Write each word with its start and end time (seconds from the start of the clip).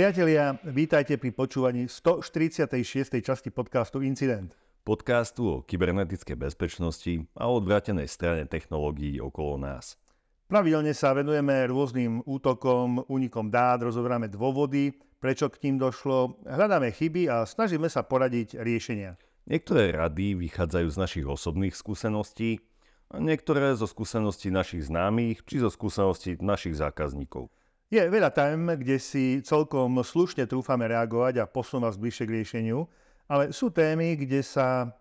Priatelia, 0.00 0.56
vítajte 0.64 1.20
pri 1.20 1.28
počúvaní 1.28 1.84
146. 1.84 3.20
časti 3.20 3.52
podcastu 3.52 4.00
Incident. 4.00 4.56
Podcastu 4.80 5.42
o 5.44 5.56
kybernetickej 5.60 6.40
bezpečnosti 6.40 7.28
a 7.36 7.52
odvrátenej 7.52 8.08
strane 8.08 8.48
technológií 8.48 9.20
okolo 9.20 9.60
nás. 9.60 10.00
Pravidelne 10.48 10.96
sa 10.96 11.12
venujeme 11.12 11.68
rôznym 11.68 12.24
útokom, 12.24 13.04
únikom 13.12 13.52
dát, 13.52 13.84
rozoberáme 13.84 14.32
dôvody, 14.32 14.96
prečo 15.20 15.52
k 15.52 15.68
ním 15.68 15.76
došlo, 15.76 16.40
hľadáme 16.48 16.96
chyby 16.96 17.28
a 17.28 17.44
snažíme 17.44 17.92
sa 17.92 18.00
poradiť 18.00 18.56
riešenia. 18.56 19.20
Niektoré 19.52 19.92
rady 19.92 20.32
vychádzajú 20.32 20.88
z 20.88 20.96
našich 20.96 21.26
osobných 21.28 21.76
skúseností, 21.76 22.64
a 23.12 23.20
niektoré 23.20 23.76
zo 23.76 23.84
skúseností 23.84 24.48
našich 24.48 24.88
známych 24.88 25.44
či 25.44 25.60
zo 25.60 25.68
skúseností 25.68 26.40
našich 26.40 26.78
zákazníkov. 26.78 27.52
Je 27.90 27.98
veľa 27.98 28.30
tém, 28.30 28.70
kde 28.78 29.02
si 29.02 29.42
celkom 29.42 29.98
slušne 29.98 30.46
trúfame 30.46 30.86
reagovať 30.86 31.42
a 31.42 31.50
posúvať 31.50 31.98
bližšie 31.98 32.22
k 32.22 32.34
riešeniu, 32.38 32.86
ale 33.26 33.50
sú 33.50 33.74
témy, 33.74 34.14
kde 34.14 34.46
sa, 34.46 34.94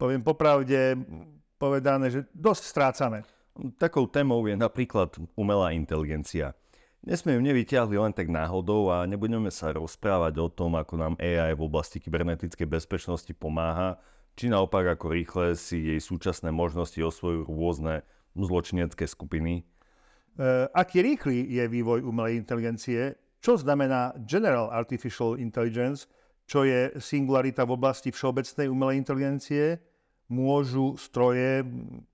poviem 0.00 0.24
popravde, 0.24 0.96
povedané, 1.60 2.08
že 2.08 2.24
dosť 2.32 2.62
strácame. 2.64 3.18
Takou 3.76 4.08
témou 4.08 4.40
je 4.48 4.56
napríklad 4.56 5.20
umelá 5.36 5.76
inteligencia. 5.76 6.56
Dnes 7.04 7.20
sme 7.20 7.36
ju 7.36 7.44
nevyťahli 7.44 8.00
len 8.00 8.16
tak 8.16 8.32
náhodou 8.32 8.88
a 8.88 9.04
nebudeme 9.04 9.52
sa 9.52 9.76
rozprávať 9.76 10.34
o 10.40 10.48
tom, 10.48 10.80
ako 10.80 10.96
nám 10.96 11.14
AI 11.20 11.52
v 11.52 11.60
oblasti 11.60 12.00
kybernetickej 12.00 12.64
bezpečnosti 12.64 13.32
pomáha, 13.36 14.00
či 14.32 14.48
naopak 14.48 14.96
ako 14.96 15.12
rýchle 15.12 15.46
si 15.60 15.92
jej 15.92 16.00
súčasné 16.00 16.48
možnosti 16.56 16.96
osvojujú 16.96 17.52
rôzne 17.52 18.00
zločinecké 18.32 19.04
skupiny. 19.04 19.68
Eh, 20.38 20.70
aký 20.70 21.02
rýchly 21.02 21.50
je 21.50 21.66
vývoj 21.66 22.06
umelej 22.06 22.38
inteligencie, 22.38 23.18
čo 23.42 23.58
znamená 23.58 24.14
General 24.22 24.70
Artificial 24.70 25.34
Intelligence, 25.34 26.06
čo 26.46 26.62
je 26.62 26.94
singularita 27.02 27.66
v 27.66 27.74
oblasti 27.74 28.14
všeobecnej 28.14 28.70
umelej 28.70 29.02
inteligencie, 29.02 29.82
môžu 30.30 30.94
stroje, 30.94 31.66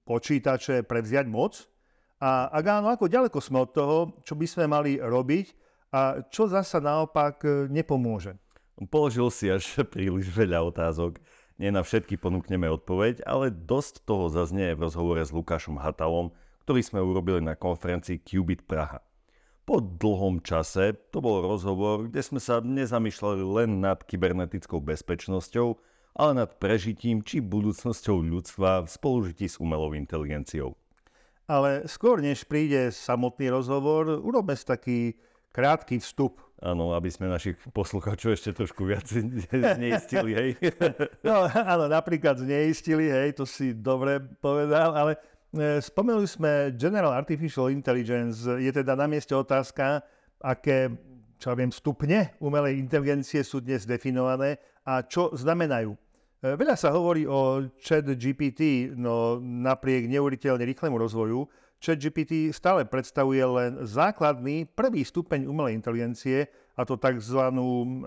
počítače 0.09 0.89
prevziať 0.89 1.29
moc? 1.29 1.69
A 2.17 2.49
ak 2.49 2.65
áno, 2.65 2.89
ako 2.89 3.13
ďaleko 3.13 3.39
sme 3.45 3.61
od 3.61 3.77
toho, 3.77 3.97
čo 4.25 4.33
by 4.41 4.47
sme 4.49 4.65
mali 4.73 4.97
robiť 4.97 5.47
a 5.93 6.25
čo 6.25 6.49
zasa 6.49 6.81
naopak 6.81 7.45
eh, 7.45 7.69
nepomôže? 7.69 8.41
Položil 8.89 9.29
si 9.29 9.53
až 9.53 9.69
príliš 9.93 10.33
veľa 10.33 10.65
otázok. 10.65 11.21
Nie 11.61 11.69
na 11.69 11.85
všetky 11.85 12.17
ponúkneme 12.17 12.73
odpoveď, 12.73 13.21
ale 13.29 13.53
dosť 13.53 14.09
toho 14.09 14.33
zaznie 14.33 14.73
v 14.73 14.89
rozhovore 14.89 15.21
s 15.21 15.29
Lukášom 15.29 15.77
Hatalom, 15.77 16.33
ktorý 16.65 16.81
sme 16.81 17.05
urobili 17.05 17.45
na 17.45 17.53
konferencii 17.61 18.25
Qubit 18.25 18.65
Praha. 18.65 19.05
Po 19.65 19.81
dlhom 19.81 20.41
čase 20.45 20.97
to 21.13 21.21
bol 21.21 21.45
rozhovor, 21.45 22.09
kde 22.09 22.21
sme 22.21 22.41
sa 22.41 22.61
nezamýšľali 22.61 23.41
len 23.41 23.81
nad 23.85 24.01
kybernetickou 24.01 24.81
bezpečnosťou, 24.81 25.77
ale 26.17 26.33
nad 26.33 26.51
prežitím 26.57 27.21
či 27.21 27.45
budúcnosťou 27.45 28.21
ľudstva 28.21 28.85
v 28.85 28.89
spolužití 28.89 29.49
s 29.49 29.61
umelou 29.61 29.93
inteligenciou. 29.93 30.77
Ale 31.45 31.85
skôr 31.85 32.25
než 32.25 32.49
príde 32.49 32.89
samotný 32.93 33.53
rozhovor, 33.53 34.21
urobme 34.25 34.57
si 34.57 34.65
taký 34.65 34.99
krátky 35.53 36.01
vstup. 36.01 36.41
Áno, 36.65 36.97
aby 36.97 37.13
sme 37.13 37.29
našich 37.29 37.61
poslucháčov 37.77 38.33
ešte 38.33 38.57
trošku 38.57 38.89
viac 38.89 39.05
zneistili, 39.77 40.33
hej. 40.33 40.51
No 41.21 41.45
áno, 41.45 41.93
napríklad 41.93 42.41
zneistili, 42.41 43.13
hej, 43.13 43.37
to 43.37 43.45
si 43.45 43.77
dobre 43.77 44.21
povedal, 44.41 44.97
ale 44.97 45.21
spomenuli 45.81 46.27
sme 46.27 46.75
General 46.75 47.15
Artificial 47.15 47.71
Intelligence. 47.71 48.45
Je 48.47 48.71
teda 48.75 48.99
na 48.99 49.07
mieste 49.07 49.33
otázka, 49.33 50.03
aké 50.43 50.91
čo 51.39 51.53
viem, 51.53 51.69
stupne 51.69 52.33
umelej 52.41 52.81
inteligencie 52.81 53.45
sú 53.45 53.61
dnes 53.61 53.85
definované 53.85 54.57
a 54.87 55.05
čo 55.05 55.29
znamenajú. 55.37 55.93
E, 55.93 55.99
veľa 56.57 56.73
sa 56.73 56.95
hovorí 56.95 57.29
o 57.29 57.69
chat 57.77 58.07
GPT, 58.07 58.95
no 58.97 59.37
napriek 59.43 60.09
neuveriteľne 60.09 60.65
rýchlemu 60.65 60.97
rozvoju, 60.97 61.45
chat 61.83 62.01
GPT 62.01 62.49
stále 62.55 62.89
predstavuje 62.89 63.45
len 63.45 63.85
základný 63.85 64.65
prvý 64.73 65.05
stupeň 65.05 65.45
umelej 65.45 65.77
inteligencie, 65.77 66.49
a 66.75 66.83
to 66.83 66.99
tzv. 66.99 67.39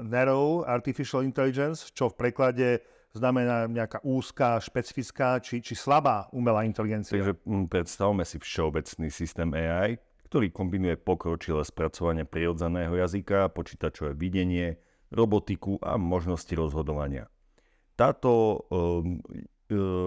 Narrow 0.04 0.68
Artificial 0.68 1.24
Intelligence, 1.24 1.88
čo 1.94 2.12
v 2.12 2.18
preklade 2.20 2.84
znamená 3.18 3.66
nejaká 3.66 4.00
úzká, 4.06 4.62
špecifická 4.62 5.42
či, 5.42 5.60
či 5.60 5.74
slabá 5.74 6.30
umelá 6.30 6.64
inteligencia. 6.64 7.18
Takže 7.18 7.42
mm, 7.42 7.66
predstavme 7.68 8.24
si 8.24 8.38
všeobecný 8.38 9.10
systém 9.10 9.50
AI, 9.58 9.98
ktorý 10.30 10.54
kombinuje 10.54 10.96
pokročilé 11.02 11.66
spracovanie 11.66 12.24
prirodzeného 12.24 12.94
jazyka, 12.94 13.50
počítačové 13.52 14.14
videnie, 14.14 14.78
robotiku 15.10 15.80
a 15.80 15.96
možnosti 15.96 16.52
rozhodovania. 16.52 17.32
Táto 17.98 18.62
um, 18.70 19.24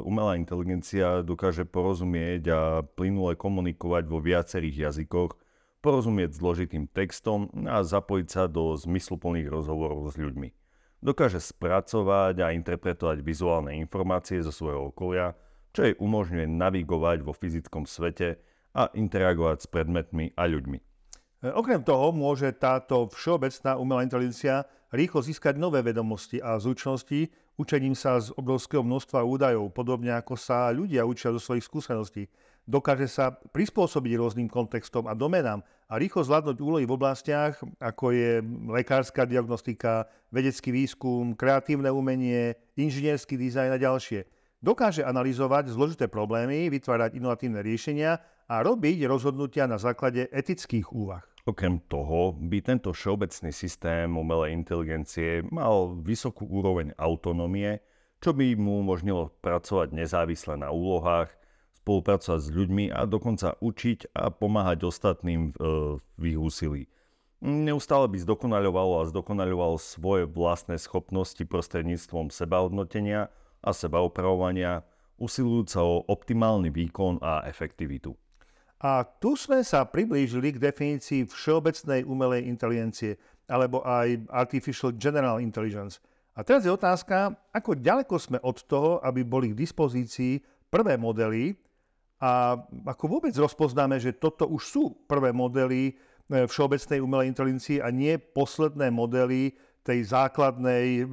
umelá 0.04 0.36
inteligencia 0.36 1.20
dokáže 1.24 1.68
porozumieť 1.68 2.42
a 2.52 2.60
plynule 2.84 3.36
komunikovať 3.36 4.04
vo 4.08 4.18
viacerých 4.20 4.92
jazykoch, 4.92 5.36
porozumieť 5.80 6.36
zložitým 6.36 6.84
textom 6.92 7.48
a 7.68 7.80
zapojiť 7.80 8.28
sa 8.28 8.44
do 8.48 8.76
zmysluplných 8.76 9.48
rozhovorov 9.48 10.12
s 10.12 10.16
ľuďmi. 10.20 10.59
Dokáže 11.00 11.40
spracovať 11.40 12.44
a 12.44 12.52
interpretovať 12.52 13.24
vizuálne 13.24 13.72
informácie 13.80 14.44
zo 14.44 14.52
svojho 14.52 14.92
okolia, 14.92 15.32
čo 15.72 15.88
jej 15.88 15.96
umožňuje 15.96 16.44
navigovať 16.44 17.24
vo 17.24 17.32
fyzickom 17.32 17.88
svete 17.88 18.36
a 18.76 18.92
interagovať 18.92 19.64
s 19.64 19.66
predmetmi 19.72 20.36
a 20.36 20.44
ľuďmi. 20.44 20.78
E, 20.78 21.48
okrem 21.56 21.80
toho 21.80 22.12
môže 22.12 22.52
táto 22.52 23.08
všeobecná 23.16 23.80
umelá 23.80 24.04
inteligencia 24.04 24.68
rýchlo 24.92 25.24
získať 25.24 25.56
nové 25.56 25.80
vedomosti 25.80 26.36
a 26.36 26.60
zručnosti 26.60 27.32
učením 27.56 27.96
sa 27.96 28.20
z 28.20 28.36
obrovského 28.36 28.84
množstva 28.84 29.24
údajov, 29.24 29.72
podobne 29.72 30.12
ako 30.16 30.36
sa 30.36 30.68
ľudia 30.68 31.08
učia 31.08 31.32
zo 31.32 31.40
svojich 31.40 31.64
skúseností. 31.64 32.28
Dokáže 32.68 33.08
sa 33.08 33.32
prispôsobiť 33.32 34.20
rôznym 34.20 34.52
kontextom 34.52 35.08
a 35.08 35.16
domenám 35.16 35.64
a 35.90 35.98
rýchlo 35.98 36.22
zvládnuť 36.22 36.56
úlohy 36.62 36.86
v 36.86 36.94
oblastiach, 36.94 37.58
ako 37.82 38.14
je 38.14 38.38
lekárska 38.70 39.26
diagnostika, 39.26 40.06
vedecký 40.30 40.70
výskum, 40.70 41.34
kreatívne 41.34 41.90
umenie, 41.90 42.54
inžinierský 42.78 43.34
dizajn 43.34 43.74
a 43.74 43.78
ďalšie. 43.82 44.22
Dokáže 44.62 45.02
analyzovať 45.02 45.74
zložité 45.74 46.06
problémy, 46.06 46.70
vytvárať 46.70 47.18
inovatívne 47.18 47.58
riešenia 47.58 48.22
a 48.46 48.54
robiť 48.62 49.02
rozhodnutia 49.10 49.66
na 49.66 49.82
základe 49.82 50.30
etických 50.30 50.94
úvah. 50.94 51.26
Okrem 51.48 51.82
toho 51.90 52.36
by 52.36 52.60
tento 52.62 52.92
všeobecný 52.92 53.50
systém 53.50 54.06
umelej 54.12 54.54
inteligencie 54.54 55.42
mal 55.48 55.96
vysokú 55.98 56.46
úroveň 56.46 56.94
autonómie, 57.00 57.80
čo 58.20 58.36
by 58.36 58.52
mu 58.60 58.84
umožnilo 58.84 59.32
pracovať 59.40 59.96
nezávisle 59.96 60.60
na 60.60 60.68
úlohách, 60.68 61.32
spolupracovať 61.80 62.40
s 62.44 62.50
ľuďmi 62.52 62.84
a 62.92 63.08
dokonca 63.08 63.56
učiť 63.56 64.12
a 64.12 64.28
pomáhať 64.28 64.84
ostatným 64.84 65.56
v 65.56 66.22
ich 66.22 66.36
úsilí. 66.36 66.82
Neustále 67.40 68.04
by 68.04 68.20
zdokonaľovalo 68.20 69.00
a 69.00 69.08
zdokonaľovalo 69.08 69.80
svoje 69.80 70.28
vlastné 70.28 70.76
schopnosti 70.76 71.40
prostredníctvom 71.40 72.28
sebahodnotenia 72.28 73.32
a 73.64 73.70
sebaopravovania, 73.72 74.84
usilujúca 75.16 75.80
o 75.80 76.04
optimálny 76.04 76.68
výkon 76.68 77.20
a 77.24 77.44
efektivitu. 77.48 78.12
A 78.80 79.04
tu 79.04 79.36
sme 79.36 79.60
sa 79.60 79.84
priblížili 79.84 80.56
k 80.56 80.62
definícii 80.72 81.28
všeobecnej 81.28 82.04
umelej 82.08 82.48
inteligencie, 82.48 83.20
alebo 83.44 83.84
aj 83.84 84.24
Artificial 84.32 84.96
General 84.96 85.36
Intelligence. 85.40 86.00
A 86.36 86.40
teraz 86.40 86.64
je 86.64 86.72
otázka, 86.72 87.36
ako 87.52 87.76
ďaleko 87.76 88.16
sme 88.16 88.38
od 88.40 88.56
toho, 88.64 88.96
aby 89.04 89.20
boli 89.20 89.52
k 89.52 89.60
dispozícii 89.60 90.40
prvé 90.72 90.96
modely, 90.96 91.52
a 92.20 92.60
ako 92.84 93.18
vôbec 93.18 93.32
rozpoznáme, 93.32 93.96
že 93.96 94.12
toto 94.12 94.44
už 94.44 94.62
sú 94.68 94.82
prvé 95.08 95.32
modely 95.32 95.96
e, 96.28 96.44
všeobecnej 96.44 97.00
umelej 97.00 97.32
inteligencie 97.32 97.80
a 97.80 97.88
nie 97.88 98.20
posledné 98.20 98.92
modely 98.92 99.56
tej 99.80 100.04
základnej 100.12 101.00
e, 101.00 101.04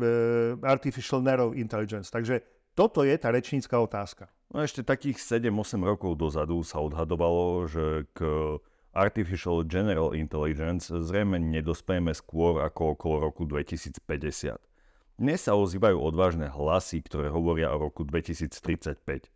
Artificial 0.68 1.24
Narrow 1.24 1.56
Intelligence. 1.56 2.12
Takže 2.12 2.44
toto 2.76 3.08
je 3.08 3.16
tá 3.16 3.32
rečnícka 3.32 3.80
otázka. 3.80 4.28
No 4.52 4.60
ešte 4.60 4.84
takých 4.84 5.20
7-8 5.20 5.80
rokov 5.80 6.20
dozadu 6.20 6.60
sa 6.68 6.84
odhadovalo, 6.84 7.72
že 7.72 8.08
k 8.12 8.20
Artificial 8.92 9.64
General 9.64 10.12
Intelligence 10.12 10.92
zrejme 10.92 11.40
nedospejeme 11.40 12.12
skôr 12.12 12.60
ako 12.64 13.00
okolo 13.00 13.16
roku 13.32 13.44
2050. 13.48 14.60
Dnes 15.18 15.40
sa 15.42 15.58
ozývajú 15.58 15.98
odvážne 15.98 16.52
hlasy, 16.52 17.02
ktoré 17.02 17.32
hovoria 17.34 17.74
o 17.74 17.82
roku 17.82 18.06
2035. 18.06 19.32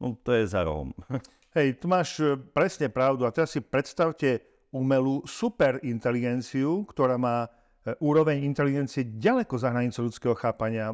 No 0.00 0.16
to 0.20 0.36
je 0.36 0.44
za 0.46 0.64
rohom. 0.64 0.92
Hej, 1.56 1.80
tu 1.80 1.88
máš 1.88 2.20
e, 2.20 2.36
presne 2.36 2.92
pravdu. 2.92 3.24
A 3.24 3.32
teraz 3.32 3.56
si 3.56 3.64
predstavte 3.64 4.44
umelú 4.68 5.24
superinteligenciu, 5.24 6.84
ktorá 6.92 7.16
má 7.16 7.48
e, 7.48 7.96
úroveň 8.04 8.44
inteligencie 8.44 9.08
ďaleko 9.16 9.56
za 9.56 9.72
hranicu 9.72 10.04
ľudského 10.04 10.36
chápania. 10.36 10.92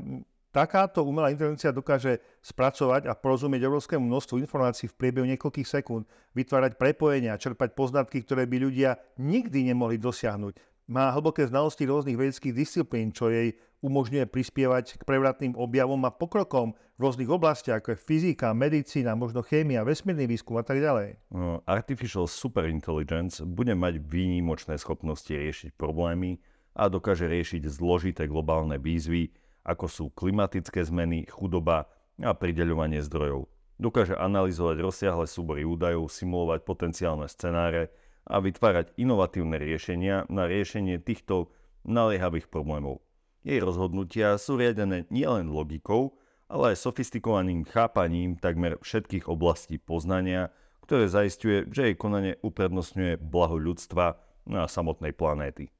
Takáto 0.52 1.02
umelá 1.02 1.32
inteligencia 1.32 1.72
dokáže 1.72 2.20
spracovať 2.44 3.08
a 3.08 3.16
porozumieť 3.16 3.64
obrovskému 3.66 4.04
množstvu 4.04 4.36
informácií 4.44 4.86
v 4.86 4.98
priebehu 5.00 5.24
niekoľkých 5.24 5.64
sekúnd, 5.64 6.04
vytvárať 6.36 6.76
prepojenia, 6.76 7.40
čerpať 7.40 7.72
poznatky, 7.72 8.20
ktoré 8.20 8.44
by 8.44 8.68
ľudia 8.68 9.00
nikdy 9.16 9.72
nemohli 9.72 9.96
dosiahnuť. 9.96 10.71
Má 10.90 11.10
hlboké 11.14 11.46
znalosti 11.46 11.86
rôznych 11.86 12.18
vedeckých 12.18 12.54
disciplín, 12.54 13.14
čo 13.14 13.30
jej 13.30 13.54
umožňuje 13.82 14.30
prispievať 14.30 14.98
k 14.98 15.02
prevratným 15.02 15.58
objavom 15.58 15.98
a 16.06 16.14
pokrokom 16.14 16.74
v 16.96 16.98
rôznych 17.02 17.26
oblastiach, 17.26 17.82
ako 17.82 17.94
je 17.94 17.98
fyzika, 17.98 18.54
medicína, 18.54 19.18
možno 19.18 19.42
chémia, 19.42 19.82
vesmírny 19.82 20.30
výskum 20.30 20.54
a 20.58 20.64
tak 20.64 20.78
ďalej. 20.78 21.18
No, 21.34 21.58
Artificial 21.66 22.30
Superintelligence 22.30 23.42
bude 23.42 23.74
mať 23.74 23.98
výnimočné 23.98 24.78
schopnosti 24.78 25.34
riešiť 25.34 25.74
problémy 25.74 26.38
a 26.78 26.86
dokáže 26.86 27.26
riešiť 27.26 27.66
zložité 27.66 28.30
globálne 28.30 28.78
výzvy, 28.78 29.34
ako 29.66 29.86
sú 29.90 30.04
klimatické 30.14 30.82
zmeny, 30.86 31.26
chudoba 31.26 31.90
a 32.22 32.32
prideľovanie 32.34 33.02
zdrojov. 33.02 33.50
Dokáže 33.82 34.14
analyzovať 34.14 34.78
rozsiahle 34.78 35.26
súbory 35.26 35.66
údajov, 35.66 36.06
simulovať 36.06 36.62
potenciálne 36.62 37.26
scenáre 37.26 37.90
a 38.26 38.38
vytvárať 38.38 38.94
inovatívne 38.98 39.58
riešenia 39.58 40.26
na 40.30 40.46
riešenie 40.46 41.02
týchto 41.02 41.50
naliehavých 41.82 42.46
problémov. 42.46 43.02
Jej 43.42 43.58
rozhodnutia 43.58 44.38
sú 44.38 44.54
riadené 44.54 45.10
nielen 45.10 45.50
logikou, 45.50 46.14
ale 46.46 46.76
aj 46.76 46.84
sofistikovaným 46.84 47.66
chápaním 47.66 48.38
takmer 48.38 48.78
všetkých 48.78 49.26
oblastí 49.26 49.82
poznania, 49.82 50.54
ktoré 50.86 51.08
zaistuje, 51.10 51.66
že 51.72 51.90
jej 51.90 51.96
konanie 51.98 52.38
uprednostňuje 52.44 53.18
blaho 53.18 53.56
ľudstva 53.58 54.06
a 54.52 54.62
samotnej 54.68 55.16
planéty. 55.16 55.72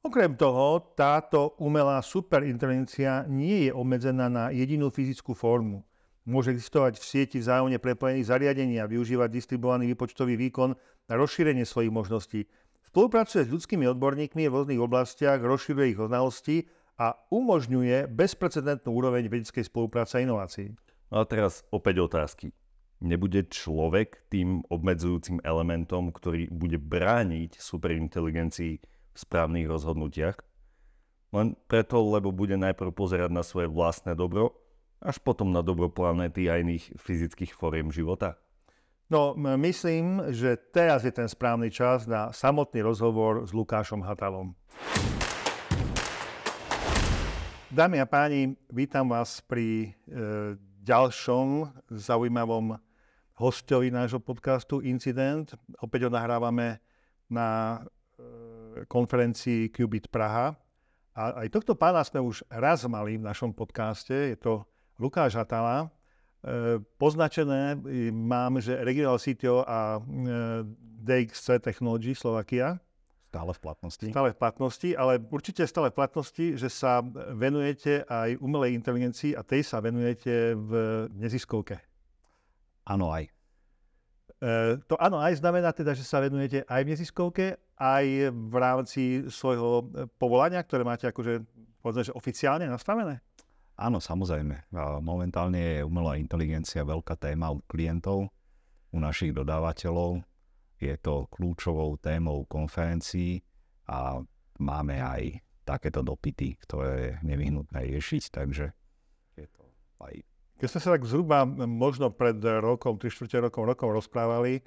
Okrem 0.00 0.32
toho, 0.32 0.96
táto 0.96 1.52
umelá 1.60 2.00
superinteligencia 2.00 3.28
nie 3.28 3.68
je 3.68 3.72
obmedzená 3.76 4.32
na 4.32 4.48
jedinú 4.48 4.88
fyzickú 4.88 5.36
formu. 5.36 5.84
Môže 6.24 6.56
existovať 6.56 6.96
v 6.96 7.04
sieti 7.04 7.36
vzájomne 7.36 7.76
prepojených 7.76 8.28
zariadení 8.32 8.80
a 8.80 8.88
využívať 8.88 9.28
distribuovaný 9.28 9.92
výpočtový 9.92 10.40
výkon 10.40 10.72
na 11.10 11.18
rozšírenie 11.18 11.66
svojich 11.66 11.90
možností. 11.90 12.46
Spolupracuje 12.86 13.42
s 13.44 13.50
ľudskými 13.50 13.90
odborníkmi 13.90 14.46
v 14.46 14.54
rôznych 14.54 14.78
oblastiach, 14.78 15.42
rozširuje 15.42 15.94
ich 15.94 15.98
znalosti 15.98 16.70
a 16.94 17.18
umožňuje 17.34 18.06
bezprecedentnú 18.06 18.94
úroveň 18.94 19.26
vedeckej 19.26 19.66
spolupráce 19.66 20.22
a 20.22 20.24
inovácií. 20.24 20.70
No 21.10 21.22
a 21.22 21.24
teraz 21.26 21.66
opäť 21.74 22.06
otázky. 22.06 22.54
Nebude 23.00 23.48
človek 23.48 24.28
tým 24.30 24.62
obmedzujúcim 24.68 25.42
elementom, 25.42 26.14
ktorý 26.14 26.52
bude 26.52 26.78
brániť 26.78 27.58
superinteligencii 27.58 28.74
v 28.84 29.16
správnych 29.18 29.66
rozhodnutiach. 29.66 30.36
Len 31.32 31.56
preto, 31.66 32.02
lebo 32.04 32.30
bude 32.30 32.60
najprv 32.60 32.90
pozerať 32.92 33.30
na 33.32 33.40
svoje 33.40 33.72
vlastné 33.72 34.12
dobro, 34.14 34.52
až 35.00 35.16
potom 35.24 35.48
na 35.48 35.64
dobro 35.64 35.88
planéty 35.88 36.52
a 36.52 36.60
iných 36.60 37.00
fyzických 37.00 37.56
fóriem 37.56 37.88
života. 37.88 38.36
No, 39.10 39.34
myslím, 39.34 40.22
že 40.30 40.54
teraz 40.70 41.02
je 41.02 41.10
ten 41.10 41.26
správny 41.26 41.66
čas 41.66 42.06
na 42.06 42.30
samotný 42.30 42.78
rozhovor 42.86 43.42
s 43.42 43.50
Lukášom 43.50 44.06
Hatalom. 44.06 44.54
Dámy 47.74 47.98
a 47.98 48.06
páni, 48.06 48.54
vítam 48.70 49.10
vás 49.10 49.42
pri 49.42 49.90
e, 50.06 50.54
ďalšom 50.86 51.74
zaujímavom 51.90 52.78
hostovi 53.34 53.90
nášho 53.90 54.22
podcastu 54.22 54.78
Incident. 54.78 55.58
Opäť 55.82 56.06
ho 56.06 56.10
nahrávame 56.14 56.78
na 57.26 57.82
konferencii 58.86 59.74
Qubit 59.74 60.06
Praha. 60.06 60.54
A 61.18 61.42
aj 61.42 61.50
tohto 61.50 61.74
pána 61.74 62.06
sme 62.06 62.22
už 62.22 62.46
raz 62.46 62.86
mali 62.86 63.18
v 63.18 63.26
našom 63.26 63.50
podcaste. 63.50 64.14
Je 64.14 64.38
to 64.38 64.62
Lukáš 65.02 65.34
Hatala. 65.34 65.90
E, 66.40 66.80
poznačené 66.96 67.76
mám, 68.12 68.64
že 68.64 68.72
Regional 68.80 69.20
CTO 69.20 69.60
a 69.68 70.00
e, 70.00 70.64
DXC 71.04 71.60
Technology 71.60 72.16
Slovakia. 72.16 72.80
Stále 73.28 73.52
v 73.52 73.60
platnosti. 73.60 74.06
Stále 74.08 74.30
v 74.32 74.38
platnosti, 74.40 74.90
ale 74.96 75.20
určite 75.20 75.62
stále 75.68 75.92
v 75.92 76.00
platnosti, 76.00 76.46
že 76.56 76.68
sa 76.72 77.04
venujete 77.36 78.08
aj 78.08 78.40
umelej 78.40 78.74
inteligencii 78.74 79.36
a 79.36 79.44
tej 79.44 79.62
sa 79.68 79.84
venujete 79.84 80.56
v 80.56 80.70
neziskovke. 81.12 81.76
Áno, 82.88 83.12
aj. 83.12 83.28
E, 84.40 84.80
to 84.88 84.96
áno, 84.96 85.20
aj 85.20 85.36
znamená 85.44 85.76
teda, 85.76 85.92
že 85.92 86.08
sa 86.08 86.24
venujete 86.24 86.64
aj 86.64 86.80
v 86.80 86.90
neziskovke, 86.96 87.46
aj 87.76 88.32
v 88.32 88.54
rámci 88.56 89.02
svojho 89.28 89.92
povolania, 90.16 90.64
ktoré 90.64 90.88
máte 90.88 91.04
akože, 91.04 91.44
povedzme, 91.84 92.08
že 92.08 92.16
oficiálne 92.16 92.64
nastavené? 92.64 93.20
Áno, 93.80 93.96
samozrejme. 93.96 94.68
Momentálne 95.00 95.80
je 95.80 95.88
umelá 95.88 96.20
inteligencia 96.20 96.84
veľká 96.84 97.16
téma 97.16 97.48
u 97.48 97.64
klientov, 97.64 98.28
u 98.92 98.98
našich 99.00 99.32
dodávateľov. 99.32 100.20
Je 100.76 100.92
to 101.00 101.24
kľúčovou 101.32 101.96
témou 101.96 102.44
konferencií 102.44 103.40
a 103.88 104.20
máme 104.60 105.00
aj 105.00 105.40
takéto 105.64 106.04
dopity, 106.04 106.60
ktoré 106.60 106.92
je 106.92 107.10
nevyhnutné 107.24 107.88
riešiť, 107.88 108.22
takže 108.28 108.68
je 109.40 109.46
to 109.48 109.64
aj 110.04 110.20
keď 110.60 110.68
sme 110.76 110.80
sa 110.84 110.92
tak 110.92 111.08
zhruba 111.08 111.48
možno 111.64 112.12
pred 112.12 112.36
rokom, 112.36 113.00
3 113.00 113.08
čtvrte 113.08 113.48
rokom, 113.48 113.64
rokom 113.64 113.96
rozprávali, 113.96 114.60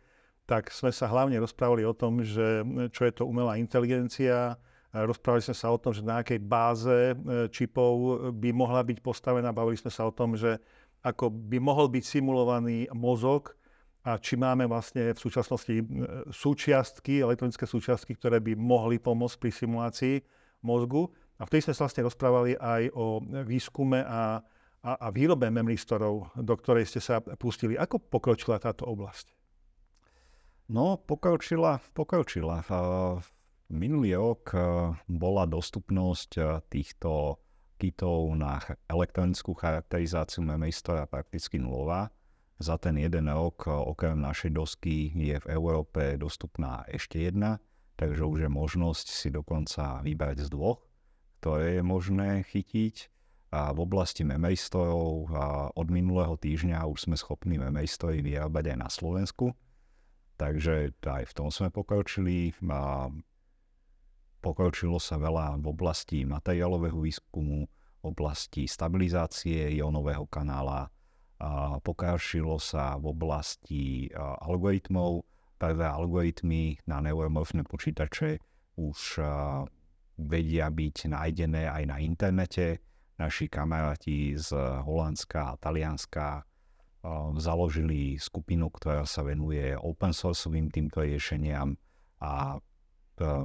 tak 0.49 0.73
sme 0.73 0.89
sa 0.89 1.05
hlavne 1.05 1.37
rozprávali 1.37 1.85
o 1.85 1.93
tom, 1.93 2.25
že 2.25 2.65
čo 2.89 3.05
je 3.05 3.13
to 3.13 3.29
umelá 3.29 3.61
inteligencia, 3.61 4.57
rozprávali 4.93 5.41
sme 5.41 5.57
sa 5.57 5.73
o 5.73 5.81
tom, 5.81 5.91
že 5.91 6.05
na 6.05 6.21
akej 6.21 6.37
báze 6.37 6.93
e, 7.11 7.15
čipov 7.49 8.29
by 8.37 8.49
mohla 8.53 8.85
byť 8.85 9.01
postavená, 9.01 9.49
bavili 9.49 9.75
sme 9.75 9.89
sa 9.89 10.05
o 10.05 10.13
tom, 10.13 10.37
že 10.37 10.61
ako 11.01 11.33
by 11.33 11.57
mohol 11.57 11.89
byť 11.89 12.03
simulovaný 12.05 12.87
mozog 12.93 13.57
a 14.05 14.21
či 14.21 14.37
máme 14.37 14.69
vlastne 14.69 15.11
v 15.11 15.19
súčasnosti 15.19 15.73
e, 15.73 15.83
súčiastky, 16.29 17.25
elektronické 17.25 17.65
súčiastky, 17.65 18.13
ktoré 18.13 18.37
by 18.37 18.53
mohli 18.53 19.01
pomôcť 19.01 19.37
pri 19.41 19.51
simulácii 19.51 20.15
mozgu. 20.61 21.09
A 21.41 21.49
vtedy 21.49 21.65
sme 21.65 21.73
sa 21.75 21.89
vlastne 21.89 22.05
rozprávali 22.05 22.53
aj 22.55 22.93
o 22.93 23.19
výskume 23.43 24.05
a 24.05 24.45
a, 24.83 24.91
a 24.99 25.07
výrobe 25.15 25.47
memristorov, 25.47 26.35
do 26.35 26.53
ktorej 26.59 26.91
ste 26.91 26.99
sa 26.99 27.23
pustili. 27.23 27.79
Ako 27.79 28.03
pokročila 28.03 28.59
táto 28.59 28.83
oblasť? 28.83 29.31
No, 30.67 30.99
pokročila, 30.99 31.79
pokročila. 31.95 32.63
Minulý 33.71 34.19
rok 34.19 34.51
e, 34.51 34.59
bola 35.07 35.47
dostupnosť 35.47 36.31
e, 36.35 36.41
týchto 36.67 37.39
kitov 37.79 38.35
na 38.35 38.59
elektronickú 38.91 39.55
charakterizáciu 39.55 40.43
memristora 40.43 41.07
prakticky 41.07 41.63
nulová. 41.63 42.11
Za 42.59 42.75
ten 42.75 42.99
jeden 42.99 43.31
rok, 43.31 43.63
e, 43.65 43.71
okrem 43.71 44.19
našej 44.19 44.51
dosky, 44.51 45.15
je 45.15 45.39
v 45.39 45.47
Európe 45.47 46.19
dostupná 46.19 46.83
ešte 46.91 47.23
jedna, 47.23 47.63
takže 47.95 48.27
už 48.27 48.37
je 48.45 48.51
možnosť 48.51 49.07
si 49.07 49.31
dokonca 49.31 50.03
vybrať 50.03 50.43
z 50.43 50.49
dvoch, 50.51 50.83
ktoré 51.39 51.79
je 51.79 51.83
možné 51.83 52.43
chytiť. 52.43 53.09
A 53.53 53.69
v 53.69 53.85
oblasti 53.85 54.25
memejstorov 54.25 55.29
od 55.77 55.87
minulého 55.93 56.33
týždňa 56.41 56.89
už 56.89 57.05
sme 57.05 57.13
schopní 57.13 57.61
memejstory 57.61 58.25
vyrábať 58.25 58.73
aj 58.73 58.77
na 58.81 58.89
Slovensku. 58.89 59.53
Takže 60.41 60.97
aj 61.05 61.29
v 61.29 61.33
tom 61.37 61.53
sme 61.53 61.69
pokročili. 61.69 62.49
A 62.65 63.13
pokročilo 64.43 64.99
sa 64.99 65.15
veľa 65.15 65.63
v 65.63 65.65
oblasti 65.71 66.27
materiálového 66.27 66.99
výskumu, 66.99 67.63
oblasti 68.03 68.67
stabilizácie 68.67 69.71
ionového 69.79 70.27
kanála, 70.27 70.91
a 71.39 71.79
pokročilo 71.79 72.59
sa 72.59 72.99
v 72.99 73.15
oblasti 73.15 74.11
algoritmov. 74.43 75.23
Prvé 75.53 75.87
algoritmy 75.87 76.75
na 76.91 76.99
neuromorfné 76.99 77.63
počítače 77.63 78.35
už 78.75 79.23
vedia 80.19 80.67
byť 80.67 80.97
nájdené 81.07 81.71
aj 81.71 81.83
na 81.87 81.97
internete 82.03 82.83
naši 83.15 83.47
kamaráti 83.47 84.35
z 84.35 84.51
Holandska 84.83 85.55
a 85.55 85.57
Talianska 85.59 86.43
založili 87.39 88.19
skupinu, 88.19 88.67
ktorá 88.71 89.07
sa 89.07 89.23
venuje 89.23 89.71
open 89.75 90.11
sourceovým 90.11 90.67
týmto 90.67 91.03
riešeniam 91.03 91.75
a 92.19 92.59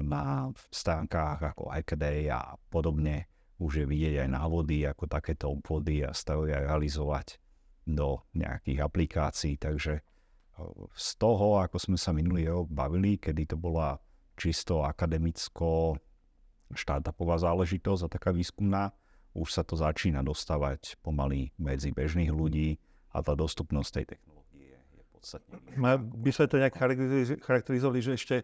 na 0.04 0.48
stránkach 0.72 1.54
ako 1.54 1.68
IKD 1.72 2.32
a 2.32 2.56
podobne 2.72 3.28
už 3.58 3.82
je 3.82 3.86
vidieť 3.90 4.14
aj 4.24 4.28
návody, 4.30 4.86
ako 4.86 5.10
takéto 5.10 5.50
obvody 5.50 6.06
a 6.06 6.14
stroje 6.14 6.54
realizovať 6.54 7.42
do 7.82 8.22
nejakých 8.38 8.78
aplikácií. 8.86 9.58
Takže 9.58 9.98
e, 9.98 10.02
z 10.94 11.08
toho, 11.18 11.58
ako 11.58 11.76
sme 11.82 11.98
sa 11.98 12.14
minulý 12.14 12.46
rok 12.46 12.70
bavili, 12.70 13.18
kedy 13.18 13.50
to 13.50 13.56
bola 13.58 13.98
čisto 14.38 14.86
akademicko 14.86 15.98
štartupová 16.70 17.40
záležitosť 17.42 18.02
a 18.06 18.12
taká 18.12 18.30
výskumná, 18.30 18.94
už 19.34 19.50
sa 19.50 19.62
to 19.66 19.74
začína 19.74 20.22
dostávať 20.22 21.00
pomaly 21.02 21.50
medzi 21.58 21.90
bežných 21.90 22.30
ľudí 22.30 22.78
a 23.10 23.24
tá 23.24 23.34
dostupnosť 23.34 23.90
tej 23.90 24.06
technológie 24.14 24.76
je 24.76 25.04
podstatne 25.10 25.56
By 25.98 26.30
sme 26.30 26.46
to 26.46 26.56
nejak 26.60 26.74
charakterizovali, 27.42 28.00
že 28.04 28.12
ešte 28.14 28.36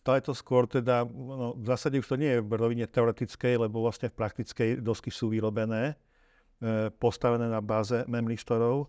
stále 0.00 0.24
to 0.24 0.32
skôr 0.32 0.64
teda, 0.64 1.04
no, 1.04 1.52
v 1.60 1.66
zásade 1.68 2.00
už 2.00 2.08
to 2.08 2.16
nie 2.16 2.40
je 2.40 2.40
v 2.40 2.52
rovine 2.56 2.88
teoretickej, 2.88 3.68
lebo 3.68 3.84
vlastne 3.84 4.08
v 4.08 4.16
praktickej 4.16 4.68
dosky 4.80 5.12
sú 5.12 5.28
vyrobené, 5.28 5.94
e, 6.60 6.88
postavené 6.88 7.52
na 7.52 7.60
báze 7.60 8.08
memristorov. 8.08 8.88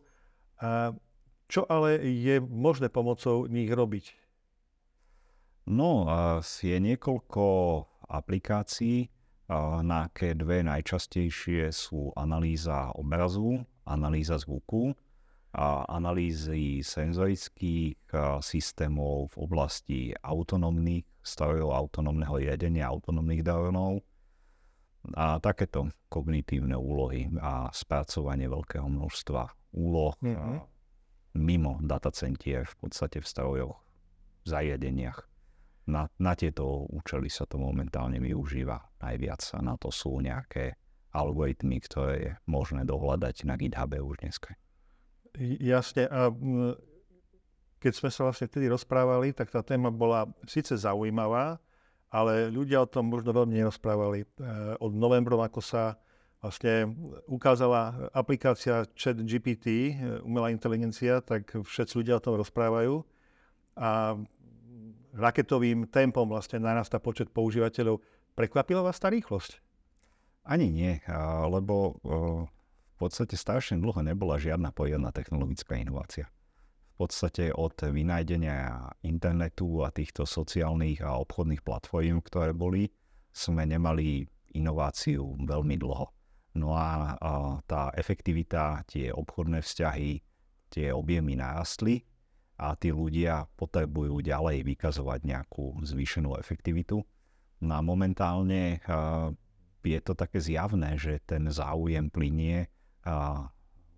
A 0.64 0.96
čo 1.52 1.68
ale 1.68 2.00
je 2.00 2.40
možné 2.40 2.88
pomocou 2.88 3.44
nich 3.52 3.68
robiť? 3.68 4.16
No, 5.68 6.08
je 6.42 6.78
niekoľko 6.80 7.44
aplikácií, 8.08 9.12
na 9.84 10.08
aké 10.08 10.32
dve 10.32 10.64
najčastejšie 10.64 11.76
sú 11.76 12.16
analýza 12.16 12.96
obrazu, 12.96 13.60
analýza 13.84 14.40
zvuku 14.40 14.96
analýzy 15.92 16.80
senzorických 16.80 18.16
systémov 18.40 19.36
v 19.36 19.38
oblasti 19.44 20.00
autonómnych 20.24 21.04
strojov, 21.20 21.76
autonómneho 21.76 22.40
jedenia, 22.40 22.88
autonómnych 22.88 23.44
dronov 23.44 24.00
a 25.18 25.42
takéto 25.42 25.90
kognitívne 26.08 26.78
úlohy 26.78 27.28
a 27.42 27.68
spracovanie 27.74 28.46
veľkého 28.48 28.86
množstva 28.86 29.76
úloh 29.76 30.14
mm-hmm. 30.22 30.58
mimo 31.42 31.82
datacentier 31.82 32.70
v 32.70 32.76
podstate 32.86 33.18
v 33.20 33.28
strojoch, 33.28 33.78
v 34.44 34.48
zariadeniach. 34.48 35.20
Na, 35.90 36.06
na 36.22 36.38
tieto 36.38 36.86
účely 36.94 37.28
sa 37.28 37.50
to 37.50 37.58
momentálne 37.58 38.22
využíva 38.22 38.78
najviac 39.02 39.42
a 39.58 39.60
na 39.66 39.76
to 39.82 39.90
sú 39.90 40.22
nejaké 40.22 40.78
algoritmy, 41.12 41.82
ktoré 41.82 42.16
je 42.22 42.32
možné 42.46 42.86
dohľadať 42.86 43.50
na 43.50 43.58
GitHube 43.58 44.00
už 44.00 44.22
dneska. 44.22 44.56
Jasne. 45.40 46.08
A 46.12 46.28
keď 47.82 47.94
sme 47.98 48.10
sa 48.14 48.30
vlastne 48.30 48.46
vtedy 48.46 48.70
rozprávali, 48.70 49.34
tak 49.34 49.50
tá 49.50 49.66
téma 49.66 49.90
bola 49.90 50.30
síce 50.46 50.78
zaujímavá, 50.78 51.58
ale 52.14 52.52
ľudia 52.54 52.84
o 52.84 52.92
tom 52.92 53.10
možno 53.10 53.34
veľmi 53.34 53.58
nerozprávali. 53.58 54.22
E, 54.22 54.28
od 54.78 54.94
novembrom, 54.94 55.42
ako 55.42 55.64
sa 55.64 55.98
vlastne 56.44 56.94
ukázala 57.26 58.12
aplikácia 58.14 58.86
chat 58.94 59.18
GPT, 59.18 59.68
e, 59.68 60.22
umelá 60.22 60.54
inteligencia, 60.54 61.26
tak 61.26 61.58
všetci 61.58 62.06
ľudia 62.06 62.20
o 62.20 62.24
tom 62.24 62.38
rozprávajú 62.38 63.02
a 63.80 64.20
raketovým 65.16 65.90
tempom 65.90 66.28
vlastne 66.28 66.62
narastá 66.62 67.00
počet 67.02 67.34
používateľov. 67.34 68.04
Prekvapila 68.36 68.86
vás 68.86 69.00
tá 69.00 69.12
rýchlosť? 69.12 69.60
Ani 70.46 70.74
nie, 70.74 70.98
lebo 71.46 72.02
v 73.02 73.10
podstate 73.10 73.34
strašne 73.34 73.82
dlho 73.82 74.06
nebola 74.06 74.38
žiadna 74.38 74.70
poriadna 74.70 75.10
technologická 75.10 75.74
inovácia. 75.74 76.30
V 76.94 77.10
podstate 77.10 77.50
od 77.50 77.74
vynájdenia 77.74 78.94
internetu 79.02 79.82
a 79.82 79.90
týchto 79.90 80.30
sociálnych 80.30 81.02
a 81.02 81.18
obchodných 81.18 81.66
platform, 81.66 82.22
ktoré 82.22 82.54
boli, 82.54 82.94
sme 83.34 83.66
nemali 83.66 84.22
inováciu 84.54 85.34
veľmi 85.34 85.82
dlho. 85.82 86.14
No 86.62 86.78
a, 86.78 87.18
a 87.18 87.58
tá 87.66 87.90
efektivita, 87.98 88.86
tie 88.86 89.10
obchodné 89.10 89.66
vzťahy, 89.66 90.22
tie 90.70 90.94
objemy 90.94 91.34
narastli 91.42 92.06
a 92.62 92.78
tí 92.78 92.94
ľudia 92.94 93.50
potrebujú 93.58 94.22
ďalej 94.22 94.62
vykazovať 94.62 95.26
nejakú 95.26 95.82
zvýšenú 95.82 96.38
efektivitu. 96.38 97.02
No 97.66 97.72
a 97.74 97.82
momentálne 97.82 98.78
je 99.82 100.00
to 100.06 100.14
také 100.14 100.38
zjavné, 100.38 101.02
že 101.02 101.18
ten 101.26 101.50
záujem 101.50 102.14
plinie 102.14 102.70
a 103.06 103.48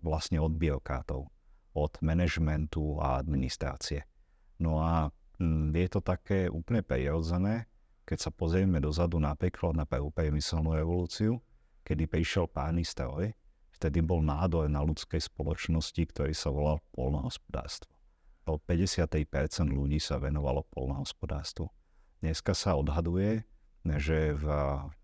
vlastne 0.04 0.40
od 0.40 0.52
byrokratov, 0.56 1.28
od 1.74 1.92
manažmentu 2.04 3.00
a 3.00 3.20
administrácie. 3.20 4.04
No 4.60 4.80
a 4.80 5.08
mm, 5.40 5.72
je 5.74 5.88
to 5.88 6.00
také 6.04 6.46
úplne 6.46 6.84
prirodzené, 6.84 7.66
keď 8.04 8.28
sa 8.28 8.30
pozrieme 8.30 8.84
dozadu 8.84 9.16
napríklad 9.16 9.72
na 9.72 9.88
prvú 9.88 10.12
priemyselnú 10.12 10.76
revolúciu, 10.76 11.40
kedy 11.88 12.04
prišiel 12.04 12.44
párny 12.48 12.84
stroj, 12.84 13.32
vtedy 13.72 14.04
bol 14.04 14.20
nádor 14.20 14.68
na 14.68 14.84
ľudskej 14.84 15.24
spoločnosti, 15.24 16.02
ktorý 16.12 16.36
sa 16.36 16.52
volal 16.52 16.84
polnohospodárstvo. 16.92 17.90
O 18.44 18.60
50% 18.60 19.72
ľudí 19.72 19.96
sa 19.96 20.20
venovalo 20.20 20.68
polnohospodárstvu. 20.68 21.64
Dneska 22.20 22.52
sa 22.52 22.76
odhaduje, 22.76 23.40
že 23.84 24.36
v 24.36 24.48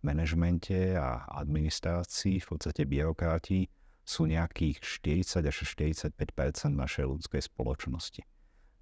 manažmente 0.05 0.97
a 0.97 1.25
administrácii, 1.25 2.41
v 2.41 2.47
podstate 2.49 2.85
byrokrati, 2.85 3.69
sú 4.11 4.27
nejakých 4.27 4.83
40 4.83 5.47
až 5.47 5.57
45% 5.63 6.19
našej 6.75 7.07
ľudskej 7.07 7.43
spoločnosti. 7.47 8.27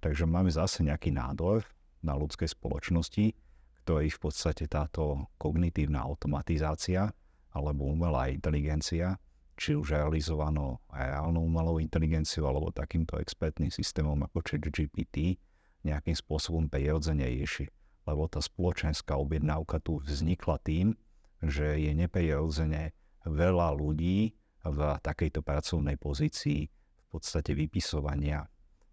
Takže 0.01 0.25
máme 0.25 0.49
zase 0.49 0.81
nejaký 0.81 1.13
nádor 1.13 1.69
na 2.01 2.17
ľudskej 2.17 2.49
spoločnosti, 2.49 3.37
ktorý 3.85 4.07
v 4.09 4.19
podstate 4.19 4.65
táto 4.65 5.29
kognitívna 5.37 6.01
automatizácia 6.01 7.13
alebo 7.53 7.85
umelá 7.85 8.33
inteligencia, 8.33 9.21
či 9.53 9.77
už 9.77 9.93
realizovanou 9.93 10.81
reálnou 10.89 11.45
umelou 11.45 11.77
inteligenciou 11.77 12.49
alebo 12.49 12.73
takýmto 12.73 13.21
expertným 13.21 13.69
systémom 13.69 14.17
ako 14.25 14.41
ChatGPT, 14.41 15.37
nejakým 15.85 16.15
spôsobom 16.17 16.65
prirodzene 16.71 17.27
rieši 17.27 17.69
lebo 18.09 18.25
tá 18.25 18.41
spoločenská 18.41 19.13
objednávka 19.13 19.77
tu 19.85 20.01
vznikla 20.01 20.57
tým, 20.65 20.97
že 21.45 21.77
je 21.77 21.93
neprirodzene 21.93 22.97
veľa 23.29 23.77
ľudí 23.77 24.33
v 24.65 24.79
takejto 24.99 25.39
pracovnej 25.39 25.95
pozícii 25.95 26.67
v 26.69 27.05
podstate 27.07 27.55
vypisovania 27.55 28.43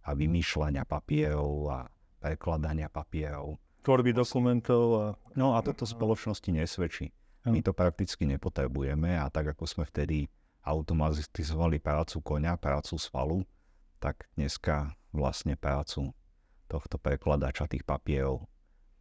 a 0.06 0.10
vymýšľania 0.14 0.86
papierov 0.86 1.52
a 1.68 1.78
prekladania 2.22 2.86
papierov. 2.88 3.58
Tvorby 3.82 4.14
dokumentov. 4.14 4.82
A... 4.98 5.04
No 5.34 5.54
a 5.54 5.62
toto 5.62 5.86
spoločnosti 5.86 6.50
nesvedčí. 6.50 7.10
My 7.46 7.62
to 7.62 7.70
prakticky 7.70 8.26
nepotrebujeme 8.26 9.14
a 9.14 9.30
tak 9.30 9.54
ako 9.54 9.70
sme 9.70 9.84
vtedy 9.86 10.26
automatizovali 10.66 11.78
prácu 11.78 12.18
konia, 12.18 12.58
prácu 12.58 12.98
svalu, 12.98 13.46
tak 14.02 14.26
dneska 14.34 14.98
vlastne 15.14 15.54
prácu 15.54 16.10
tohto 16.66 16.98
prekladača 16.98 17.70
tých 17.70 17.86
papierov 17.86 18.50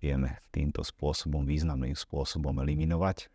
vieme 0.05 0.37
týmto 0.53 0.85
spôsobom, 0.85 1.41
významným 1.41 1.97
spôsobom 1.97 2.53
eliminovať, 2.61 3.25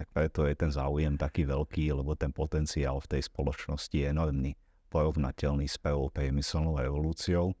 tak 0.00 0.08
preto 0.16 0.48
je 0.48 0.56
ten 0.56 0.72
záujem 0.72 1.20
taký 1.20 1.44
veľký, 1.44 1.92
lebo 1.92 2.16
ten 2.16 2.32
potenciál 2.32 3.04
v 3.04 3.10
tej 3.12 3.28
spoločnosti 3.28 3.92
je 3.92 4.08
enormný, 4.08 4.56
porovnateľný 4.88 5.68
s 5.68 5.76
prvou 5.76 6.08
priemyselnou 6.08 6.80
revolúciou. 6.80 7.52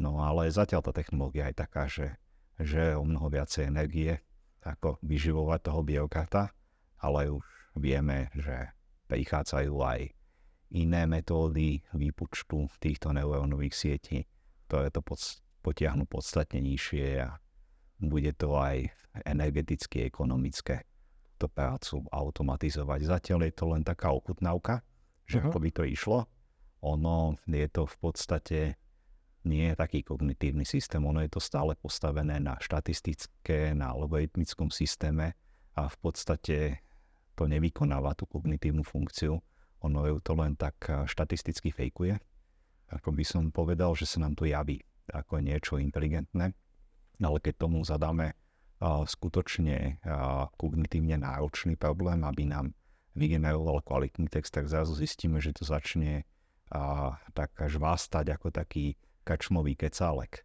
No 0.00 0.24
ale 0.24 0.48
zatiaľ 0.48 0.80
tá 0.80 0.96
technológia 0.96 1.52
je 1.52 1.56
taká, 1.60 1.84
že, 1.84 2.16
že 2.56 2.96
o 2.96 3.04
mnoho 3.04 3.28
viacej 3.28 3.68
energie, 3.68 4.16
ako 4.64 4.96
vyživovať 5.04 5.60
toho 5.60 5.84
biokrata, 5.84 6.56
ale 7.04 7.28
už 7.28 7.44
vieme, 7.76 8.32
že 8.32 8.72
prichádzajú 9.12 9.76
aj 9.84 10.08
iné 10.72 11.04
metódy 11.04 11.84
výpočtu 11.92 12.64
týchto 12.80 13.12
neurónových 13.12 13.76
sietí, 13.76 14.24
ktoré 14.72 14.88
to 14.88 15.04
pod, 15.04 15.20
potiahnu 15.60 16.08
podstatne 16.08 16.64
nižšie 16.64 17.28
a 17.28 17.36
bude 18.00 18.32
to 18.40 18.56
aj 18.56 18.88
energeticky, 19.28 20.08
ekonomické 20.08 20.88
tú 21.44 21.48
prácu 21.52 21.96
automatizovať. 22.08 23.00
Zatiaľ 23.04 23.48
je 23.48 23.54
to 23.54 23.64
len 23.68 23.84
taká 23.84 24.08
ochutnávka, 24.16 24.80
že 25.28 25.40
uh-huh. 25.40 25.52
ako 25.52 25.58
by 25.60 25.70
to 25.70 25.82
išlo. 25.84 26.18
Ono 26.80 27.36
je 27.44 27.68
to 27.68 27.84
v 27.84 27.96
podstate 28.00 28.58
nie 29.44 29.68
je 29.72 29.76
taký 29.76 30.00
kognitívny 30.00 30.64
systém, 30.64 31.04
ono 31.04 31.20
je 31.20 31.28
to 31.28 31.40
stále 31.40 31.76
postavené 31.76 32.40
na 32.40 32.56
štatistické, 32.56 33.76
na 33.76 33.92
algoritmickom 33.92 34.72
systéme 34.72 35.36
a 35.76 35.84
v 35.84 35.96
podstate 36.00 36.56
to 37.36 37.44
nevykonáva 37.44 38.16
tú 38.16 38.24
kognitívnu 38.24 38.80
funkciu. 38.80 39.36
Ono 39.84 40.00
ju 40.08 40.16
to 40.24 40.32
len 40.32 40.56
tak 40.56 40.80
štatisticky 40.88 41.76
fejkuje. 41.76 42.16
Ako 42.88 43.12
by 43.12 43.24
som 43.24 43.52
povedal, 43.52 43.92
že 43.92 44.08
sa 44.08 44.24
nám 44.24 44.32
to 44.32 44.48
javí 44.48 44.80
ako 45.12 45.44
niečo 45.44 45.76
inteligentné 45.76 46.56
ale 47.22 47.38
keď 47.38 47.54
tomu 47.68 47.84
zadáme 47.86 48.34
skutočne 48.82 50.02
kognitívne 50.58 51.20
náročný 51.20 51.78
problém, 51.78 52.22
aby 52.26 52.48
nám 52.48 52.74
vygeneroval 53.14 53.82
kvalitný 53.86 54.26
text, 54.26 54.54
tak 54.54 54.66
zrazu 54.66 54.98
zistíme, 54.98 55.38
že 55.38 55.54
to 55.54 55.62
začne 55.62 56.26
tak 57.34 57.54
až 57.60 57.78
vástať 57.78 58.34
ako 58.34 58.50
taký 58.50 58.98
kačmový 59.22 59.78
kecálek. 59.78 60.42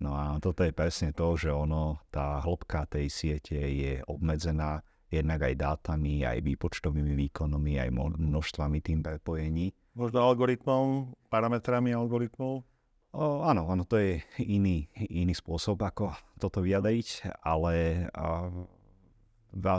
No 0.00 0.16
a 0.16 0.40
toto 0.40 0.64
je 0.64 0.72
presne 0.72 1.12
to, 1.12 1.36
že 1.36 1.52
ono, 1.52 2.00
tá 2.08 2.40
hĺbka 2.40 2.88
tej 2.88 3.12
siete 3.12 3.56
je 3.56 4.00
obmedzená 4.08 4.80
jednak 5.12 5.44
aj 5.44 5.54
dátami, 5.58 6.24
aj 6.24 6.40
výpočtovými 6.40 7.12
výkonmi, 7.28 7.76
aj 7.82 7.90
množstvami 8.16 8.78
tým 8.80 9.04
prepojení. 9.04 9.76
Možno 9.98 10.22
algoritmom, 10.22 11.12
parametrami 11.28 11.92
algoritmov? 11.92 12.64
O, 13.10 13.42
áno, 13.42 13.66
áno, 13.66 13.82
to 13.82 13.98
je 13.98 14.22
iný, 14.38 14.86
iný 15.10 15.34
spôsob, 15.34 15.82
ako 15.82 16.14
toto 16.38 16.62
vyjadriť, 16.62 17.34
ale 17.42 18.06
a, 18.14 18.46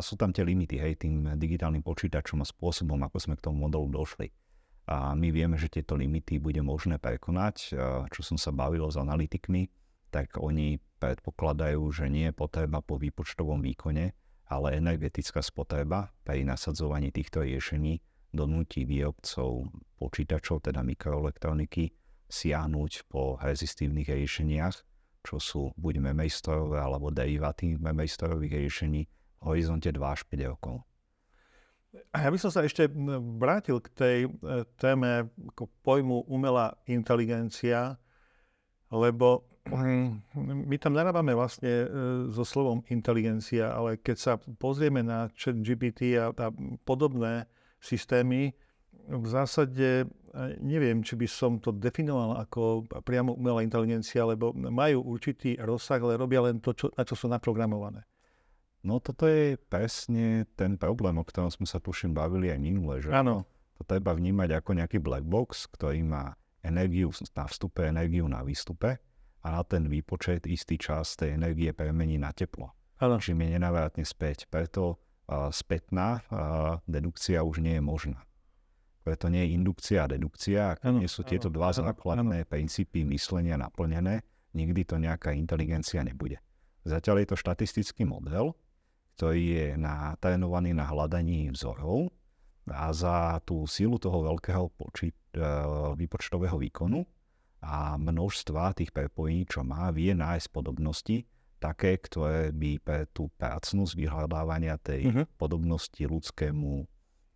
sú 0.04 0.20
tam 0.20 0.36
tie 0.36 0.44
limity, 0.44 0.76
hej, 0.76 1.00
tým 1.00 1.40
digitálnym 1.40 1.80
počítačom 1.80 2.44
a 2.44 2.46
spôsobom, 2.48 3.00
ako 3.08 3.18
sme 3.24 3.40
k 3.40 3.46
tomu 3.48 3.72
modelu 3.72 3.88
došli. 3.88 4.36
A 4.92 5.16
my 5.16 5.32
vieme, 5.32 5.56
že 5.56 5.72
tieto 5.72 5.96
limity 5.96 6.44
bude 6.44 6.60
možné 6.60 7.00
prekonať. 7.00 7.56
A, 7.72 8.04
čo 8.12 8.20
som 8.20 8.36
sa 8.36 8.52
bavil 8.52 8.84
s 8.92 9.00
analytikmi, 9.00 9.72
tak 10.12 10.36
oni 10.36 10.76
predpokladajú, 11.00 11.80
že 11.88 12.12
nie 12.12 12.28
je 12.30 12.36
potreba 12.36 12.84
po 12.84 13.00
výpočtovom 13.00 13.64
výkone, 13.64 14.12
ale 14.52 14.76
energetická 14.76 15.40
spotreba 15.40 16.12
pri 16.28 16.44
nasadzovaní 16.44 17.16
týchto 17.16 17.48
riešení 17.48 18.04
donúti 18.36 18.84
výrobcov 18.84 19.72
počítačov, 19.96 20.68
teda 20.68 20.84
mikroelektroniky, 20.84 22.01
siahnuť 22.32 23.12
po 23.12 23.36
rezistívnych 23.44 24.08
riešeniach, 24.08 24.76
čo 25.22 25.38
sú 25.38 25.62
buď 25.78 26.12
memejstrojové 26.12 26.80
alebo 26.82 27.12
deriváty 27.14 27.78
memejstrojových 27.78 28.66
riešení, 28.66 29.02
horizonte 29.44 29.92
2 29.92 30.02
až 30.02 30.24
5 30.26 30.52
rokov. 30.56 30.82
A 32.16 32.24
ja 32.24 32.30
by 32.32 32.40
som 32.40 32.52
sa 32.56 32.64
ešte 32.64 32.88
vrátil 33.36 33.84
k 33.84 33.88
tej 33.92 34.18
e, 34.24 34.30
téme 34.80 35.28
ako 35.52 35.68
pojmu 35.84 36.24
umelá 36.24 36.80
inteligencia, 36.88 38.00
lebo 38.88 39.44
hm, 39.68 40.24
my 40.72 40.76
tam 40.80 40.96
narábame 40.96 41.36
vlastne 41.36 41.84
e, 41.84 41.88
so 42.32 42.48
slovom 42.48 42.80
inteligencia, 42.88 43.76
ale 43.76 44.00
keď 44.00 44.18
sa 44.18 44.34
pozrieme 44.40 45.04
na 45.04 45.28
GPT 45.36 46.16
a, 46.16 46.32
a 46.32 46.48
podobné 46.88 47.44
systémy, 47.84 48.56
v 49.12 49.28
zásade 49.28 50.08
neviem, 50.64 51.04
či 51.04 51.20
by 51.20 51.28
som 51.28 51.60
to 51.60 51.76
definoval 51.76 52.40
ako 52.40 52.88
priamo 53.04 53.36
umelá 53.36 53.64
inteligencia, 53.64 54.24
lebo 54.24 54.56
majú 54.56 55.04
určitý 55.04 55.60
rozsah, 55.60 56.00
ale 56.00 56.16
robia 56.16 56.40
len 56.40 56.64
to, 56.64 56.72
čo, 56.72 56.88
na 56.96 57.04
čo 57.04 57.20
sú 57.20 57.28
naprogramované. 57.28 58.08
No 58.82 58.98
toto 58.98 59.30
je 59.30 59.62
presne 59.62 60.50
ten 60.58 60.74
problém, 60.74 61.14
o 61.22 61.26
ktorom 61.28 61.54
sme 61.54 61.70
sa 61.70 61.78
tuším 61.78 62.18
bavili 62.18 62.50
aj 62.50 62.60
minule, 62.60 62.98
že 62.98 63.14
Áno. 63.14 63.46
to 63.78 63.86
treba 63.86 64.16
vnímať 64.18 64.58
ako 64.58 64.72
nejaký 64.82 64.98
black 64.98 65.22
box, 65.22 65.70
ktorý 65.70 66.02
má 66.02 66.34
energiu 66.66 67.14
na 67.38 67.46
vstupe, 67.46 67.86
energiu 67.86 68.26
na 68.26 68.42
výstupe 68.42 68.98
a 69.46 69.48
na 69.54 69.62
ten 69.62 69.86
výpočet 69.86 70.50
istý 70.50 70.82
čas 70.82 71.14
tej 71.14 71.38
energie 71.38 71.74
premení 71.78 72.18
na 72.18 72.34
teplo. 72.34 72.74
Áno. 73.02 73.22
Čím 73.22 73.46
je 73.46 73.58
nenavratne 73.58 74.06
späť. 74.06 74.46
Preto 74.50 74.98
uh, 75.30 75.50
spätná 75.50 76.22
uh, 76.30 76.78
dedukcia 76.86 77.42
už 77.42 77.62
nie 77.62 77.78
je 77.78 77.84
možná. 77.86 78.22
Preto 79.02 79.34
nie 79.34 79.50
je 79.50 79.54
indukcia 79.58 80.06
a 80.06 80.12
dedukcia. 80.12 80.78
Ak 80.78 80.86
Áno, 80.86 81.02
nie 81.02 81.10
sú 81.10 81.26
tieto 81.26 81.50
áno, 81.50 81.58
dva 81.58 81.70
základné 81.74 82.46
princípy 82.46 83.02
myslenia 83.10 83.58
naplnené, 83.58 84.22
nikdy 84.54 84.86
to 84.86 85.02
nejaká 85.02 85.34
inteligencia 85.34 86.06
nebude. 86.06 86.38
Zatiaľ 86.86 87.26
je 87.26 87.28
to 87.34 87.38
štatistický 87.38 88.06
model, 88.06 88.54
ktorý 89.18 89.42
je 89.42 89.68
natrénovaný 89.78 90.74
na 90.74 90.86
hľadaní 90.86 91.50
vzorov 91.54 92.10
a 92.70 92.94
za 92.94 93.42
tú 93.42 93.66
silu 93.66 93.98
toho 93.98 94.22
veľkého 94.22 94.70
počít, 94.78 95.18
e, 95.34 95.42
výpočtového 95.98 96.58
výkonu 96.58 97.06
a 97.62 97.98
množstva 97.98 98.74
tých 98.78 98.90
prepojení, 98.94 99.46
čo 99.46 99.62
má, 99.62 99.94
vie 99.94 100.14
nájsť 100.18 100.48
podobnosti 100.50 101.26
také, 101.62 102.02
ktoré 102.02 102.50
by 102.50 102.82
pre 102.82 103.06
tú 103.14 103.30
prácnosť 103.38 103.94
vyhľadávania 103.94 104.82
tej 104.82 105.14
Mhm. 105.14 105.24
podobnosti 105.38 106.02
ľudskému 106.02 106.72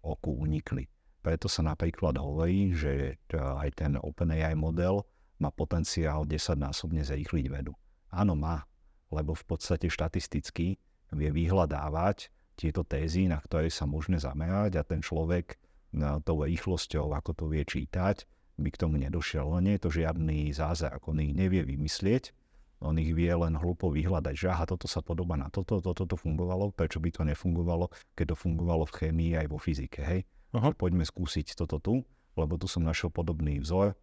oku 0.01 0.31
unikli. 0.33 0.89
Preto 1.25 1.49
sa 1.49 1.65
napríklad 1.65 2.21
hovorí, 2.21 2.77
že 2.77 3.17
e, 3.17 3.33
aj 3.33 3.81
ten 3.81 3.97
OpenAI 3.97 4.53
model 4.53 5.01
má 5.41 5.49
potenciál 5.49 6.21
10-násobne 6.29 7.01
zrýchliť 7.01 7.45
vedu. 7.49 7.73
Áno, 8.13 8.37
má, 8.37 8.61
lebo 9.09 9.33
v 9.33 9.41
podstate 9.49 9.89
štatisticky 9.89 10.77
vie 11.17 11.29
vyhľadávať 11.33 12.29
tieto 12.53 12.85
tézy, 12.85 13.25
na 13.25 13.41
ktoré 13.41 13.73
sa 13.73 13.89
môžeme 13.89 14.21
zamerať 14.21 14.77
a 14.77 14.85
ten 14.85 15.01
človek 15.01 15.57
no, 15.97 16.21
tou 16.21 16.45
rýchlosťou, 16.45 17.17
ako 17.17 17.31
to 17.33 17.45
vie 17.49 17.65
čítať, 17.65 18.29
by 18.61 18.69
k 18.69 18.79
tomu 18.85 19.01
nedošiel. 19.01 19.49
No 19.49 19.57
nie 19.57 19.81
je 19.81 19.83
to 19.89 19.97
žiadny 19.97 20.53
zázrak, 20.53 21.01
on 21.09 21.25
ich 21.25 21.33
nevie 21.33 21.65
vymyslieť, 21.65 22.37
on 22.85 23.01
ich 23.01 23.11
vie 23.17 23.33
len 23.33 23.57
hlupo 23.57 23.89
vyhľadať, 23.89 24.35
že 24.37 24.47
aha, 24.53 24.69
toto 24.69 24.85
sa 24.85 25.01
podobá 25.01 25.33
na 25.41 25.49
toto, 25.49 25.81
toto 25.81 26.05
to 26.05 26.15
fungovalo, 26.15 26.69
prečo 26.69 27.01
by 27.01 27.09
to 27.09 27.25
nefungovalo, 27.25 27.89
keď 28.13 28.31
to 28.31 28.35
fungovalo 28.37 28.85
v 28.85 28.93
chémii 28.93 29.31
aj 29.41 29.47
vo 29.49 29.57
fyzike, 29.57 30.05
hej. 30.05 30.21
Aha. 30.55 30.71
Poďme 30.71 31.03
skúsiť 31.03 31.59
toto 31.59 31.83
tu, 31.83 31.93
lebo 32.39 32.55
tu 32.55 32.71
som 32.71 32.79
našiel 32.79 33.11
podobný 33.11 33.59
vzor 33.59 33.91
e, 33.91 33.95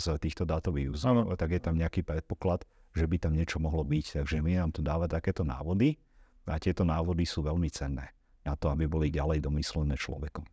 z 0.00 0.16
týchto 0.16 0.48
dátových 0.48 0.96
vzorov, 0.96 1.36
tak 1.36 1.52
je 1.52 1.60
tam 1.60 1.76
nejaký 1.76 2.00
predpoklad, 2.00 2.64
že 2.96 3.04
by 3.04 3.20
tam 3.20 3.36
niečo 3.36 3.60
mohlo 3.60 3.84
byť. 3.84 4.24
Takže 4.24 4.40
my 4.40 4.56
nám 4.56 4.72
tu 4.72 4.80
dáva 4.80 5.04
takéto 5.04 5.44
návody 5.44 6.00
a 6.48 6.56
tieto 6.56 6.88
návody 6.88 7.28
sú 7.28 7.44
veľmi 7.44 7.68
cenné 7.68 8.16
na 8.48 8.56
to, 8.56 8.72
aby 8.72 8.88
boli 8.88 9.12
ďalej 9.12 9.44
domyslené 9.44 10.00
človekom. 10.00 10.48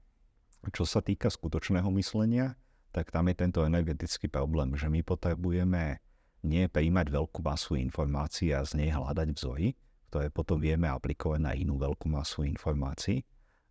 Čo 0.76 0.84
sa 0.84 1.00
týka 1.00 1.32
skutočného 1.32 1.88
myslenia, 1.96 2.60
tak 2.92 3.14
tam 3.14 3.32
je 3.32 3.36
tento 3.38 3.64
energetický 3.64 4.28
problém, 4.28 4.76
že 4.76 4.92
my 4.92 5.06
potrebujeme 5.06 6.04
nie 6.44 6.68
prijímať 6.68 7.08
veľkú 7.12 7.40
masu 7.40 7.80
informácií 7.80 8.52
a 8.52 8.66
z 8.66 8.82
nej 8.84 8.92
hľadať 8.92 9.30
vzory, 9.36 9.78
ktoré 10.12 10.28
potom 10.32 10.60
vieme 10.60 10.90
aplikovať 10.92 11.40
na 11.40 11.52
inú 11.56 11.80
veľkú 11.80 12.08
masu 12.08 12.44
informácií, 12.44 13.24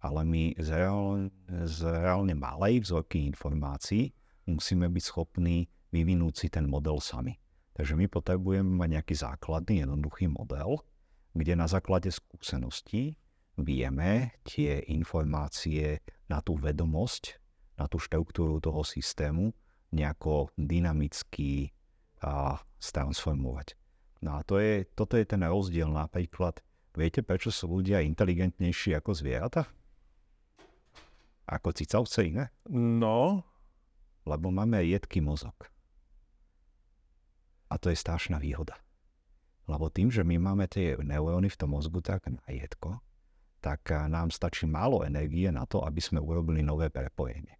ale 0.04 0.20
my 0.28 0.52
z 0.60 0.68
reálne, 0.68 1.32
z 1.48 1.80
reálne 1.88 2.36
malej 2.36 2.84
vzorky 2.84 3.24
informácií 3.24 4.12
musíme 4.44 4.92
byť 4.92 5.04
schopní 5.08 5.64
vyvinúť 5.96 6.34
si 6.36 6.46
ten 6.52 6.68
model 6.68 7.00
sami. 7.00 7.40
Takže 7.72 7.96
my 7.96 8.06
potrebujeme 8.12 8.68
mať 8.68 8.88
nejaký 9.00 9.14
základný, 9.16 9.82
jednoduchý 9.82 10.28
model, 10.28 10.84
kde 11.32 11.56
na 11.56 11.66
základe 11.66 12.12
skúseností 12.12 13.16
vieme 13.56 14.36
tie 14.44 14.84
informácie 14.92 16.04
na 16.28 16.44
tú 16.44 16.60
vedomosť, 16.60 17.40
na 17.80 17.88
tú 17.88 17.96
štruktúru 17.98 18.60
toho 18.60 18.84
systému 18.84 19.56
nejako 19.90 20.52
dynamicky 20.54 21.72
a, 22.22 22.60
stransformovať. 22.78 23.74
No 24.22 24.38
a 24.38 24.40
to 24.44 24.60
je, 24.60 24.86
toto 24.94 25.16
je 25.16 25.24
ten 25.26 25.42
rozdiel 25.42 25.88
napríklad. 25.88 26.60
Viete, 26.94 27.26
prečo 27.26 27.50
sú 27.50 27.82
ľudia 27.82 28.06
inteligentnejší 28.06 28.94
ako 28.94 29.10
zvieratá? 29.18 29.66
Ako 31.44 31.76
cicavce 31.76 32.24
iné? 32.24 32.48
No, 32.72 33.44
Lebo 34.24 34.48
máme 34.48 34.80
jedký 34.88 35.20
mozog. 35.20 35.68
A 37.68 37.76
to 37.76 37.92
je 37.92 37.96
strašná 37.96 38.40
výhoda. 38.40 38.80
Lebo 39.68 39.92
tým, 39.92 40.08
že 40.08 40.24
my 40.24 40.40
máme 40.40 40.68
tie 40.68 40.96
neuróny 40.96 41.52
v 41.52 41.58
tom 41.60 41.76
mozgu 41.76 42.00
tak 42.00 42.28
na 42.28 42.44
jedko, 42.48 43.00
tak 43.60 43.88
nám 43.88 44.28
stačí 44.28 44.68
málo 44.68 45.04
energie 45.04 45.48
na 45.48 45.64
to, 45.64 45.80
aby 45.84 46.00
sme 46.00 46.20
urobili 46.20 46.60
nové 46.60 46.92
prepojenie. 46.92 47.56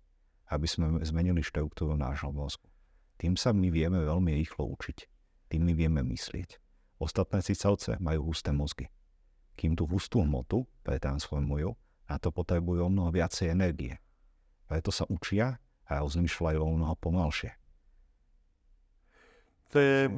Aby 0.52 0.68
sme 0.68 1.00
zmenili 1.04 1.40
štruktúru 1.40 1.96
nášho 1.96 2.32
mozgu. 2.32 2.68
Tým 3.16 3.36
sa 3.40 3.56
my 3.56 3.68
vieme 3.72 4.00
veľmi 4.04 4.36
rýchlo 4.36 4.68
učiť. 4.76 4.98
Tým 5.52 5.64
my 5.64 5.72
vieme 5.72 6.00
myslieť. 6.04 6.60
Ostatné 7.00 7.40
cicavce 7.40 7.96
majú 8.00 8.32
husté 8.32 8.52
mozgy. 8.52 8.88
Kým 9.56 9.76
tú 9.76 9.88
hustú 9.88 10.20
hmotu 10.20 10.68
pretransformujú, 10.84 11.72
na 12.08 12.16
to 12.20 12.28
potrebujú 12.28 12.86
o 12.86 12.92
mnoho 12.92 13.10
viacej 13.12 13.52
energie. 13.52 13.96
Preto 14.68 14.92
sa 14.92 15.04
učia 15.08 15.60
a 15.84 16.00
rozmýšľajú 16.00 16.58
o 16.60 16.70
mnoho 16.72 16.96
pomalšie. 16.96 17.52
to 19.74 19.82
je 19.82 20.06
e, 20.06 20.10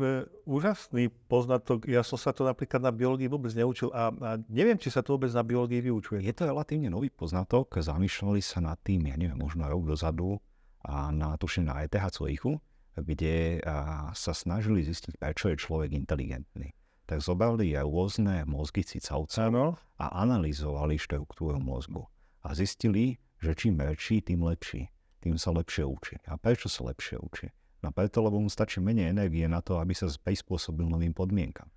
úžasný 0.44 1.08
poznatok. 1.32 1.88
Ja 1.88 2.04
som 2.04 2.20
sa 2.20 2.36
to 2.36 2.44
napríklad 2.44 2.84
na 2.84 2.92
biológii 2.92 3.24
vôbec 3.24 3.56
neučil 3.56 3.88
a, 3.88 4.12
a 4.12 4.30
neviem, 4.52 4.76
či 4.76 4.92
sa 4.92 5.00
to 5.00 5.16
vôbec 5.16 5.32
na 5.32 5.40
biológii 5.40 5.80
vyučuje. 5.80 6.20
Je 6.20 6.36
to 6.36 6.44
relatívne 6.44 6.92
nový 6.92 7.08
poznatok, 7.08 7.80
zamýšľali 7.80 8.44
sa 8.44 8.60
nad 8.60 8.76
tým, 8.84 9.08
ja 9.08 9.16
neviem, 9.16 9.40
možno 9.40 9.64
rok 9.64 9.88
dozadu 9.88 10.36
a 10.84 11.08
na, 11.08 11.40
tuším 11.40 11.72
na 11.72 11.80
ETH 11.82 11.96
Zurichu, 12.12 12.60
kde 13.00 13.64
a, 13.64 14.12
sa 14.12 14.36
snažili 14.36 14.84
zistiť, 14.84 15.16
prečo 15.16 15.48
je 15.48 15.56
človek 15.56 15.96
inteligentný. 15.96 16.76
Tak 17.06 17.22
zobrali 17.22 17.78
aj 17.78 17.86
rôzne 17.86 18.42
mozgy 18.50 18.82
cicavcov 18.82 19.78
a 20.02 20.06
analyzovali 20.26 20.98
štruktúru 20.98 21.62
mozgu. 21.62 22.02
A 22.42 22.54
zistili, 22.54 23.22
že 23.38 23.54
čím 23.54 23.78
väčší, 23.78 24.26
tým 24.26 24.42
lepší. 24.42 24.90
Tým 25.22 25.38
sa 25.38 25.54
lepšie 25.54 25.86
učí. 25.86 26.18
A 26.26 26.38
prečo 26.38 26.66
sa 26.66 26.86
lepšie 26.86 27.18
učí? 27.18 27.50
No 27.82 27.94
preto, 27.94 28.22
lebo 28.22 28.42
mu 28.42 28.50
stačí 28.50 28.82
menej 28.82 29.14
energie 29.14 29.46
na 29.46 29.62
to, 29.62 29.78
aby 29.78 29.94
sa 29.94 30.10
prispôsobil 30.10 30.86
novým 30.86 31.14
podmienkam. 31.14 31.70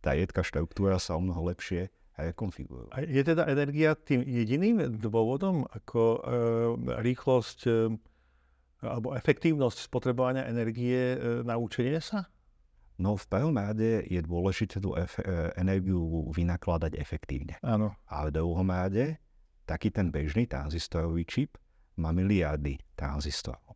Tá 0.00 0.16
jedka 0.16 0.40
štruktúra 0.40 0.96
sa 0.96 1.16
o 1.16 1.20
mnoho 1.20 1.52
lepšie 1.52 1.92
rekonfiguruje. 2.16 2.92
A 2.92 3.04
je 3.04 3.22
teda 3.24 3.48
energia 3.48 3.96
tým 3.96 4.24
jediným 4.24 5.00
dôvodom, 5.00 5.64
ako 5.68 6.00
e, 6.00 6.18
rýchlosť 7.00 7.58
e, 7.68 7.72
alebo 8.80 9.12
efektívnosť 9.16 9.78
spotrebovania 9.88 10.48
energie 10.48 11.16
e, 11.16 11.44
na 11.44 11.56
učenie 11.56 12.00
sa? 12.00 12.28
No 13.00 13.16
v 13.16 13.24
prvom 13.32 13.56
rade 13.56 14.04
je 14.04 14.20
dôležité 14.20 14.76
tú 14.76 14.92
efe- 14.92 15.24
e, 15.24 15.56
energiu 15.56 16.28
vynakladať 16.36 17.00
efektívne. 17.00 17.56
Áno. 17.64 17.96
A 18.04 18.28
v 18.28 18.36
druhom 18.36 18.68
rade 18.68 19.16
taký 19.64 19.88
ten 19.88 20.12
bežný 20.12 20.44
tranzistorový 20.44 21.24
čip 21.24 21.56
má 21.96 22.12
miliardy 22.12 22.76
tranzistorov. 22.92 23.72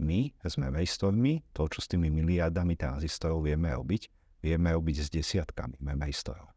My 0.00 0.32
sme 0.48 0.72
majstormi, 0.72 1.44
to, 1.52 1.68
čo 1.68 1.84
s 1.84 1.92
tými 1.92 2.08
miliardami 2.08 2.72
tranzistorov 2.72 3.44
vieme 3.44 3.68
robiť, 3.68 4.08
vieme 4.40 4.72
robiť 4.72 4.96
s 5.04 5.08
desiatkami 5.12 5.76
majstorov. 5.84 6.48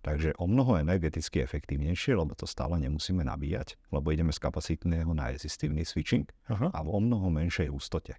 Takže 0.00 0.32
o 0.40 0.48
mnoho 0.48 0.80
energeticky 0.80 1.44
efektívnejšie, 1.44 2.16
lebo 2.16 2.32
to 2.32 2.48
stále 2.48 2.80
nemusíme 2.80 3.20
nabíjať, 3.20 3.76
lebo 3.92 4.08
ideme 4.08 4.32
z 4.32 4.40
kapacitného 4.40 5.12
na 5.12 5.28
rezistívny 5.28 5.84
switching 5.84 6.24
Aha. 6.48 6.72
a 6.72 6.78
o 6.80 7.00
mnoho 7.04 7.28
menšej 7.28 7.68
hustote. 7.68 8.16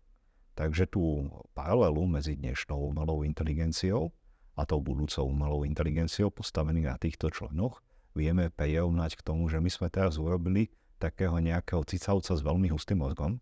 Takže 0.61 0.93
tú 0.93 1.25
paralelu 1.57 2.05
medzi 2.05 2.37
dnešnou 2.37 2.93
umelou 2.93 3.25
inteligenciou 3.25 4.13
a 4.53 4.61
tou 4.61 4.77
budúcou 4.77 5.25
umelou 5.25 5.65
inteligenciou 5.65 6.29
postavených 6.29 6.85
na 6.85 6.97
týchto 7.01 7.33
členoch 7.33 7.81
vieme 8.13 8.53
prirovnať 8.53 9.17
k 9.17 9.25
tomu, 9.25 9.49
že 9.49 9.57
my 9.57 9.73
sme 9.73 9.89
teraz 9.89 10.21
urobili 10.21 10.69
takého 11.01 11.33
nejakého 11.41 11.81
cicavca 11.89 12.37
s 12.37 12.45
veľmi 12.45 12.69
hustým 12.69 13.01
mozgom, 13.01 13.41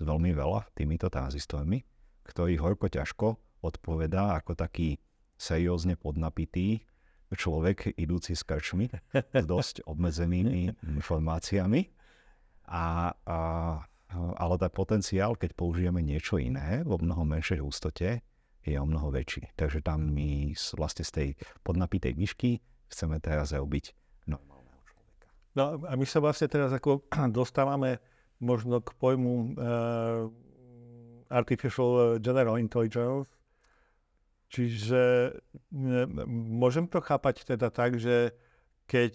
s 0.00 0.02
veľmi 0.08 0.32
veľa 0.32 0.72
týmito 0.72 1.12
tranzistormi, 1.12 1.84
ktorý 2.24 2.56
horko 2.56 2.88
ťažko 2.88 3.36
odpovedá 3.60 4.40
ako 4.40 4.56
taký 4.56 4.96
seriózne 5.36 6.00
podnapitý 6.00 6.80
človek 7.36 8.00
idúci 8.00 8.32
s 8.32 8.40
krčmi 8.40 8.88
s 9.12 9.44
dosť 9.44 9.84
obmedzenými 9.84 10.72
informáciami. 10.88 11.92
A, 12.72 13.12
a, 13.12 13.38
ale 14.14 14.54
ten 14.58 14.72
potenciál, 14.72 15.34
keď 15.34 15.56
použijeme 15.58 16.00
niečo 16.02 16.38
iné 16.38 16.86
vo 16.86 16.98
mnoho 17.00 17.26
menšej 17.26 17.58
hustote, 17.58 18.22
je 18.66 18.76
o 18.78 18.86
mnoho 18.86 19.14
väčší. 19.14 19.54
Takže 19.54 19.82
tam 19.82 20.10
my 20.10 20.54
vlastne 20.74 21.06
z 21.06 21.12
tej 21.12 21.28
podnapitej 21.62 22.18
myšky 22.18 22.58
chceme 22.90 23.22
teraz 23.22 23.54
robiť 23.54 23.94
normálneho 24.26 24.82
človeka. 24.86 25.26
No 25.54 25.62
a 25.86 25.92
my 25.94 26.06
sa 26.06 26.18
vlastne 26.18 26.50
teraz 26.50 26.74
ako 26.74 27.06
dostávame 27.38 28.02
možno 28.42 28.82
k 28.82 28.90
pojmu 28.98 29.32
uh, 29.32 30.28
Artificial 31.30 32.18
General 32.22 32.58
Intelligence, 32.58 33.30
Čiže 34.46 35.34
môžem 36.30 36.86
to 36.86 37.02
chápať 37.02 37.42
teda 37.42 37.68
tak, 37.74 37.98
že 37.98 38.30
keď 38.86 39.14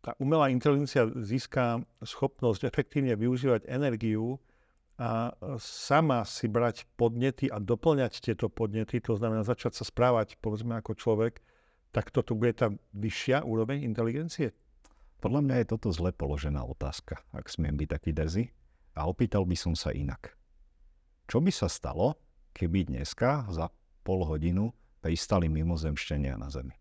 tá 0.00 0.16
umelá 0.16 0.48
inteligencia 0.48 1.04
získa 1.20 1.84
schopnosť 2.00 2.64
efektívne 2.64 3.12
využívať 3.16 3.68
energiu 3.68 4.40
a 5.00 5.32
sama 5.60 6.28
si 6.28 6.48
brať 6.48 6.84
podnety 6.96 7.48
a 7.48 7.56
doplňať 7.56 8.20
tieto 8.20 8.52
podnety, 8.52 9.00
to 9.00 9.16
znamená 9.16 9.44
začať 9.44 9.80
sa 9.80 9.84
správať, 9.84 10.36
povedzme, 10.40 10.76
ako 10.76 10.92
človek, 10.96 11.40
tak 11.92 12.12
toto 12.12 12.36
bude 12.36 12.52
tá 12.56 12.68
vyššia 12.96 13.44
úroveň 13.44 13.84
inteligencie? 13.84 14.52
Podľa 15.20 15.40
mňa 15.44 15.56
je 15.60 15.66
toto 15.68 15.88
zle 15.92 16.16
položená 16.16 16.64
otázka, 16.64 17.20
ak 17.36 17.52
smiem 17.52 17.76
byť 17.76 17.88
taký 17.92 18.10
drzý. 18.16 18.44
A 18.96 19.04
opýtal 19.04 19.44
by 19.44 19.56
som 19.56 19.76
sa 19.76 19.92
inak. 19.92 20.32
Čo 21.28 21.44
by 21.44 21.52
sa 21.52 21.68
stalo, 21.68 22.16
keby 22.56 22.88
dneska 22.88 23.46
za 23.52 23.68
pol 24.02 24.24
hodinu 24.24 24.72
pristali 25.04 25.46
mimozemšťania 25.46 26.34
na 26.40 26.48
Zemi? 26.48 26.79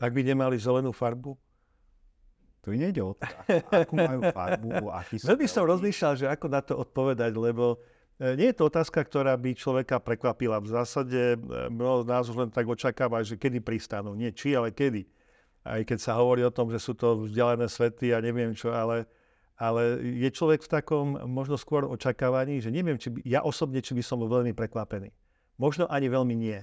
Tak 0.00 0.16
by 0.16 0.24
nemali 0.24 0.56
zelenú 0.56 0.96
farbu? 0.96 1.36
Tu 2.64 2.76
nejde 2.76 3.04
o 3.04 3.12
to, 3.12 3.24
akú 3.72 3.96
majú 3.96 4.20
farbu, 4.32 4.88
aký 4.92 5.16
sú... 5.20 5.28
Veľmi 5.28 5.48
som 5.48 5.64
rozmýšľal, 5.64 6.12
že 6.16 6.26
ako 6.28 6.46
na 6.48 6.60
to 6.60 6.76
odpovedať, 6.76 7.32
lebo 7.36 7.80
e, 8.20 8.36
nie 8.36 8.52
je 8.52 8.56
to 8.60 8.68
otázka, 8.68 9.00
ktorá 9.00 9.32
by 9.36 9.56
človeka 9.56 9.96
prekvapila. 9.96 10.60
V 10.60 10.68
zásade 10.72 11.36
e, 11.36 11.38
mnoho 11.72 12.04
z 12.04 12.06
nás 12.08 12.28
už 12.28 12.36
len 12.36 12.50
tak 12.52 12.68
očakáva, 12.68 13.24
že 13.24 13.40
kedy 13.40 13.64
pristanú. 13.64 14.12
Nie 14.12 14.32
či, 14.32 14.52
ale 14.52 14.76
kedy. 14.76 15.08
Aj 15.64 15.80
keď 15.84 15.98
sa 16.04 16.16
hovorí 16.20 16.44
o 16.44 16.52
tom, 16.52 16.68
že 16.68 16.80
sú 16.80 16.92
to 16.96 17.28
vzdialené 17.28 17.64
svety 17.64 18.12
a 18.12 18.20
neviem 18.20 18.52
čo, 18.52 18.72
ale, 18.72 19.08
ale 19.56 20.00
je 20.00 20.28
človek 20.28 20.60
v 20.64 20.68
takom 20.68 21.16
možno 21.28 21.56
skôr 21.56 21.88
očakávaní, 21.88 22.60
že 22.60 22.68
neviem, 22.68 23.00
či 23.00 23.08
by, 23.08 23.24
ja 23.24 23.40
osobne, 23.40 23.80
či 23.80 23.96
by 23.96 24.04
som 24.04 24.20
bol 24.20 24.28
veľmi 24.28 24.52
prekvapený. 24.52 25.12
Možno 25.60 25.88
ani 25.88 26.12
veľmi 26.12 26.32
nie. 26.36 26.60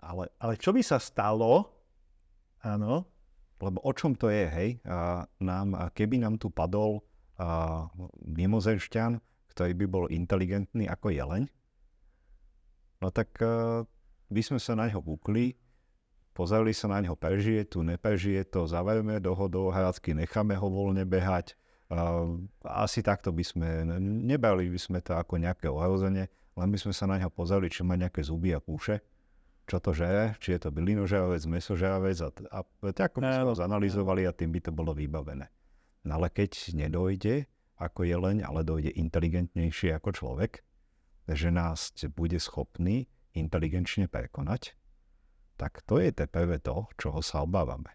Ale, 0.00 0.32
ale 0.36 0.56
čo 0.56 0.72
by 0.72 0.80
sa 0.84 1.00
stalo, 1.00 1.73
áno, 2.64 3.04
lebo 3.60 3.78
o 3.84 3.92
čom 3.92 4.16
to 4.16 4.32
je, 4.32 4.44
hej? 4.48 4.70
A 4.88 5.28
nám, 5.38 5.76
a 5.76 5.92
keby 5.92 6.18
nám 6.18 6.40
tu 6.40 6.48
padol 6.48 7.04
a, 7.36 7.86
mimozemšťan, 8.24 9.20
ktorý 9.54 9.72
by 9.84 9.86
bol 9.86 10.04
inteligentný 10.10 10.88
ako 10.88 11.14
jeleň, 11.14 11.44
no 13.04 13.08
tak 13.12 13.36
a, 13.44 13.84
by 14.32 14.42
sme 14.42 14.58
sa 14.58 14.74
na 14.74 14.88
ňo 14.88 15.04
kúkli, 15.04 15.54
pozreli 16.34 16.74
sa 16.74 16.90
na 16.90 16.98
ňo, 17.04 17.14
prežije 17.14 17.68
tu, 17.68 17.84
neprežije 17.86 18.48
to, 18.48 18.66
zavajme 18.66 19.20
do 19.22 19.36
ho 19.36 19.46
do 19.46 19.70
hrácky, 19.70 20.16
necháme 20.16 20.58
ho 20.58 20.66
voľne 20.66 21.06
behať. 21.06 21.54
A, 21.92 22.26
asi 22.84 23.04
takto 23.04 23.30
by 23.30 23.44
sme, 23.44 23.68
nebali 24.00 24.66
by 24.72 24.80
sme 24.80 24.98
to 25.04 25.14
ako 25.14 25.38
nejaké 25.38 25.70
ohrozenie, 25.70 26.26
len 26.54 26.68
by 26.70 26.78
sme 26.80 26.92
sa 26.96 27.04
na 27.06 27.20
ňo 27.20 27.30
pozreli, 27.30 27.70
či 27.70 27.84
má 27.86 27.94
nejaké 27.94 28.24
zuby 28.24 28.56
a 28.56 28.58
kúše 28.58 28.98
čo 29.64 29.80
to 29.80 29.96
žere, 29.96 30.36
či 30.40 30.56
je 30.56 30.68
to 30.68 30.70
bylinožravec, 30.70 31.40
mesožravec 31.48 32.16
a, 32.20 32.28
a 32.30 32.60
tak 32.92 33.16
by 33.16 33.24
sme 33.24 33.48
ho 33.48 33.56
zanalizovali 33.56 34.28
a 34.28 34.36
tým 34.36 34.52
by 34.52 34.60
to 34.60 34.72
bolo 34.76 34.92
vybavené. 34.92 35.48
No 36.04 36.20
ale 36.20 36.28
keď 36.28 36.76
nedojde 36.76 37.48
ako 37.80 38.04
jeleň, 38.04 38.44
ale 38.44 38.60
dojde 38.60 38.92
inteligentnejšie 38.92 39.96
ako 39.96 40.10
človek, 40.12 40.60
že 41.24 41.48
nás 41.48 41.96
bude 42.12 42.36
schopný 42.36 43.08
inteligenčne 43.32 44.06
prekonať, 44.06 44.76
tak 45.56 45.80
to 45.88 45.96
je 45.96 46.12
teprve 46.12 46.60
to, 46.60 46.84
čoho 47.00 47.24
sa 47.24 47.42
obávame. 47.42 47.88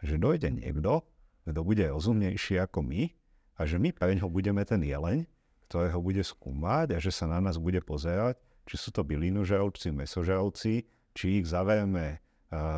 Že 0.00 0.22
dojde 0.22 0.48
niekto, 0.54 1.02
kto 1.42 1.60
bude 1.66 1.82
rozumnejší 1.90 2.62
ako 2.62 2.86
my 2.86 3.10
a 3.58 3.66
že 3.66 3.82
my 3.82 3.90
pre 3.90 4.14
ňo 4.14 4.30
budeme 4.30 4.62
ten 4.62 4.78
jeleň, 4.78 5.26
ktorého 5.66 5.98
bude 5.98 6.22
skúmať 6.22 6.94
a 6.94 6.98
že 7.02 7.10
sa 7.10 7.26
na 7.26 7.42
nás 7.42 7.58
bude 7.58 7.82
pozerať, 7.82 8.38
či 8.68 8.76
sú 8.78 8.88
to 8.94 9.02
bylinožravci, 9.02 9.90
mesožravci, 9.92 10.86
či 11.18 11.42
ich 11.42 11.50
zavejeme 11.50 12.22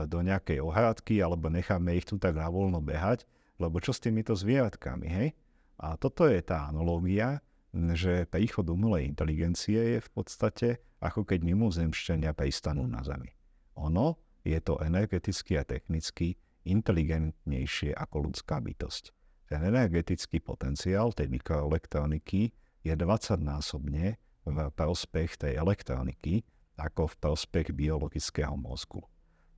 do 0.09 0.25
nejakej 0.25 0.65
ohradky 0.65 1.21
alebo 1.21 1.53
necháme 1.53 1.93
ich 1.93 2.09
tu 2.09 2.17
tak 2.17 2.41
na 2.41 2.49
voľno 2.49 2.81
behať, 2.81 3.29
lebo 3.61 3.77
čo 3.85 3.93
s 3.93 4.01
týmito 4.01 4.33
zvieratkami, 4.33 5.05
hej? 5.05 5.29
A 5.77 6.01
toto 6.01 6.25
je 6.25 6.41
tá 6.41 6.73
analogia, 6.73 7.45
že 7.71 8.25
príchod 8.33 8.65
umelej 8.65 9.13
inteligencie 9.13 9.77
je 9.77 10.01
v 10.01 10.11
podstate 10.11 10.81
ako 11.05 11.29
keď 11.29 11.45
mimozemšťania 11.45 12.33
pristanú 12.33 12.89
na 12.89 13.05
Zemi. 13.05 13.31
Ono 13.77 14.17
je 14.41 14.57
to 14.65 14.81
energeticky 14.81 15.61
a 15.61 15.65
technicky 15.69 16.41
inteligentnejšie 16.65 17.93
ako 17.93 18.29
ľudská 18.29 18.61
bytosť. 18.61 19.13
Ten 19.49 19.61
energetický 19.65 20.41
potenciál 20.41 21.13
tej 21.13 21.29
mikroelektroniky 21.33 22.53
je 22.85 22.95
20-násobne 22.97 24.17
v 24.45 24.59
prospech 24.73 25.37
tej 25.41 25.53
elektroniky, 25.61 26.45
ako 26.81 27.13
v 27.13 27.19
prospech 27.21 27.67
biologického 27.77 28.57
mozgu. 28.57 29.05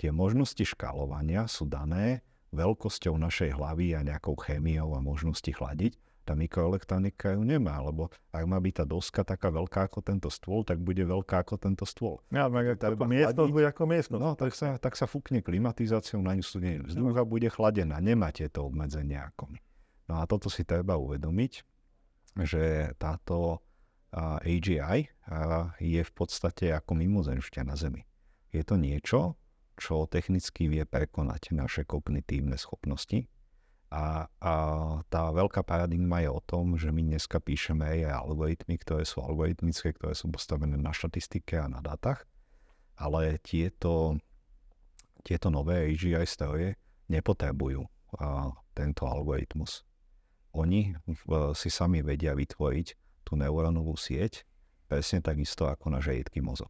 Tie 0.03 0.11
možnosti 0.11 0.67
škálovania 0.67 1.47
sú 1.47 1.71
dané 1.71 2.27
veľkosťou 2.51 3.15
našej 3.17 3.55
hlavy 3.55 3.95
a 3.95 4.03
nejakou 4.03 4.35
chémiou 4.35 4.99
a 4.99 5.01
možnosti 5.01 5.49
chladiť. 5.49 5.95
Tá 6.23 6.39
mikroelektronika 6.39 7.35
ju 7.35 7.43
nemá, 7.43 7.83
lebo 7.83 8.07
ak 8.31 8.45
má 8.47 8.55
byť 8.63 8.75
tá 8.79 8.85
doska 8.87 9.27
taká 9.27 9.51
veľká 9.51 9.91
ako 9.91 10.07
tento 10.07 10.31
stôl, 10.31 10.63
tak 10.63 10.79
bude 10.79 11.03
veľká 11.03 11.43
ako 11.43 11.59
tento 11.59 11.83
stôl. 11.83 12.23
Ja, 12.31 12.47
ako 12.47 13.11
miestnosť 13.11 13.51
bude 13.51 13.67
ako 13.67 13.83
miestnosť. 13.91 14.23
No, 14.23 14.39
tak 14.39 14.55
sa, 14.55 14.79
tak 14.79 14.95
sa 14.95 15.11
fúkne 15.11 15.43
klimatizáciou, 15.43 16.23
na 16.23 16.39
ňu 16.39 16.47
studený 16.47 16.87
vzduch 16.87 17.19
a 17.19 17.27
bude 17.27 17.51
chladená. 17.51 17.99
Nemá 17.99 18.31
tieto 18.31 18.71
obmedzenia 18.71 19.35
ako 19.35 19.51
my. 19.51 19.59
No 20.07 20.23
a 20.23 20.27
toto 20.31 20.47
si 20.47 20.63
treba 20.63 20.95
uvedomiť, 20.95 21.53
že 22.47 22.95
táto 23.03 23.59
AGI 24.13 25.09
je 25.81 26.03
v 26.05 26.13
podstate 26.13 26.69
ako 26.69 26.93
mimozemšťa 27.01 27.63
na 27.65 27.75
Zemi. 27.81 28.05
Je 28.53 28.61
to 28.61 28.77
niečo, 28.77 29.41
čo 29.81 30.05
technicky 30.05 30.69
vie 30.69 30.85
prekonať 30.85 31.57
naše 31.57 31.89
kognitívne 31.89 32.61
schopnosti. 32.61 33.25
A, 33.93 34.25
a 34.41 34.53
tá 35.13 35.23
veľká 35.33 35.65
paradigma 35.65 36.25
je 36.25 36.31
o 36.33 36.41
tom, 36.41 36.81
že 36.81 36.89
my 36.89 37.13
dneska 37.13 37.41
píšeme 37.41 37.85
aj 38.09 38.25
algoritmy, 38.25 38.81
ktoré 38.81 39.05
sú 39.05 39.21
algoritmické, 39.21 39.93
ktoré 39.93 40.17
sú 40.17 40.33
postavené 40.33 40.81
na 40.81 40.97
štatistike 40.97 41.61
a 41.61 41.69
na 41.69 41.85
dátach, 41.85 42.25
ale 42.97 43.37
tieto, 43.45 44.17
tieto 45.21 45.53
nové 45.53 45.93
AGI 45.93 46.25
stroje 46.25 46.81
nepotrebujú 47.13 47.85
a, 48.17 48.53
tento 48.73 49.05
algoritmus. 49.05 49.85
Oni 50.57 50.97
v, 51.05 51.53
si 51.53 51.69
sami 51.69 52.01
vedia 52.01 52.33
vytvoriť 52.33 53.02
tú 53.33 53.41
neurónovú 53.41 53.97
sieť, 53.97 54.45
presne 54.93 55.25
takisto 55.25 55.65
ako 55.65 55.89
náš 55.89 56.13
jedký 56.13 56.45
mozog. 56.45 56.69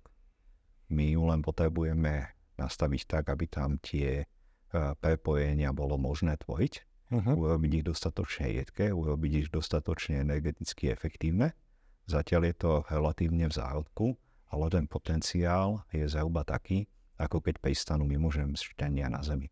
My 0.94 1.10
ju 1.10 1.26
len 1.26 1.42
potrebujeme 1.42 2.38
nastaviť 2.54 3.02
tak, 3.10 3.34
aby 3.34 3.50
tam 3.50 3.82
tie 3.82 4.22
uh, 4.22 4.94
prepojenia 5.02 5.74
bolo 5.74 5.98
možné 5.98 6.38
tvoriť, 6.38 6.74
uh-huh. 7.10 7.34
urobiť 7.34 7.82
ich 7.82 7.84
dostatočne 7.90 8.46
jedké, 8.62 8.94
urobiť 8.94 9.32
ich 9.42 9.48
dostatočne 9.50 10.22
energeticky 10.22 10.94
efektívne. 10.94 11.58
Zatiaľ 12.06 12.54
je 12.54 12.54
to 12.54 12.72
relatívne 12.86 13.50
v 13.50 13.56
zárodku, 13.58 14.14
ale 14.54 14.70
ten 14.70 14.86
potenciál 14.86 15.82
je 15.90 16.06
zhruba 16.06 16.46
taký, 16.46 16.86
ako 17.18 17.42
keď 17.42 17.58
pristanú 17.58 18.06
mimožemšťania 18.06 19.10
na 19.10 19.26
Zemi. 19.26 19.50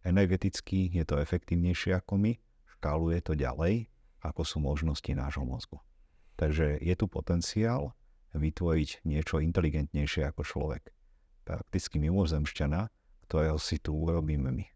Energeticky 0.00 0.88
je 0.88 1.04
to 1.04 1.20
efektívnejšie 1.20 2.00
ako 2.00 2.16
my, 2.16 2.32
škáluje 2.80 3.20
to 3.20 3.36
ďalej, 3.36 3.92
ako 4.24 4.40
sú 4.40 4.56
možnosti 4.64 5.08
nášho 5.12 5.44
mozgu. 5.44 5.76
Takže 6.34 6.82
je 6.82 6.94
tu 6.98 7.06
potenciál 7.06 7.94
vytvoriť 8.34 9.06
niečo 9.06 9.38
inteligentnejšie 9.38 10.26
ako 10.26 10.42
človek. 10.42 10.90
Prakticky 11.46 12.02
mimozemšťana, 12.02 12.90
ktorého 13.30 13.58
si 13.60 13.78
tu 13.78 13.94
urobíme 13.94 14.50
my. 14.50 14.66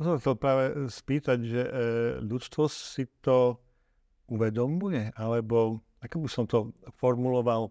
Som 0.00 0.16
chcel 0.16 0.36
práve 0.40 0.88
spýtať, 0.88 1.38
že 1.44 1.60
e, 1.60 1.70
ľudstvo 2.24 2.72
si 2.72 3.04
to 3.20 3.60
uvedomuje, 4.32 5.12
alebo 5.12 5.84
ako 6.00 6.24
by 6.24 6.28
som 6.30 6.44
to 6.48 6.72
formuloval, 6.96 7.68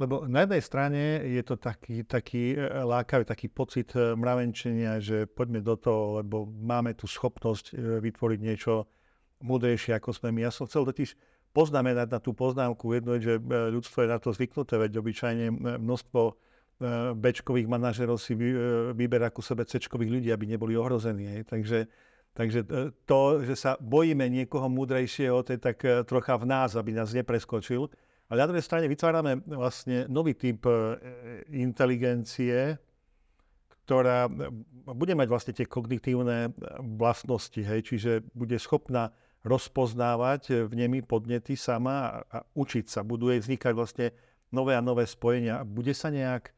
lebo 0.00 0.24
na 0.24 0.48
jednej 0.48 0.62
strane 0.64 1.02
je 1.28 1.42
to 1.44 1.60
taký, 1.60 2.02
taký 2.08 2.56
e, 2.56 2.64
lákavý, 2.64 3.28
taký 3.28 3.52
pocit 3.52 3.92
e, 3.92 4.16
mravenčenia, 4.16 4.96
že 4.98 5.28
poďme 5.28 5.60
do 5.60 5.76
toho, 5.76 6.24
lebo 6.24 6.48
máme 6.48 6.96
tu 6.96 7.04
schopnosť 7.04 7.76
e, 7.76 8.00
vytvoriť 8.00 8.38
niečo 8.40 8.88
múdrejšie, 9.44 9.92
ako 9.92 10.16
sme 10.16 10.32
my. 10.32 10.48
Ja 10.48 10.50
som 10.50 10.64
chcel 10.64 10.88
totiž 10.88 11.14
poznamenať 11.52 12.08
na 12.08 12.20
tú 12.20 12.32
poznámku 12.32 12.96
jednu, 12.96 13.20
že 13.20 13.36
ľudstvo 13.46 14.04
je 14.04 14.08
na 14.08 14.18
to 14.18 14.32
zvyknuté, 14.32 14.80
veď 14.80 15.04
obyčajne 15.04 15.46
množstvo 15.78 16.20
bečkových 17.14 17.70
manažerov 17.70 18.18
si 18.18 18.34
vyberá 18.96 19.30
ku 19.30 19.44
sebe 19.44 19.62
cečkových 19.62 20.10
ľudí, 20.10 20.28
aby 20.32 20.50
neboli 20.50 20.74
ohrození. 20.74 21.46
Takže, 21.46 21.86
takže 22.34 22.66
to, 23.06 23.20
že 23.46 23.54
sa 23.54 23.78
bojíme 23.78 24.26
niekoho 24.26 24.66
múdrejšieho, 24.66 25.46
to 25.46 25.54
je 25.54 25.60
tak 25.62 25.78
trocha 26.08 26.34
v 26.40 26.48
nás, 26.50 26.74
aby 26.74 26.90
nás 26.90 27.14
nepreskočil. 27.14 27.86
Ale 28.32 28.40
na 28.42 28.48
druhej 28.48 28.64
strane 28.64 28.88
vytvárame 28.88 29.44
vlastne 29.44 30.08
nový 30.08 30.32
typ 30.32 30.64
inteligencie, 31.52 32.80
ktorá 33.84 34.26
bude 34.88 35.12
mať 35.12 35.28
vlastne 35.28 35.52
tie 35.52 35.68
kognitívne 35.68 36.56
vlastnosti, 36.96 37.60
hej, 37.60 37.84
čiže 37.84 38.24
bude 38.32 38.56
schopná 38.56 39.12
rozpoznávať 39.42 40.70
v 40.70 40.72
nemi 40.74 41.02
podnety 41.02 41.58
sama 41.58 42.22
a, 42.30 42.46
učiť 42.54 42.86
sa. 42.86 43.00
Budú 43.02 43.30
jej 43.30 43.42
vznikať 43.42 43.72
vlastne 43.74 44.06
nové 44.54 44.78
a 44.78 44.82
nové 44.82 45.06
spojenia. 45.06 45.66
Bude 45.66 45.94
sa 45.94 46.10
nejak 46.14 46.54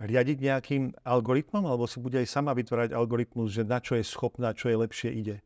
riadiť 0.00 0.38
nejakým 0.40 0.82
algoritmom, 1.04 1.64
alebo 1.68 1.84
si 1.84 2.00
bude 2.00 2.16
aj 2.16 2.28
sama 2.28 2.56
vytvárať 2.56 2.96
algoritmus, 2.96 3.52
že 3.52 3.68
na 3.68 3.80
čo 3.84 4.00
je 4.00 4.04
schopná, 4.04 4.56
čo 4.56 4.72
je 4.72 4.76
lepšie 4.80 5.10
ide? 5.12 5.36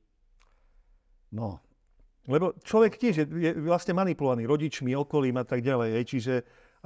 No. 1.35 1.59
Lebo 2.31 2.55
človek 2.63 2.97
tiež 2.97 3.15
je, 3.21 3.27
je 3.27 3.51
vlastne 3.59 3.93
manipulovaný 3.93 4.47
rodičmi, 4.47 4.95
okolím 4.95 5.43
a 5.43 5.45
tak 5.45 5.61
ďalej. 5.61 6.07
Čiže 6.07 6.35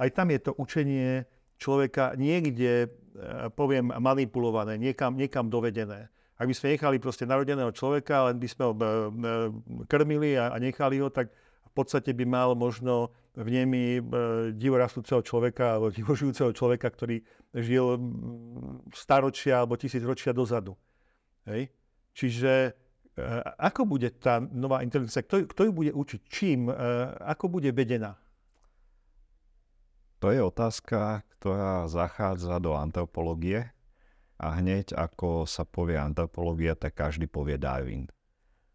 aj 0.01 0.09
tam 0.17 0.33
je 0.33 0.39
to 0.41 0.51
učenie 0.57 1.23
človeka 1.61 2.17
niekde, 2.17 2.87
e, 2.87 2.89
poviem, 3.53 3.93
manipulované, 4.01 4.75
niekam, 4.75 5.15
niekam 5.15 5.47
dovedené. 5.47 6.11
Ak 6.39 6.47
by 6.47 6.55
sme 6.55 6.79
nechali 6.79 6.97
proste 7.03 7.27
narodeného 7.27 7.75
človeka, 7.75 8.31
len 8.31 8.39
by 8.39 8.47
sme 8.47 8.63
ho 8.63 8.73
e, 8.73 8.79
e, 8.79 8.87
krmili 9.91 10.39
a 10.39 10.55
nechali 10.55 11.03
ho, 11.03 11.11
tak 11.11 11.35
v 11.67 11.71
podstate 11.75 12.15
by 12.15 12.23
mal 12.23 12.55
možno 12.55 13.11
v 13.35 13.61
nemi 13.61 14.01
divorastúceho 14.57 15.21
človeka 15.21 15.77
alebo 15.77 15.93
divožujúceho 15.93 16.51
človeka, 16.51 16.89
ktorý 16.89 17.21
žil 17.55 17.95
staročia 18.91 19.63
alebo 19.63 19.77
tisícročia 19.77 20.33
dozadu. 20.33 20.73
Hej? 21.45 21.69
Čiže 22.11 22.73
ako 23.59 23.85
bude 23.85 24.11
tá 24.17 24.39
nová 24.41 24.81
inteligencia, 24.81 25.23
kto, 25.23 25.45
kto 25.45 25.61
ju 25.69 25.71
bude 25.71 25.91
učiť, 25.93 26.21
čím, 26.27 26.67
ako 27.21 27.59
bude 27.59 27.69
vedená? 27.71 28.15
To 30.19 30.35
je 30.35 30.41
otázka, 30.43 31.23
ktorá 31.39 31.87
zachádza 31.87 32.59
do 32.59 32.75
antropológie 32.75 33.71
a 34.39 34.55
hneď 34.55 34.95
ako 34.95 35.43
sa 35.43 35.67
povie 35.67 35.99
antropológia, 35.99 36.79
tak 36.79 36.95
každý 36.95 37.27
povie 37.27 37.59
Darwin. 37.59 38.07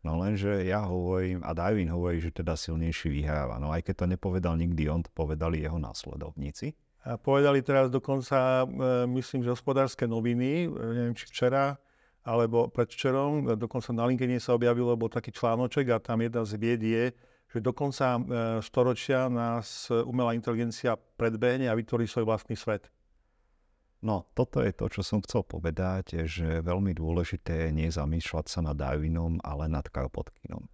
No 0.05 0.21
lenže 0.21 0.69
ja 0.69 0.85
hovorím, 0.85 1.41
a 1.41 1.57
Darwin 1.57 1.89
hovorí, 1.89 2.21
že 2.21 2.29
teda 2.29 2.53
silnejší 2.61 3.09
vyhráva. 3.09 3.57
No 3.57 3.73
aj 3.73 3.89
keď 3.89 4.05
to 4.05 4.07
nepovedal 4.13 4.55
nikdy 4.61 4.85
on, 4.93 5.01
to 5.01 5.09
povedali 5.17 5.65
jeho 5.65 5.81
následovníci. 5.81 6.77
A 7.09 7.17
povedali 7.17 7.65
teraz 7.65 7.89
dokonca, 7.89 8.65
e, 8.65 9.05
myslím, 9.17 9.45
že 9.45 9.57
hospodárske 9.57 10.05
noviny, 10.05 10.69
e, 10.69 10.93
neviem 10.93 11.17
či 11.17 11.25
včera, 11.33 11.81
alebo 12.25 12.69
predvčerom, 12.69 13.57
dokonca 13.57 13.93
na 13.97 14.05
LinkedIn 14.09 14.41
sa 14.41 14.57
objavilo, 14.57 14.97
bol 14.97 15.13
taký 15.13 15.33
článoček 15.33 15.89
a 15.93 16.01
tam 16.01 16.21
jedna 16.21 16.45
z 16.45 16.53
vied 16.57 16.81
je, 16.85 17.05
že 17.53 17.59
do 17.65 17.73
konca 17.77 18.17
e, 18.17 18.21
storočia 18.61 19.33
nás 19.33 19.89
umelá 19.89 20.37
inteligencia 20.37 20.97
predbehne 20.97 21.69
a 21.69 21.77
vytvorí 21.77 22.05
svoj 22.05 22.29
vlastný 22.29 22.57
svet. 22.57 22.89
No, 24.05 24.29
toto 24.37 24.61
je 24.61 24.69
to, 24.77 24.93
čo 24.93 25.01
som 25.01 25.25
chcel 25.25 25.49
povedať, 25.49 26.29
že 26.29 26.61
veľmi 26.61 26.93
dôležité 26.93 27.73
je 27.73 27.89
nezamýšľať 27.89 28.47
sa 28.53 28.61
nad 28.61 28.77
Darwinom, 28.77 29.41
ale 29.41 29.65
nad 29.65 29.89
Karpotkinom. 29.89 30.69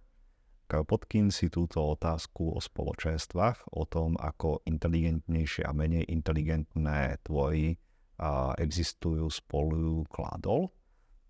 Karpotkin 0.67 1.31
si 1.31 1.47
túto 1.47 1.79
otázku 1.79 2.51
o 2.51 2.59
spoločenstvách, 2.59 3.71
o 3.71 3.87
tom, 3.87 4.19
ako 4.19 4.67
inteligentnejšie 4.67 5.63
a 5.63 5.71
menej 5.71 6.11
inteligentné 6.11 7.23
tvory 7.23 7.79
existujú 8.59 9.31
spolu, 9.31 10.03
kladol 10.11 10.67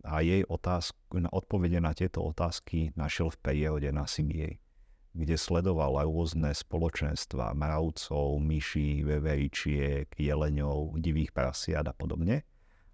a 0.01 0.25
jej 0.25 0.41
otázku, 0.41 1.21
odpovede 1.29 1.77
na 1.77 1.93
tieto 1.93 2.25
otázky 2.25 2.97
našiel 2.97 3.29
v 3.29 3.37
perióde 3.45 3.93
na 3.93 4.09
Simiej 4.09 4.57
kde 5.11 5.35
sledoval 5.35 5.99
rôzne 6.07 6.55
spoločenstva 6.55 7.51
mravcov, 7.51 8.39
myší, 8.39 9.03
veveričiek, 9.03 10.07
jeleňov, 10.15 10.99
divých 11.03 11.35
prasiat 11.35 11.83
a 11.83 11.93
podobne 11.95 12.47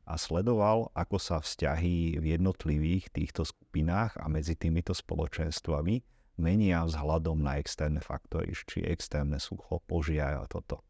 a 0.08 0.16
sledoval, 0.16 0.88
ako 0.96 1.20
sa 1.20 1.38
vzťahy 1.44 2.18
v 2.18 2.26
jednotlivých 2.40 3.12
týchto 3.12 3.44
skupinách 3.44 4.16
a 4.18 4.32
medzi 4.32 4.56
týmito 4.56 4.96
spoločenstvami 4.96 6.00
menia 6.40 6.88
vzhľadom 6.88 7.44
na 7.44 7.60
externé 7.60 8.00
faktory, 8.00 8.56
či 8.56 8.88
externé 8.88 9.38
sucho, 9.38 9.84
požiar 9.84 10.40
a 10.40 10.48
toto. 10.48 10.82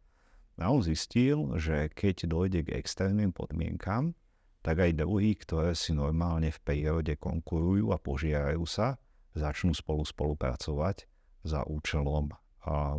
A 0.62 0.70
on 0.70 0.86
zistil, 0.86 1.58
že 1.58 1.90
keď 1.92 2.30
dojde 2.30 2.60
k 2.70 2.78
externým 2.78 3.34
podmienkam, 3.34 4.14
tak 4.62 4.86
aj 4.86 5.02
druhy, 5.02 5.34
ktoré 5.38 5.74
si 5.74 5.98
normálne 5.98 6.54
v 6.54 6.60
prírode 6.62 7.14
konkurujú 7.18 7.94
a 7.94 7.98
požiarajú 7.98 8.66
sa, 8.70 9.02
začnú 9.38 9.74
spolu 9.74 10.02
spolupracovať 10.06 11.17
za 11.48 11.64
účelom 11.64 12.30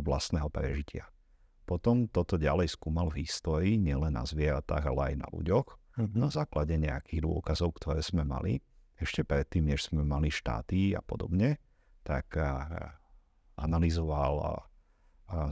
vlastného 0.01 0.49
prežitia. 0.49 1.05
Potom 1.69 2.09
toto 2.09 2.41
ďalej 2.41 2.73
skúmal 2.73 3.13
v 3.13 3.29
histórii, 3.29 3.77
nielen 3.77 4.17
na 4.17 4.25
zvieratách, 4.25 4.89
ale 4.89 5.13
aj 5.13 5.15
na 5.21 5.27
ľuďoch, 5.29 5.67
mm-hmm. 5.69 6.17
na 6.17 6.33
základe 6.33 6.73
nejakých 6.73 7.21
dôkazov, 7.21 7.77
ktoré 7.77 8.01
sme 8.01 8.25
mali. 8.25 8.57
Ešte 8.97 9.21
predtým, 9.21 9.69
než 9.69 9.87
sme 9.93 10.01
mali 10.01 10.33
štáty 10.33 10.97
a 10.97 11.05
podobne, 11.05 11.61
tak 12.01 12.35
analyzoval 13.55 14.65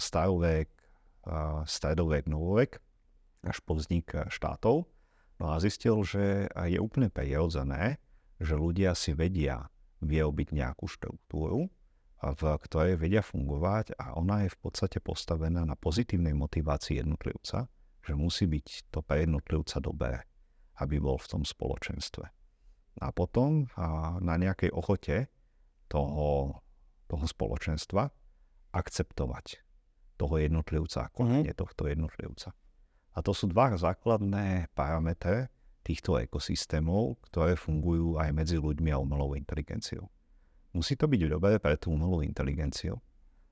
starovek, 0.01 0.73
stredovek, 1.69 2.25
novovek, 2.25 2.81
až 3.45 3.61
po 3.61 3.77
vznik 3.77 4.09
štátov. 4.27 4.89
No 5.37 5.53
a 5.53 5.61
zistil, 5.61 6.01
že 6.01 6.49
je 6.49 6.81
úplne 6.81 7.13
prirodzené, 7.13 8.01
že 8.41 8.57
ľudia 8.57 8.97
si 8.97 9.13
vedia 9.13 9.69
vyrobiť 10.01 10.49
nejakú 10.49 10.89
štruktúru, 10.89 11.69
v 12.17 12.41
ktorej 12.57 12.97
vedia 12.97 13.21
fungovať 13.21 13.93
a 13.93 14.17
ona 14.17 14.45
je 14.45 14.53
v 14.53 14.57
podstate 14.57 14.97
postavená 14.97 15.61
na 15.61 15.77
pozitívnej 15.77 16.33
motivácii 16.33 16.97
jednotlivca, 16.97 17.69
že 18.01 18.13
musí 18.17 18.49
byť 18.49 18.89
to 18.89 19.05
pre 19.05 19.27
jednotlivca 19.27 19.77
dobré, 19.77 20.25
aby 20.81 20.97
bol 20.97 21.21
v 21.21 21.29
tom 21.29 21.43
spoločenstve. 21.45 22.25
A 22.97 23.07
potom 23.13 23.69
a 23.77 24.17
na 24.17 24.41
nejakej 24.41 24.73
ochote 24.73 25.29
toho, 25.85 26.57
toho 27.05 27.25
spoločenstva 27.29 28.09
akceptovať 28.73 29.61
toho 30.17 30.35
jednotlivca, 30.41 31.13
ako 31.13 31.21
mm-hmm. 31.29 31.53
tohto 31.53 31.85
jednotlivca. 31.85 32.49
A 33.13 33.21
to 33.21 33.37
sú 33.37 33.49
dva 33.49 33.77
základné 33.77 34.73
parametre 34.73 35.53
týchto 35.85 36.17
ekosystémov, 36.17 37.21
ktoré 37.29 37.53
fungujú 37.53 38.17
aj 38.17 38.33
medzi 38.33 38.57
ľuďmi 38.57 38.89
a 38.89 38.97
umelou 38.97 39.37
inteligenciou. 39.37 40.09
Musí 40.77 40.93
to 40.93 41.09
byť 41.09 41.33
dobré 41.33 41.57
pre 41.57 41.73
tú 41.73 41.89
umelú 41.89 42.21
inteligenciu 42.21 43.01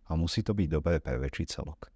a 0.06 0.14
musí 0.14 0.46
to 0.46 0.54
byť 0.54 0.68
dobré 0.70 1.02
pre 1.02 1.18
väčší 1.18 1.58
celok. 1.58 1.90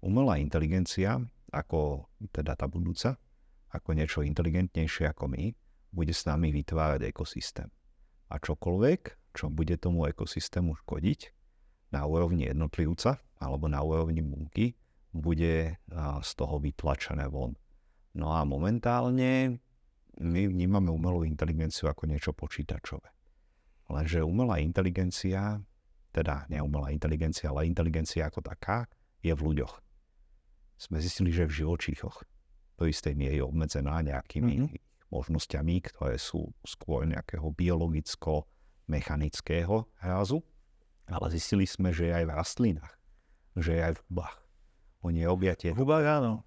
Umelá 0.00 0.40
inteligencia, 0.40 1.20
ako 1.52 2.08
teda 2.32 2.56
tá 2.56 2.64
budúca, 2.64 3.20
ako 3.76 3.92
niečo 3.92 4.24
inteligentnejšie 4.24 5.12
ako 5.12 5.36
my, 5.36 5.52
bude 5.92 6.16
s 6.16 6.24
nami 6.24 6.48
vytvárať 6.48 7.12
ekosystém. 7.12 7.68
A 8.32 8.40
čokoľvek, 8.40 9.36
čo 9.36 9.52
bude 9.52 9.76
tomu 9.76 10.08
ekosystému 10.08 10.72
škodiť, 10.80 11.20
na 11.92 12.08
úrovni 12.08 12.48
jednotlivca 12.48 13.20
alebo 13.36 13.68
na 13.68 13.84
úrovni 13.84 14.24
bunky, 14.24 14.80
bude 15.12 15.76
z 16.24 16.30
toho 16.40 16.56
vytlačené 16.56 17.28
von. 17.28 17.52
No 18.16 18.32
a 18.32 18.48
momentálne 18.48 19.60
my 20.16 20.42
vnímame 20.48 20.88
umelú 20.88 21.28
inteligenciu 21.28 21.92
ako 21.92 22.08
niečo 22.08 22.32
počítačové. 22.32 23.19
Lenže 23.90 24.22
umelá 24.22 24.62
inteligencia, 24.62 25.58
teda 26.14 26.46
neumelá 26.46 26.94
inteligencia, 26.94 27.50
ale 27.50 27.66
inteligencia 27.66 28.30
ako 28.30 28.46
taká, 28.46 28.86
je 29.18 29.34
v 29.34 29.42
ľuďoch. 29.52 29.74
Sme 30.80 30.96
zistili, 31.02 31.34
že 31.34 31.50
v 31.50 31.66
živočíchoch 31.66 32.22
do 32.80 32.88
istej 32.88 33.12
miery 33.18 33.44
obmedzená 33.44 34.00
nejakými 34.00 34.64
mm-hmm. 34.64 34.80
možnosťami, 35.12 35.84
ktoré 35.84 36.16
sú 36.16 36.48
skôr 36.64 37.04
nejakého 37.04 37.52
biologicko-mechanického 37.52 39.84
rázu, 40.00 40.40
ale 41.10 41.26
zistili 41.34 41.66
sme, 41.68 41.92
že 41.92 42.06
je 42.08 42.16
aj 42.16 42.24
v 42.24 42.32
rastlinách, 42.32 42.96
že 43.58 43.74
je 43.76 43.84
aj 43.84 43.92
v 43.98 44.00
hubách. 44.08 44.38
Oni 45.04 45.26
robia 45.26 45.56
tieto, 45.58 45.74
v 45.76 45.80
hubách, 45.84 46.06
áno. 46.06 46.44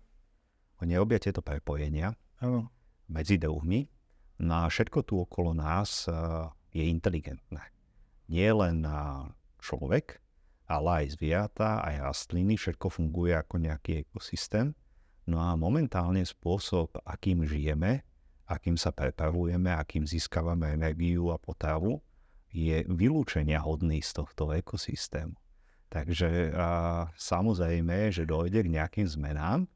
Oni 0.81 0.97
robia 0.97 1.19
tieto 1.21 1.41
prepojenia 1.45 2.17
áno. 2.41 2.73
medzi 3.11 3.37
druhmi. 3.37 3.85
No 4.41 4.65
a 4.65 4.67
všetko 4.71 5.05
tu 5.05 5.21
okolo 5.21 5.53
nás 5.53 6.09
je 6.73 6.83
inteligentné. 6.89 7.63
Nie 8.27 8.49
len 8.51 8.81
na 8.81 9.29
človek, 9.61 10.19
ale 10.65 11.05
aj 11.05 11.15
zvieratá, 11.15 11.85
aj 11.85 12.01
rastliny, 12.01 12.57
všetko 12.57 12.89
funguje 12.89 13.37
ako 13.37 13.61
nejaký 13.61 14.09
ekosystém. 14.09 14.73
No 15.29 15.39
a 15.39 15.55
momentálne 15.55 16.25
spôsob, 16.25 16.99
akým 17.05 17.47
žijeme, 17.47 18.03
akým 18.49 18.75
sa 18.75 18.91
prepravujeme, 18.91 19.71
akým 19.71 20.03
získavame 20.03 20.75
energiu 20.75 21.31
a 21.31 21.39
potravu, 21.39 22.03
je 22.53 22.85
vylúčenia 22.85 23.63
hodný 23.63 24.03
z 24.03 24.19
tohto 24.19 24.51
ekosystému. 24.53 25.33
Takže 25.89 26.53
a, 26.53 26.69
samozrejme, 27.13 28.09
že 28.09 28.25
dojde 28.25 28.65
k 28.65 28.73
nejakým 28.73 29.07
zmenám, 29.09 29.69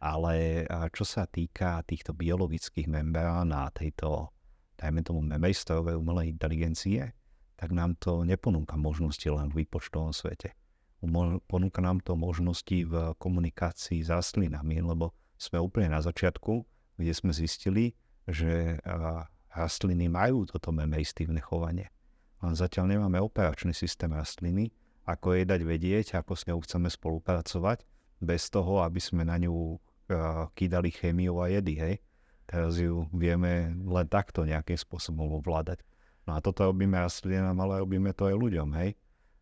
ale 0.00 0.64
a, 0.68 0.88
čo 0.92 1.04
sa 1.04 1.24
týka 1.24 1.80
týchto 1.88 2.12
biologických 2.12 2.88
membrán 2.88 3.52
a 3.52 3.72
tejto, 3.72 4.32
dajme 4.82 5.06
tomu, 5.06 5.22
memejstrovej 5.22 5.94
umelej 5.94 6.34
inteligencie, 6.34 7.14
tak 7.54 7.70
nám 7.70 7.94
to 8.02 8.26
neponúka 8.26 8.74
možnosti 8.74 9.22
len 9.30 9.54
v 9.54 9.62
výpočtovom 9.62 10.10
svete. 10.10 10.58
Ponúka 11.46 11.78
nám 11.78 12.02
to 12.02 12.18
možnosti 12.18 12.74
v 12.74 13.14
komunikácii 13.22 14.02
s 14.02 14.10
rastlinami, 14.10 14.82
lebo 14.82 15.14
sme 15.38 15.62
úplne 15.62 15.94
na 15.94 16.02
začiatku, 16.02 16.66
kde 16.98 17.12
sme 17.14 17.30
zistili, 17.30 17.94
že 18.26 18.82
rastliny 19.54 20.10
majú 20.10 20.46
toto 20.50 20.74
memejstívne 20.74 21.38
chovanie. 21.38 21.90
Len 22.42 22.54
zatiaľ 22.58 22.98
nemáme 22.98 23.22
operačný 23.22 23.70
systém 23.70 24.10
rastliny, 24.10 24.74
ako 25.06 25.34
jej 25.34 25.46
dať 25.46 25.60
vedieť, 25.62 26.06
ako 26.18 26.34
s 26.34 26.46
ňou 26.46 26.62
chceme 26.62 26.90
spolupracovať, 26.90 27.86
bez 28.22 28.50
toho, 28.50 28.86
aby 28.86 28.98
sme 29.02 29.26
na 29.26 29.38
ňu 29.38 29.78
kýdali 30.54 30.90
chémiu 30.94 31.42
a 31.42 31.50
jedy, 31.50 31.74
hej. 31.78 31.94
Teraz 32.52 32.76
ju 32.76 33.08
vieme 33.16 33.72
len 33.72 34.06
takto 34.12 34.44
nejakým 34.44 34.76
spôsobom 34.76 35.40
ovládať. 35.40 35.80
No 36.28 36.36
a 36.36 36.44
toto 36.44 36.68
robíme 36.68 37.00
rastlinám, 37.00 37.56
ale 37.56 37.80
robíme 37.80 38.12
to 38.12 38.28
aj 38.28 38.36
ľuďom, 38.36 38.68
hej. 38.76 38.92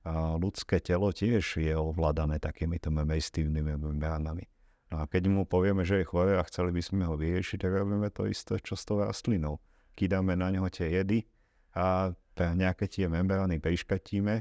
A 0.06 0.38
ľudské 0.38 0.78
telo 0.78 1.10
tiež 1.10 1.58
je 1.58 1.74
ovládané 1.74 2.38
takýmito 2.38 2.88
memejstívnymi 2.94 3.82
membránami. 3.82 4.46
No 4.94 5.02
a 5.02 5.10
keď 5.10 5.26
mu 5.26 5.42
povieme, 5.42 5.82
že 5.82 6.00
je 6.00 6.06
choré 6.06 6.38
a 6.38 6.46
chceli 6.46 6.70
by 6.70 6.82
sme 6.86 7.02
ho 7.04 7.18
vyriešiť, 7.18 7.58
tak 7.66 7.72
robíme 7.82 8.08
to 8.14 8.30
isté, 8.30 8.62
čo 8.62 8.78
s 8.78 8.86
tou 8.86 9.02
rastlinou. 9.02 9.58
Kýdame 9.98 10.38
na 10.38 10.54
neho 10.54 10.70
tie 10.70 10.88
jedy 10.88 11.26
a 11.74 12.14
nejaké 12.38 12.88
tie 12.88 13.10
membrány 13.10 13.60
priškatíme 13.60 14.34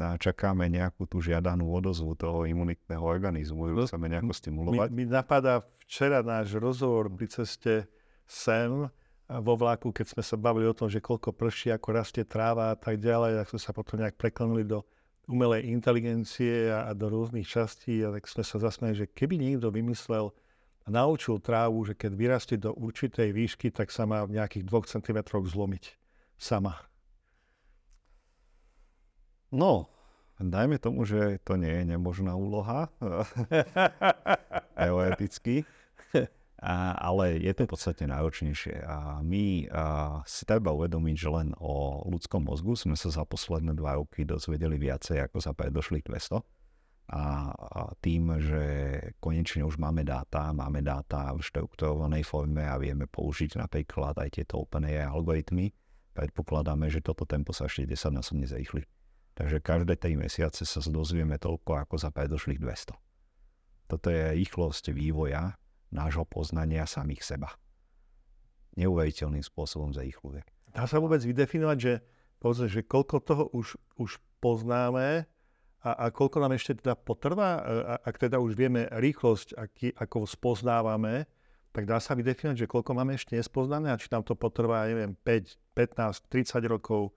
a 0.00 0.16
čakáme 0.16 0.72
nejakú 0.72 1.04
tú 1.04 1.20
žiadanú 1.20 1.68
odozvu 1.68 2.16
toho 2.16 2.48
imunitného 2.48 3.04
organizmu, 3.04 3.68
no, 3.76 3.84
chceme 3.84 4.08
nejako 4.08 4.32
stimulovať. 4.32 4.88
Mi, 4.88 5.04
mi 5.04 5.10
napadá 5.10 5.60
včera 5.84 6.24
náš 6.24 6.56
rozhovor 6.56 7.12
pri 7.12 7.28
ceste 7.28 7.84
sem 8.26 8.88
vo 9.40 9.54
vlaku, 9.56 9.94
keď 9.94 10.12
sme 10.12 10.22
sa 10.24 10.36
bavili 10.36 10.68
o 10.68 10.76
tom, 10.76 10.92
že 10.92 11.00
koľko 11.00 11.32
prší, 11.32 11.72
ako 11.72 11.88
rastie 11.96 12.24
tráva 12.28 12.74
a 12.74 12.76
tak 12.76 13.00
ďalej, 13.00 13.40
tak 13.40 13.48
sme 13.56 13.60
sa 13.60 13.72
potom 13.72 13.96
nejak 14.02 14.20
preklenuli 14.20 14.66
do 14.66 14.84
umelej 15.30 15.70
inteligencie 15.70 16.68
a, 16.68 16.90
a 16.90 16.92
do 16.92 17.08
rôznych 17.08 17.46
častí 17.46 18.02
a 18.02 18.12
tak 18.12 18.28
sme 18.28 18.44
sa 18.44 18.56
zasmiali, 18.58 19.06
že 19.06 19.06
keby 19.08 19.38
niekto 19.38 19.70
vymyslel 19.72 20.34
a 20.82 20.88
naučil 20.90 21.38
trávu, 21.38 21.86
že 21.86 21.94
keď 21.94 22.12
vyrastie 22.12 22.58
do 22.58 22.74
určitej 22.74 23.30
výšky, 23.30 23.70
tak 23.70 23.94
sa 23.94 24.02
má 24.02 24.26
v 24.26 24.36
nejakých 24.36 24.66
2 24.66 24.92
cm 24.98 25.18
zlomiť 25.30 25.84
sama. 26.34 26.74
No, 29.54 29.86
dajme 30.42 30.82
tomu, 30.82 31.06
že 31.06 31.38
to 31.46 31.54
nie 31.54 31.70
je 31.70 31.84
nemožná 31.94 32.34
úloha 32.34 32.90
teoreticky, 34.80 35.62
ale 36.62 37.42
je 37.42 37.50
to 37.50 37.66
v 37.66 37.72
podstate 37.74 38.06
náročnejšie. 38.06 38.86
A 38.86 39.18
my 39.18 39.66
a, 39.66 40.22
si 40.22 40.46
treba 40.46 40.70
uvedomiť, 40.70 41.16
že 41.18 41.28
len 41.28 41.48
o 41.58 42.06
ľudskom 42.06 42.46
mozgu 42.46 42.78
sme 42.78 42.94
sa 42.94 43.10
za 43.10 43.26
posledné 43.26 43.74
dva 43.74 43.98
roky 43.98 44.22
dozvedeli 44.22 44.78
viacej 44.78 45.26
ako 45.26 45.42
za 45.42 45.52
predošlých 45.58 46.06
200. 46.06 46.38
A, 47.12 47.50
a 47.50 47.80
tým, 47.98 48.38
že 48.38 48.64
konečne 49.18 49.66
už 49.66 49.74
máme 49.76 50.06
dáta, 50.06 50.54
máme 50.54 50.86
dáta 50.86 51.34
v 51.34 51.42
štrukturovanej 51.42 52.22
forme 52.22 52.62
a 52.62 52.78
vieme 52.78 53.10
použiť 53.10 53.58
napríklad 53.58 54.14
aj 54.22 54.38
tieto 54.38 54.62
OpenAI 54.62 55.10
algoritmy, 55.10 55.74
predpokladáme, 56.14 56.86
že 56.88 57.02
toto 57.02 57.26
tempo 57.26 57.50
sa 57.50 57.66
ešte 57.66 57.90
10 57.90 58.22
násobne 58.22 58.46
zrýchli. 58.46 58.86
Takže 59.34 59.58
každé 59.58 59.98
3 59.98 60.14
mesiace 60.14 60.62
sa 60.62 60.78
dozvieme 60.86 61.42
toľko 61.42 61.84
ako 61.84 61.94
za 61.98 62.14
predošlých 62.14 62.62
200. 62.62 62.94
Toto 63.90 64.08
je 64.08 64.22
rýchlosť 64.38 64.94
vývoja 64.94 65.58
nášho 65.92 66.24
poznania 66.24 66.88
samých 66.88 67.22
seba. 67.22 67.52
Neuveriteľným 68.80 69.44
spôsobom 69.44 69.92
zrýchluje. 69.92 70.42
Dá 70.72 70.88
sa 70.88 70.96
vôbec 70.96 71.20
vydefinovať, 71.20 71.78
že, 71.78 71.94
povedzme, 72.40 72.66
že 72.72 72.80
koľko 72.88 73.16
toho 73.20 73.44
už, 73.52 73.76
už 74.00 74.16
poznáme 74.40 75.28
a, 75.84 75.90
a 75.92 76.04
koľko 76.08 76.40
nám 76.40 76.56
ešte 76.56 76.80
teda 76.80 76.96
potrvá, 76.96 77.60
a, 77.60 77.62
ak 78.00 78.16
teda 78.16 78.40
už 78.40 78.56
vieme 78.56 78.88
rýchlosť, 78.88 79.48
aký, 79.52 79.92
ako 79.92 80.24
spoznávame, 80.24 81.28
tak 81.72 81.84
dá 81.84 82.00
sa 82.00 82.16
vydefinovať, 82.16 82.64
že 82.64 82.70
koľko 82.72 82.96
máme 82.96 83.16
ešte 83.16 83.36
nespoznané 83.36 83.92
a 83.92 84.00
či 84.00 84.08
nám 84.12 84.24
to 84.24 84.32
potrvá, 84.36 84.88
neviem, 84.88 85.12
5, 85.20 85.76
15, 85.76 86.28
30 86.28 86.72
rokov, 86.72 87.12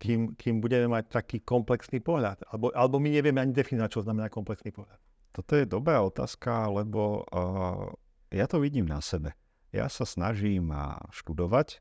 kým, 0.00 0.32
kým 0.36 0.60
budeme 0.60 0.88
mať 0.88 1.12
taký 1.12 1.44
komplexný 1.44 2.00
pohľad. 2.00 2.48
Alebo, 2.48 2.72
alebo 2.72 2.96
my 2.96 3.12
nevieme 3.12 3.44
ani 3.44 3.52
definovať, 3.52 3.90
čo 3.92 4.04
znamená 4.04 4.32
komplexný 4.32 4.72
pohľad. 4.72 4.96
Toto 5.32 5.56
je 5.56 5.64
dobrá 5.64 6.04
otázka, 6.04 6.68
lebo 6.68 7.24
uh, 7.32 7.88
ja 8.28 8.44
to 8.44 8.60
vidím 8.60 8.84
na 8.84 9.00
sebe. 9.00 9.32
Ja 9.72 9.88
sa 9.88 10.04
snažím 10.04 10.68
študovať 11.08 11.80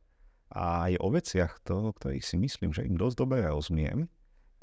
a 0.55 0.87
aj 0.87 0.93
o 1.03 1.07
veciach, 1.11 1.59
to, 1.67 1.91
ktorých 1.91 2.23
si 2.23 2.39
myslím, 2.39 2.71
že 2.71 2.87
im 2.87 2.95
dosť 2.95 3.15
dobre 3.19 3.43
rozumiem. 3.43 4.07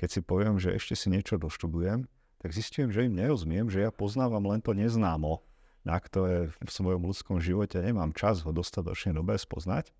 Keď 0.00 0.08
si 0.08 0.20
poviem, 0.24 0.56
že 0.56 0.72
ešte 0.72 0.96
si 0.96 1.12
niečo 1.12 1.36
doštudujem, 1.36 2.08
tak 2.40 2.50
zistím, 2.56 2.88
že 2.88 3.04
im 3.04 3.18
nerozumiem, 3.18 3.68
že 3.68 3.84
ja 3.84 3.90
poznávam 3.92 4.48
len 4.48 4.64
to 4.64 4.72
neznámo, 4.72 5.44
na 5.84 6.00
ktoré 6.00 6.48
v 6.48 6.70
svojom 6.70 7.04
ľudskom 7.04 7.36
živote 7.44 7.76
nemám 7.84 8.16
čas 8.16 8.40
ho 8.40 8.52
dostatočne 8.54 9.12
dobre 9.12 9.36
spoznať 9.36 9.92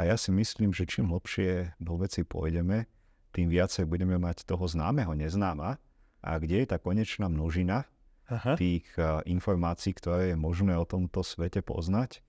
a 0.00 0.08
ja 0.08 0.16
si 0.16 0.32
myslím, 0.32 0.72
že 0.72 0.88
čím 0.88 1.12
hlbšie 1.12 1.76
do 1.76 2.00
veci 2.00 2.24
pôjdeme, 2.24 2.88
tým 3.36 3.52
viacej 3.52 3.84
budeme 3.84 4.16
mať 4.16 4.48
toho 4.48 4.64
známeho 4.64 5.12
neznáma. 5.14 5.76
A 6.20 6.36
kde 6.36 6.64
je 6.64 6.66
tá 6.68 6.76
konečná 6.76 7.28
množina 7.28 7.84
Aha. 8.30 8.54
tých 8.54 8.86
uh, 8.94 9.20
informácií, 9.26 9.90
ktoré 9.98 10.32
je 10.32 10.36
možné 10.38 10.78
o 10.78 10.86
tomto 10.86 11.26
svete 11.26 11.66
poznať, 11.66 12.22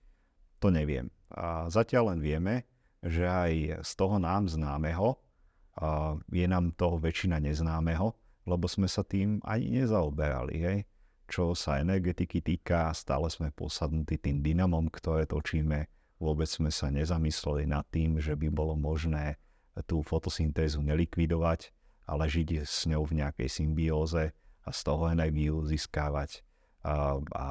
to 0.57 0.73
neviem. 0.73 1.13
A 1.29 1.69
zatiaľ 1.69 2.17
len 2.17 2.19
vieme, 2.25 2.55
že 3.05 3.29
aj 3.29 3.85
z 3.85 3.91
toho 3.93 4.17
nám 4.17 4.49
známeho 4.49 5.15
uh, 5.15 6.17
je 6.33 6.45
nám 6.49 6.73
toho 6.73 6.97
väčšina 6.97 7.37
neznámeho, 7.37 8.17
lebo 8.49 8.65
sme 8.65 8.89
sa 8.89 9.05
tým 9.05 9.37
ani 9.45 9.81
nezaoberali. 9.81 10.55
Hej? 10.57 10.77
Čo 11.29 11.53
sa 11.53 11.77
energetiky 11.77 12.41
týka, 12.41 12.89
stále 12.97 13.29
sme 13.29 13.53
posadnutí 13.53 14.17
tým 14.17 14.41
dynamom, 14.41 14.89
ktoré 14.89 15.29
točíme, 15.29 15.85
Vôbec 16.21 16.45
sme 16.45 16.69
sa 16.69 16.93
nezamysleli 16.93 17.65
nad 17.65 17.81
tým, 17.89 18.21
že 18.21 18.37
by 18.37 18.53
bolo 18.53 18.77
možné 18.77 19.41
tú 19.89 20.05
fotosyntézu 20.05 20.77
nelikvidovať, 20.85 21.73
ale 22.05 22.29
žiť 22.29 22.61
s 22.61 22.85
ňou 22.85 23.09
v 23.09 23.25
nejakej 23.25 23.49
symbióze 23.49 24.29
a 24.65 24.69
z 24.69 24.79
toho 24.85 25.09
energiu 25.09 25.61
získávať. 25.65 26.45
A, 26.81 27.17
a 27.37 27.45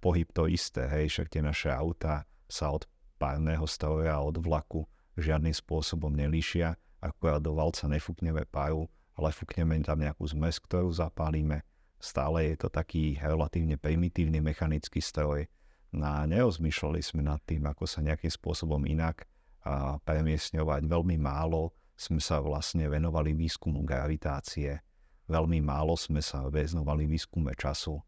pohyb 0.00 0.28
to 0.36 0.48
isté, 0.48 0.84
hej, 0.88 1.08
však 1.08 1.28
tie 1.32 1.42
naše 1.44 1.72
auta 1.72 2.28
sa 2.44 2.72
od 2.72 2.84
párneho 3.16 3.64
stroja, 3.64 4.20
od 4.20 4.36
vlaku 4.40 4.84
žiadnym 5.16 5.54
spôsobom 5.54 6.12
nelíšia, 6.12 6.76
akorát 7.00 7.40
do 7.40 7.56
valca 7.56 7.88
nefúkneme 7.88 8.44
páru, 8.48 8.90
ale 9.14 9.30
fúkneme 9.32 9.80
tam 9.80 10.02
nejakú 10.02 10.26
zmes, 10.28 10.60
ktorú 10.60 10.92
zapálime. 10.92 11.64
Stále 12.02 12.52
je 12.52 12.56
to 12.60 12.68
taký 12.68 13.16
relatívne 13.16 13.80
primitívny 13.80 14.44
mechanický 14.44 15.00
stroj, 15.00 15.48
a 16.02 16.26
neozmýšľali 16.26 16.98
sme 16.98 17.22
nad 17.22 17.38
tým, 17.46 17.70
ako 17.70 17.86
sa 17.86 18.02
nejakým 18.02 18.32
spôsobom 18.32 18.82
inak 18.82 19.30
a 19.62 20.02
premiesňovať. 20.02 20.90
Veľmi 20.90 21.14
málo 21.22 21.70
sme 21.94 22.18
sa 22.18 22.42
vlastne 22.42 22.90
venovali 22.90 23.30
výskumu 23.30 23.86
gravitácie, 23.86 24.82
veľmi 25.28 25.60
málo 25.64 25.96
sme 25.96 26.20
sa 26.20 26.44
venovali 26.48 27.08
výskume 27.08 27.56
času. 27.56 28.00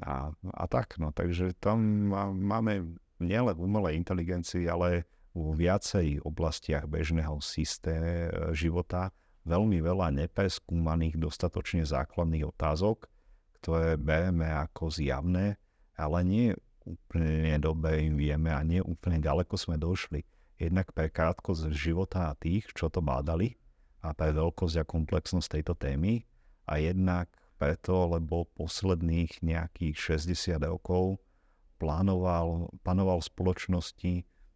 A, 0.00 0.32
a 0.32 0.64
tak, 0.64 0.96
no, 0.96 1.12
takže 1.12 1.52
tam 1.60 2.08
máme 2.40 2.96
nielen 3.20 3.56
umelej 3.60 4.00
inteligencii, 4.00 4.64
ale 4.64 5.04
v 5.36 5.54
viacej 5.54 6.24
oblastiach 6.24 6.88
bežného 6.88 7.38
systému 7.38 8.56
života 8.56 9.12
veľmi 9.44 9.78
veľa 9.78 10.10
nepreskúmaných 10.24 11.20
dostatočne 11.20 11.84
základných 11.84 12.48
otázok, 12.48 13.06
ktoré 13.60 14.00
bereme 14.00 14.48
ako 14.48 14.88
zjavné, 14.90 15.60
ale 15.94 16.18
nie 16.24 16.48
úplne 16.82 17.60
dobre 17.60 18.08
im 18.08 18.16
vieme 18.16 18.50
a 18.50 18.64
nie 18.64 18.80
úplne 18.80 19.20
ďaleko 19.20 19.54
sme 19.54 19.76
došli. 19.76 20.24
Jednak 20.56 20.92
pre 20.96 21.12
krátkosť 21.12 21.72
života 21.72 22.32
tých, 22.40 22.68
čo 22.72 22.88
to 22.88 23.00
bádali 23.00 23.60
a 24.00 24.16
pre 24.16 24.32
veľkosť 24.32 24.76
a 24.80 24.84
komplexnosť 24.88 25.60
tejto 25.60 25.76
témy 25.76 26.24
a 26.64 26.80
jednak 26.80 27.28
preto, 27.60 28.16
lebo 28.16 28.48
posledných 28.56 29.44
nejakých 29.44 30.20
60 30.20 30.64
rokov 30.64 31.20
plánoval, 31.76 32.72
plánoval 32.80 33.20
v 33.20 33.28
spoločnosti 33.28 34.12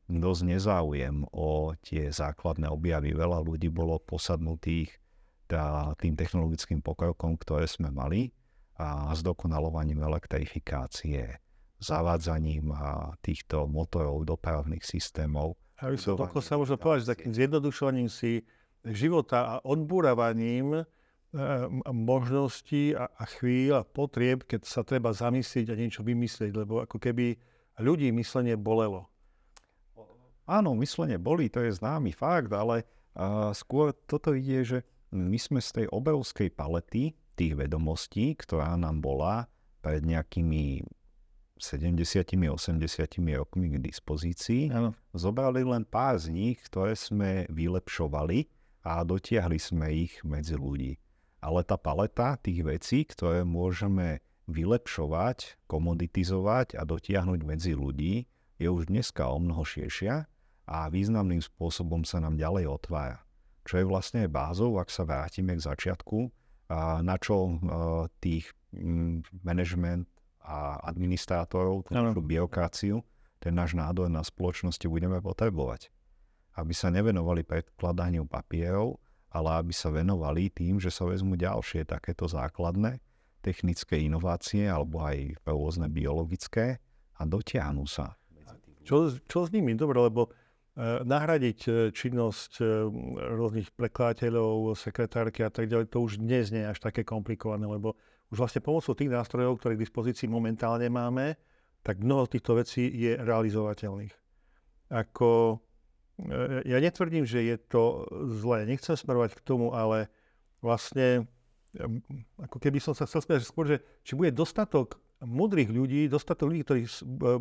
dosť 0.09 0.43
nezáujem 0.45 1.25
o 1.33 1.73
tie 1.81 2.09
základné 2.13 2.69
objavy. 2.69 3.13
Veľa 3.17 3.41
ľudí 3.45 3.69
bolo 3.69 4.01
posadnutých 4.01 5.01
tým 6.01 6.17
technologickým 6.17 6.81
pokrokom, 6.81 7.37
ktoré 7.37 7.69
sme 7.69 7.93
mali 7.93 8.33
a 8.81 9.13
s 9.13 9.21
dokonalovaním 9.21 10.03
elektrifikácie, 10.03 11.41
zavádzaním 11.79 12.73
týchto 13.21 13.69
motorov, 13.69 14.25
dopravných 14.25 14.83
systémov. 14.83 15.57
A 15.81 15.93
sa 16.41 16.57
možno 16.57 16.81
povedať, 16.81 17.05
že 17.05 17.13
takým 17.13 17.33
zjednodušovaním 17.37 18.09
si 18.09 18.45
života 18.85 19.39
a 19.49 19.55
odbúravaním 19.65 20.85
možností 21.91 22.95
a, 22.95 23.11
chvíľ 23.27 23.83
a 23.83 23.87
potrieb, 23.87 24.47
keď 24.47 24.63
sa 24.63 24.87
treba 24.87 25.11
zamyslieť 25.11 25.75
a 25.75 25.79
niečo 25.79 26.07
vymyslieť, 26.07 26.53
lebo 26.55 26.87
ako 26.87 27.03
keby 27.03 27.35
ľudí 27.83 28.15
myslenie 28.15 28.55
bolelo. 28.55 29.11
Áno, 30.47 30.77
myslenie 30.79 31.19
boli, 31.19 31.51
to 31.51 31.65
je 31.65 31.75
známy 31.75 32.13
fakt, 32.15 32.53
ale 32.53 32.85
uh, 33.17 33.51
skôr 33.51 33.97
toto 34.07 34.37
ide, 34.37 34.63
že 34.63 34.79
my 35.11 35.39
sme 35.41 35.59
z 35.59 35.83
tej 35.83 35.87
obrovskej 35.91 36.53
palety 36.55 37.17
tých 37.35 37.59
vedomostí, 37.59 38.37
ktorá 38.39 38.79
nám 38.79 39.03
bola 39.03 39.51
pred 39.83 40.05
nejakými 40.07 40.85
70-80 41.59 42.45
rokmi 43.41 43.67
k 43.75 43.77
dispozícii, 43.81 44.71
ano. 44.71 44.93
zobrali 45.17 45.65
len 45.65 45.83
pár 45.87 46.21
z 46.21 46.31
nich, 46.31 46.61
ktoré 46.67 46.95
sme 46.95 47.49
vylepšovali 47.49 48.47
a 48.85 49.01
dotiahli 49.01 49.57
sme 49.57 49.89
ich 49.91 50.21
medzi 50.23 50.61
ľudí. 50.61 51.01
Ale 51.41 51.65
tá 51.65 51.81
paleta 51.81 52.37
tých 52.37 52.61
vecí, 52.65 53.09
ktoré 53.09 53.43
môžeme 53.45 54.21
vylepšovať, 54.45 55.65
komoditizovať 55.65 56.77
a 56.77 56.85
dotiahnuť 56.85 57.41
medzi 57.49 57.73
ľudí, 57.73 58.29
je 58.61 58.69
už 58.69 58.93
dneska 58.93 59.25
o 59.29 59.41
mnoho 59.41 59.65
širšia 59.65 60.29
a 60.69 60.79
významným 60.93 61.41
spôsobom 61.41 62.05
sa 62.05 62.21
nám 62.21 62.37
ďalej 62.37 62.69
otvára. 62.69 63.25
Čo 63.65 63.81
je 63.81 63.89
vlastne 63.89 64.29
bázou, 64.29 64.77
ak 64.77 64.93
sa 64.93 65.09
vrátime 65.09 65.57
k 65.57 65.65
začiatku, 65.65 66.29
na 67.01 67.17
čo 67.17 67.57
tých 68.21 68.53
management 69.45 70.05
a 70.45 70.77
administrátorov, 70.85 71.89
tú 71.89 72.21
byrokraciu, 72.21 73.01
ten 73.41 73.57
náš 73.57 73.73
nádor 73.77 74.13
na 74.13 74.21
spoločnosti 74.21 74.85
budeme 74.89 75.21
potrebovať. 75.25 75.89
Aby 76.55 76.73
sa 76.75 76.91
nevenovali 76.91 77.43
predkladaniu 77.43 78.31
papierov, 78.31 79.03
ale 79.35 79.59
aby 79.59 79.75
sa 79.75 79.91
venovali 79.91 80.51
tým, 80.55 80.79
že 80.79 80.95
sa 80.95 81.05
vezmu 81.05 81.35
ďalšie 81.35 81.83
takéto 81.91 82.31
základné 82.31 83.03
technické 83.45 84.01
inovácie 84.01 84.65
alebo 84.65 85.05
aj 85.05 85.37
rôzne 85.45 85.93
biologické 85.93 86.81
a 87.19 87.23
dotiahnu 87.29 87.85
sa. 87.85 88.17
Čo, 88.85 89.13
čo 89.29 89.39
s 89.45 89.53
nimi? 89.53 89.77
Dobre, 89.77 90.01
lebo 90.01 90.29
e, 90.29 91.05
nahradiť 91.05 91.59
e, 91.65 91.71
činnosť 91.93 92.53
e, 92.61 92.65
rôznych 93.37 93.73
prekladateľov, 93.77 94.77
sekretárky 94.77 95.45
a 95.45 95.53
tak 95.53 95.69
ďalej, 95.69 95.89
to 95.89 96.05
už 96.05 96.21
dnes 96.21 96.53
nie 96.53 96.65
je 96.65 96.73
až 96.73 96.79
také 96.85 97.01
komplikované, 97.01 97.65
lebo 97.65 97.97
už 98.29 98.45
vlastne 98.45 98.61
pomocou 98.61 98.93
tých 98.93 99.13
nástrojov, 99.13 99.61
ktoré 99.61 99.77
k 99.77 99.85
dispozícii 99.89 100.29
momentálne 100.29 100.89
máme, 100.93 101.37
tak 101.81 102.01
mnoho 102.01 102.29
týchto 102.29 102.61
vecí 102.61 102.89
je 102.93 103.17
realizovateľných. 103.21 104.15
Ako, 104.93 105.61
ja 106.65 106.79
netvrdím, 106.79 107.27
že 107.27 107.43
je 107.43 107.57
to 107.59 108.07
zlé, 108.39 108.71
nechcem 108.71 108.95
smerovať 108.95 109.35
k 109.35 109.45
tomu, 109.45 109.75
ale 109.75 110.07
vlastne 110.63 111.27
ako 112.39 112.59
keby 112.63 112.79
som 112.79 112.95
sa 112.95 113.07
chcel 113.07 113.23
spýtať 113.23 113.43
skôr, 113.43 113.67
že 113.67 113.83
či 114.07 114.15
bude 114.15 114.31
dostatok 114.31 115.03
mudrých 115.23 115.71
ľudí, 115.75 116.07
dostatok 116.07 116.55
ľudí, 116.55 116.63
ktorí 116.63 116.83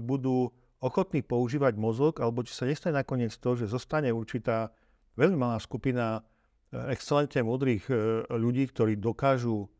budú 0.01 0.49
ochotní 0.83 1.23
používať 1.23 1.79
mozog, 1.79 2.19
alebo 2.19 2.43
či 2.43 2.51
sa 2.51 2.67
nestane 2.67 2.97
nakoniec 2.97 3.31
to, 3.39 3.55
že 3.55 3.71
zostane 3.71 4.11
určitá 4.11 4.73
veľmi 5.15 5.37
malá 5.39 5.55
skupina 5.61 6.19
e, 6.19 6.21
excelentne 6.91 7.45
mudrých 7.45 7.87
e, 7.87 7.93
ľudí, 8.35 8.67
ktorí 8.67 8.99
dokážu 8.99 9.71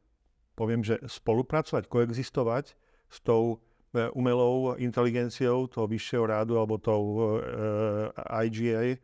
poviem, 0.56 0.86
že 0.86 1.02
spolupracovať, 1.04 1.92
koexistovať 1.92 2.66
s 3.10 3.18
tou 3.20 3.58
e, 3.60 3.73
umelou 4.18 4.74
inteligenciou 4.82 5.70
toho 5.70 5.86
vyššieho 5.86 6.26
rádu 6.26 6.58
alebo 6.58 6.82
tou 6.82 7.04
uh, 7.14 8.10
e, 8.18 8.50
IGA 8.50 8.84
uh, 8.90 8.98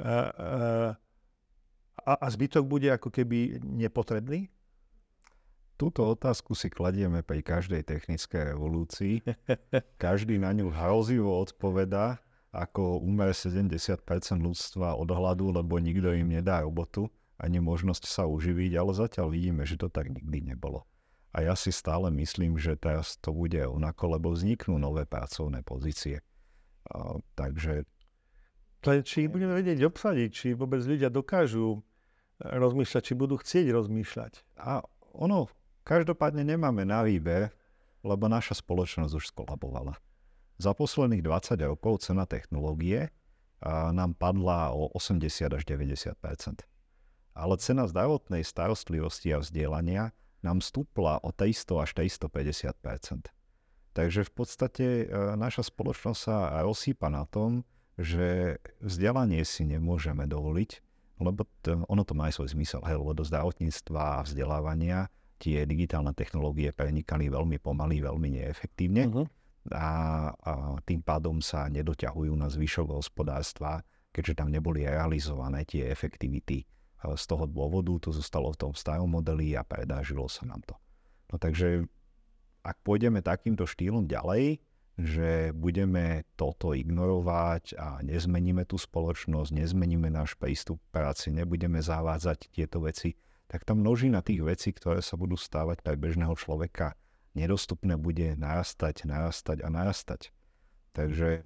uh, 0.00 0.90
a, 2.04 2.12
a 2.24 2.26
zbytok 2.32 2.64
bude 2.64 2.88
ako 2.88 3.12
keby 3.12 3.60
nepotrebný? 3.60 4.48
Túto 5.74 6.06
otázku 6.06 6.54
si 6.54 6.70
kladieme 6.70 7.20
pri 7.26 7.42
každej 7.42 7.82
technickej 7.82 8.54
revolúcii. 8.54 9.26
Každý 10.04 10.38
na 10.38 10.54
ňu 10.54 10.70
hrozivo 10.70 11.34
odpovedá, 11.42 12.22
ako 12.54 13.02
umer 13.02 13.34
70% 13.34 13.74
ľudstva 14.38 14.94
od 14.94 15.10
hladu, 15.10 15.50
lebo 15.50 15.82
nikto 15.82 16.14
im 16.14 16.30
nedá 16.30 16.62
robotu 16.62 17.10
ani 17.34 17.58
možnosť 17.58 18.04
sa 18.06 18.24
uživiť, 18.30 18.78
ale 18.78 18.94
zatiaľ 18.94 19.34
vidíme, 19.34 19.66
že 19.66 19.74
to 19.74 19.90
tak 19.90 20.06
nikdy 20.06 20.54
nebolo. 20.54 20.86
A 21.34 21.42
ja 21.42 21.58
si 21.58 21.74
stále 21.74 22.14
myslím, 22.14 22.54
že 22.54 22.78
teraz 22.78 23.18
to 23.18 23.34
bude 23.34 23.58
onako, 23.66 24.18
lebo 24.18 24.30
vzniknú 24.30 24.78
nové 24.78 25.02
pracovné 25.02 25.66
pozície. 25.66 26.22
A, 26.94 27.18
takže... 27.34 27.82
To 28.86 28.94
je, 28.94 29.00
či 29.02 29.26
ich 29.26 29.32
budeme 29.32 29.58
vedieť 29.58 29.82
obsadiť, 29.82 30.28
či 30.30 30.46
vôbec 30.54 30.78
ľudia 30.86 31.10
dokážu 31.10 31.82
rozmýšľať, 32.38 33.02
či 33.02 33.14
budú 33.18 33.40
chcieť 33.40 33.66
rozmýšľať. 33.74 34.32
A 34.62 34.84
ono, 35.16 35.50
každopádne 35.82 36.46
nemáme 36.46 36.86
na 36.86 37.02
výber, 37.02 37.50
lebo 38.06 38.30
naša 38.30 38.60
spoločnosť 38.60 39.12
už 39.16 39.34
skolabovala. 39.34 39.98
Za 40.60 40.70
posledných 40.70 41.24
20 41.24 41.58
rokov 41.66 42.06
cena 42.06 42.30
technológie 42.30 43.10
nám 43.90 44.14
padla 44.14 44.70
o 44.70 44.92
80 44.92 45.50
až 45.50 45.62
90% 45.66 46.14
ale 47.34 47.58
cena 47.58 47.84
zdravotnej 47.90 48.46
starostlivosti 48.46 49.34
a 49.34 49.42
vzdelania 49.42 50.14
nám 50.44 50.60
stúpla 50.60 51.18
o 51.24 51.32
300 51.32 51.82
až 51.82 51.90
350 51.96 52.76
Takže 53.94 54.20
v 54.26 54.32
podstate 54.34 54.86
e, 55.06 55.06
naša 55.40 55.64
spoločnosť 55.64 56.20
sa 56.20 56.60
rozsýpa 56.60 57.08
na 57.08 57.24
tom, 57.24 57.64
že 57.96 58.58
vzdelanie 58.82 59.40
si 59.46 59.64
nemôžeme 59.64 60.26
dovoliť, 60.26 60.70
lebo 61.22 61.46
to, 61.62 61.86
ono 61.86 62.02
to 62.02 62.12
má 62.12 62.28
aj 62.28 62.42
svoj 62.42 62.52
zmysel, 62.58 62.82
hej, 62.84 62.98
lebo 62.98 63.14
do 63.14 63.22
zdravotníctva 63.22 64.20
a 64.20 64.24
vzdelávania 64.26 65.06
tie 65.38 65.62
digitálne 65.62 66.10
technológie 66.10 66.74
prenikali 66.74 67.30
veľmi 67.30 67.62
pomaly, 67.62 68.02
veľmi 68.02 68.28
neefektívne 68.42 69.02
uh-huh. 69.10 69.26
a, 69.70 69.88
a 70.34 70.52
tým 70.82 71.00
pádom 71.06 71.38
sa 71.38 71.70
nedoťahujú 71.70 72.34
na 72.34 72.50
zvyšok 72.50 72.90
hospodárstva, 72.90 73.82
keďže 74.10 74.42
tam 74.42 74.50
neboli 74.50 74.86
realizované 74.86 75.62
tie 75.62 75.86
efektivity 75.86 76.66
z 77.12 77.24
toho 77.28 77.44
dôvodu 77.44 77.92
to 78.00 78.10
zostalo 78.10 78.48
v 78.56 78.60
tom 78.68 78.72
starom 78.72 79.12
modeli 79.12 79.52
a 79.52 79.60
predážilo 79.60 80.24
sa 80.32 80.48
nám 80.48 80.64
to. 80.64 80.74
No 81.28 81.36
takže 81.36 81.84
ak 82.64 82.80
pôjdeme 82.80 83.20
takýmto 83.20 83.68
štýlom 83.68 84.08
ďalej, 84.08 84.64
že 84.94 85.50
budeme 85.52 86.22
toto 86.38 86.70
ignorovať 86.72 87.74
a 87.76 87.98
nezmeníme 88.00 88.62
tú 88.64 88.78
spoločnosť, 88.78 89.50
nezmeníme 89.50 90.06
náš 90.06 90.38
prístup 90.38 90.78
k 90.78 90.90
práci, 90.94 91.34
nebudeme 91.34 91.82
zavádzať 91.82 92.54
tieto 92.54 92.78
veci, 92.80 93.18
tak 93.50 93.66
tá 93.66 93.74
množina 93.74 94.22
tých 94.22 94.46
vecí, 94.46 94.70
ktoré 94.70 95.02
sa 95.02 95.18
budú 95.18 95.34
stávať 95.34 95.82
pre 95.82 95.98
bežného 95.98 96.32
človeka 96.38 96.94
nedostupné, 97.34 97.98
bude 97.98 98.38
narastať, 98.38 99.04
narastať 99.04 99.66
a 99.66 99.68
narastať. 99.68 100.30
Takže 100.94 101.42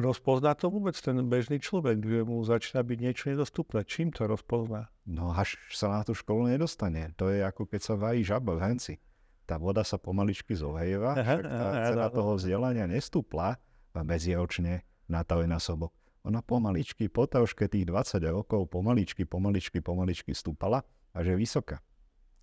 rozpozná 0.00 0.54
to 0.56 0.72
vôbec 0.72 0.96
ten 0.98 1.18
bežný 1.26 1.60
človek, 1.60 2.00
že 2.00 2.26
mu 2.26 2.40
začína 2.42 2.82
byť 2.82 2.98
niečo 2.98 3.24
nedostupné. 3.30 3.84
Čím 3.84 4.10
to 4.14 4.24
rozpozná? 4.30 4.88
No 5.04 5.30
až 5.30 5.60
sa 5.70 5.90
na 5.90 6.00
tú 6.02 6.16
školu 6.16 6.50
nedostane. 6.50 7.12
To 7.20 7.28
je 7.28 7.44
ako 7.44 7.68
keď 7.68 7.80
sa 7.84 7.94
vají 7.98 8.24
žaba 8.24 8.56
v 8.56 8.64
henci. 8.72 8.98
Tá 9.44 9.60
voda 9.60 9.84
sa 9.84 10.00
pomaličky 10.00 10.56
zohejeva, 10.56 11.20
však 11.20 11.44
tá 11.44 11.68
cena 11.92 12.08
toho 12.08 12.40
vzdelania 12.40 12.88
nestúpla 12.88 13.60
medziročne 13.92 14.80
na 15.12 15.20
sobok. 15.60 15.92
Ona 16.24 16.40
pomaličky, 16.40 17.12
po 17.12 17.28
troške 17.28 17.68
tých 17.68 17.84
20 17.84 18.24
rokov, 18.32 18.72
pomaličky, 18.72 19.28
pomaličky, 19.28 19.84
pomaličky 19.84 20.32
stúpala 20.32 20.80
a 21.12 21.20
že 21.20 21.36
vysoká. 21.36 21.84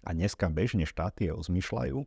A 0.05 0.13
dneska 0.13 0.45
bežne 0.53 0.85
štáty 0.85 1.33
rozmýšľajú, 1.33 1.97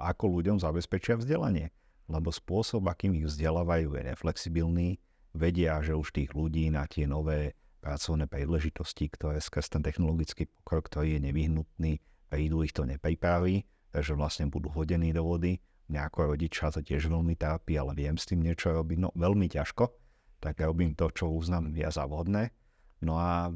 ako 0.00 0.24
ľuďom 0.40 0.56
zabezpečia 0.56 1.20
vzdelanie 1.20 1.68
lebo 2.08 2.32
spôsob, 2.32 2.88
akým 2.88 3.14
ich 3.20 3.28
vzdelávajú, 3.28 3.94
je 3.94 4.02
neflexibilný. 4.08 4.88
Vedia, 5.36 5.78
že 5.84 5.92
už 5.92 6.16
tých 6.16 6.32
ľudí 6.32 6.72
na 6.72 6.88
tie 6.88 7.04
nové 7.04 7.52
pracovné 7.84 8.26
príležitosti, 8.26 9.12
ktoré 9.12 9.38
skrz 9.38 9.76
ten 9.76 9.82
technologický 9.84 10.48
pokrok, 10.48 10.88
ktorý 10.88 11.20
je 11.20 11.30
nevyhnutný, 11.30 11.92
prídu 12.32 12.64
ich 12.64 12.74
to 12.74 12.88
nepripraví, 12.88 13.62
takže 13.92 14.16
vlastne 14.16 14.48
budú 14.48 14.72
hodení 14.72 15.12
do 15.12 15.22
vody. 15.22 15.60
Mňa 15.88 16.00
ako 16.08 16.34
rodiča 16.34 16.74
to 16.74 16.80
tiež 16.84 17.08
veľmi 17.08 17.36
trápi, 17.36 17.76
ale 17.76 17.96
viem 17.96 18.16
s 18.16 18.28
tým 18.28 18.44
niečo 18.44 18.72
robiť, 18.72 18.98
no 18.98 19.08
veľmi 19.16 19.48
ťažko, 19.48 19.88
tak 20.40 20.60
robím 20.60 20.92
to, 20.92 21.08
čo 21.12 21.32
uznám 21.32 21.72
ja 21.76 21.88
za 21.88 22.04
vhodné. 22.04 22.52
No 23.04 23.16
a 23.16 23.52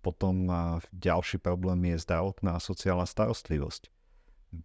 potom 0.00 0.48
ďalší 0.96 1.38
problém 1.44 1.92
je 1.92 2.02
zdravotná 2.02 2.56
a 2.56 2.62
sociálna 2.62 3.04
starostlivosť 3.04 3.99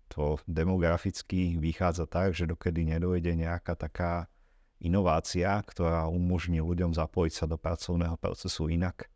to 0.09 0.41
demograficky 0.49 1.57
vychádza 1.57 2.09
tak, 2.09 2.33
že 2.33 2.49
dokedy 2.49 2.85
nedojde 2.85 3.37
nejaká 3.37 3.77
taká 3.77 4.27
inovácia, 4.81 5.61
ktorá 5.61 6.09
umožní 6.11 6.59
ľuďom 6.59 6.93
zapojiť 6.93 7.33
sa 7.33 7.45
do 7.45 7.55
pracovného 7.55 8.17
procesu 8.17 8.67
inak, 8.69 9.07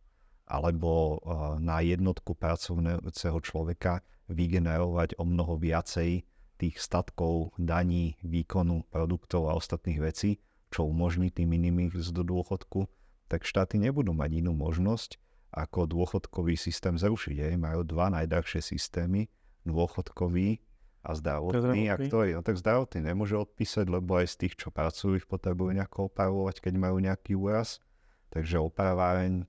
alebo 0.49 1.19
eh, 1.19 1.19
na 1.61 1.81
jednotku 1.81 2.33
pracovného 2.37 3.39
človeka 3.41 4.01
vygenerovať 4.29 5.17
o 5.17 5.25
mnoho 5.25 5.57
viacej 5.57 6.25
tých 6.59 6.75
statkov, 6.77 7.55
daní, 7.55 8.19
výkonu, 8.21 8.83
produktov 8.91 9.47
a 9.47 9.55
ostatných 9.55 9.99
vecí, 10.03 10.43
čo 10.69 10.85
umožní 10.85 11.31
tým 11.31 11.55
iným 11.55 11.87
ísť 11.89 12.13
do 12.13 12.23
dôchodku, 12.27 12.85
tak 13.31 13.47
štáty 13.47 13.79
nebudú 13.79 14.11
mať 14.11 14.43
inú 14.43 14.53
možnosť, 14.53 15.17
ako 15.49 15.89
dôchodkový 15.89 16.53
systém 16.59 16.93
zrušiť. 16.93 17.57
Majú 17.57 17.81
dva 17.87 18.13
najdrahšie 18.13 18.61
systémy, 18.61 19.31
dôchodkový 19.65 20.59
a 21.03 21.15
zdravotný. 21.15 21.87
A 21.91 21.95
ktorý, 21.95 22.35
no 22.35 22.43
tak 22.43 22.59
zdravotný 22.59 22.99
nemôže 23.11 23.39
odpísať, 23.39 23.87
lebo 23.87 24.19
aj 24.19 24.35
z 24.35 24.35
tých, 24.45 24.53
čo 24.59 24.67
pracujú, 24.69 25.19
ich 25.19 25.27
potrebujú 25.27 25.71
nejako 25.75 26.11
opravovať, 26.11 26.59
keď 26.59 26.73
majú 26.75 26.99
nejaký 26.99 27.39
úraz. 27.39 27.79
Takže 28.29 28.61
opraváreň 28.61 29.47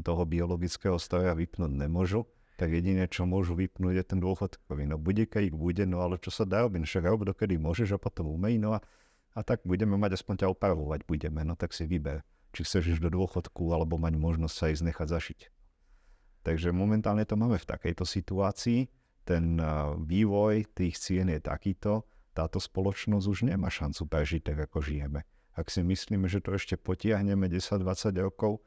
toho 0.00 0.22
biologického 0.24 0.96
stroja 0.96 1.36
vypnúť 1.36 1.68
nemôžu 1.68 2.24
tak 2.62 2.78
jediné, 2.78 3.10
čo 3.10 3.26
môžu 3.26 3.58
vypnúť, 3.58 3.94
je 3.98 4.04
ten 4.06 4.20
dôchodkový. 4.22 4.86
No 4.86 4.94
bude, 4.94 5.26
keď 5.26 5.50
bude, 5.50 5.82
no 5.82 5.98
ale 5.98 6.14
čo 6.22 6.30
sa 6.30 6.46
dá 6.46 6.62
robiť? 6.62 6.78
No 6.78 6.86
však 6.86 7.04
rob, 7.10 7.26
dokedy 7.26 7.58
môžeš 7.58 7.96
a 7.96 7.98
potom 7.98 8.30
umej, 8.30 8.62
no 8.62 8.76
a, 8.76 8.80
a 9.34 9.40
tak 9.42 9.66
budeme 9.66 9.98
mať, 9.98 10.22
aspoň 10.22 10.46
ťa 10.46 10.52
opravovať 10.54 11.02
budeme, 11.02 11.42
no 11.42 11.58
tak 11.58 11.74
si 11.74 11.90
vyber, 11.90 12.22
či 12.54 12.62
chceš 12.62 12.94
ísť 12.96 13.02
do 13.02 13.18
dôchodku, 13.18 13.74
alebo 13.74 13.98
mať 13.98 14.14
možnosť 14.14 14.54
sa 14.54 14.66
ísť 14.70 14.84
nechať 14.94 15.08
zašiť. 15.10 15.40
Takže 16.46 16.70
momentálne 16.70 17.26
to 17.26 17.34
máme 17.34 17.58
v 17.58 17.66
takejto 17.66 18.06
situácii. 18.06 18.86
Ten 19.22 19.58
vývoj 20.02 20.66
tých 20.74 20.98
cien 20.98 21.30
je 21.30 21.38
takýto, 21.38 22.06
táto 22.32 22.58
spoločnosť 22.58 23.26
už 23.28 23.38
nemá 23.46 23.68
šancu 23.68 24.08
prežiť 24.08 24.40
tak, 24.42 24.58
ako 24.66 24.82
žijeme. 24.82 25.22
Ak 25.52 25.68
si 25.68 25.84
myslíme, 25.84 26.26
že 26.26 26.40
to 26.40 26.56
ešte 26.56 26.80
potiahneme 26.80 27.46
10-20 27.46 28.16
rokov, 28.24 28.64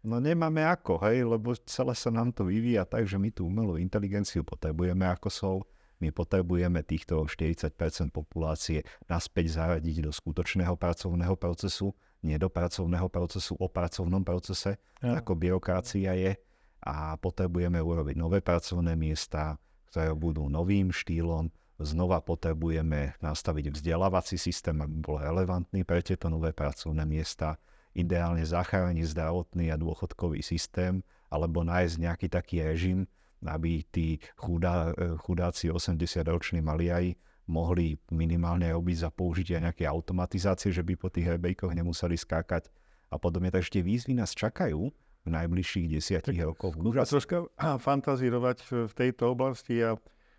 No 0.00 0.16
nemáme 0.16 0.64
ako, 0.64 0.96
hej, 1.04 1.28
lebo 1.28 1.52
celé 1.68 1.92
sa 1.92 2.08
nám 2.08 2.32
to 2.32 2.48
vyvíja 2.48 2.88
tak, 2.88 3.04
že 3.04 3.20
my 3.20 3.28
tú 3.28 3.44
umelú 3.44 3.76
inteligenciu 3.76 4.40
potrebujeme 4.40 5.04
ako 5.04 5.28
sol, 5.28 5.58
my 6.00 6.08
potrebujeme 6.08 6.80
týchto 6.80 7.28
40% 7.28 7.76
populácie 8.08 8.80
naspäť 9.04 9.60
zaradiť 9.60 10.08
do 10.08 10.08
skutočného 10.08 10.72
pracovného 10.80 11.36
procesu, 11.36 11.92
nie 12.24 12.40
do 12.40 12.48
pracovného 12.48 13.12
procesu, 13.12 13.52
o 13.60 13.68
pracovnom 13.68 14.24
procese, 14.24 14.80
ja. 15.04 15.20
ako 15.20 15.36
byrokracia 15.36 16.16
je 16.16 16.32
a 16.80 17.20
potrebujeme 17.20 17.76
urobiť 17.76 18.16
nové 18.16 18.40
pracovné 18.40 18.96
miesta, 18.96 19.60
ktoré 19.90 20.14
budú 20.14 20.46
novým 20.46 20.94
štýlom, 20.94 21.50
znova 21.80 22.22
potrebujeme 22.22 23.18
nastaviť 23.18 23.74
vzdelávací 23.74 24.36
systém, 24.38 24.76
aby 24.78 24.96
bol 25.00 25.18
relevantný 25.18 25.82
pre 25.82 26.04
tieto 26.04 26.30
nové 26.30 26.54
pracovné 26.54 27.02
miesta, 27.08 27.58
ideálne 27.96 28.46
zachrániť 28.46 29.02
zdravotný 29.02 29.74
a 29.74 29.80
dôchodkový 29.80 30.46
systém, 30.46 31.02
alebo 31.26 31.66
nájsť 31.66 31.94
nejaký 31.98 32.26
taký 32.30 32.62
režim, 32.62 33.08
aby 33.42 33.82
tí 33.88 34.20
chudá, 34.36 34.92
chudáci 35.24 35.72
80-roční 35.72 36.60
maliaji 36.60 37.16
mohli 37.50 37.98
minimálne 38.14 38.70
robiť 38.70 38.96
za 39.08 39.10
použitie 39.10 39.58
nejaké 39.58 39.88
automatizácie, 39.88 40.70
že 40.70 40.86
by 40.86 40.94
po 40.94 41.10
tých 41.10 41.34
rebejkoch 41.34 41.74
nemuseli 41.74 42.14
skákať 42.14 42.70
a 43.10 43.18
podobne. 43.18 43.50
Takže 43.50 43.80
tie 43.80 43.82
výzvy 43.82 44.14
nás 44.14 44.36
čakajú 44.36 44.92
v 45.24 45.28
najbližších 45.28 45.86
desiatich 45.92 46.40
rokoch. 46.40 46.76
A 46.96 47.04
troška 47.04 47.44
fantazírovať 47.58 48.88
v 48.88 48.92
tejto 48.96 49.36
oblasti 49.36 49.84
a, 49.84 49.96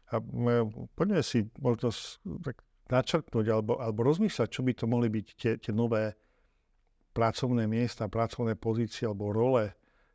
a 0.10 0.16
poďme 0.98 1.22
si 1.22 1.46
možno 1.62 1.94
tak 2.42 2.66
načrtnúť 2.90 3.46
alebo, 3.48 3.80
alebo 3.80 4.04
rozmýšľať, 4.04 4.48
čo 4.52 4.62
by 4.66 4.72
to 4.76 4.86
mohli 4.90 5.08
byť 5.08 5.26
tie, 5.38 5.52
tie 5.62 5.72
nové 5.72 6.18
pracovné 7.16 7.68
miesta, 7.68 8.12
pracovné 8.12 8.60
pozície 8.60 9.08
alebo 9.08 9.32
role 9.32 9.72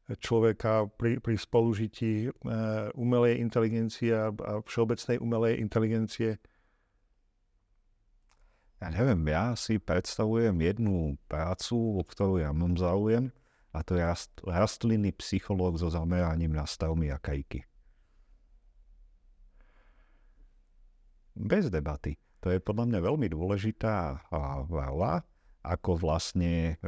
človeka 0.06 0.86
pri, 0.94 1.18
pri 1.18 1.34
spolužití 1.34 2.12
e, 2.26 2.32
umelej 2.94 3.42
inteligencie 3.42 4.14
a, 4.14 4.30
a 4.30 4.62
všeobecnej 4.62 5.18
umelej 5.18 5.58
inteligencie? 5.58 6.38
Ja 8.78 8.92
neviem, 8.92 9.18
ja 9.26 9.56
si 9.58 9.82
predstavujem 9.82 10.54
jednu 10.62 11.18
prácu, 11.26 11.98
o 11.98 12.02
ktorú 12.06 12.38
ja 12.38 12.54
mám 12.54 12.78
záujem, 12.78 13.34
a 13.76 13.84
to 13.84 14.00
je 14.00 14.00
rast, 14.00 14.32
rastlinný 14.40 15.12
psychológ 15.20 15.76
so 15.76 15.92
zameraním 15.92 16.56
na 16.56 16.64
stavmy 16.64 17.12
a 17.12 17.20
kajky. 17.20 17.60
Bez 21.36 21.68
debaty. 21.68 22.16
To 22.40 22.48
je 22.48 22.56
podľa 22.56 22.88
mňa 22.88 23.00
veľmi 23.04 23.28
dôležitá 23.28 24.24
veľa 24.64 25.20
ako 25.60 26.00
vlastne 26.00 26.80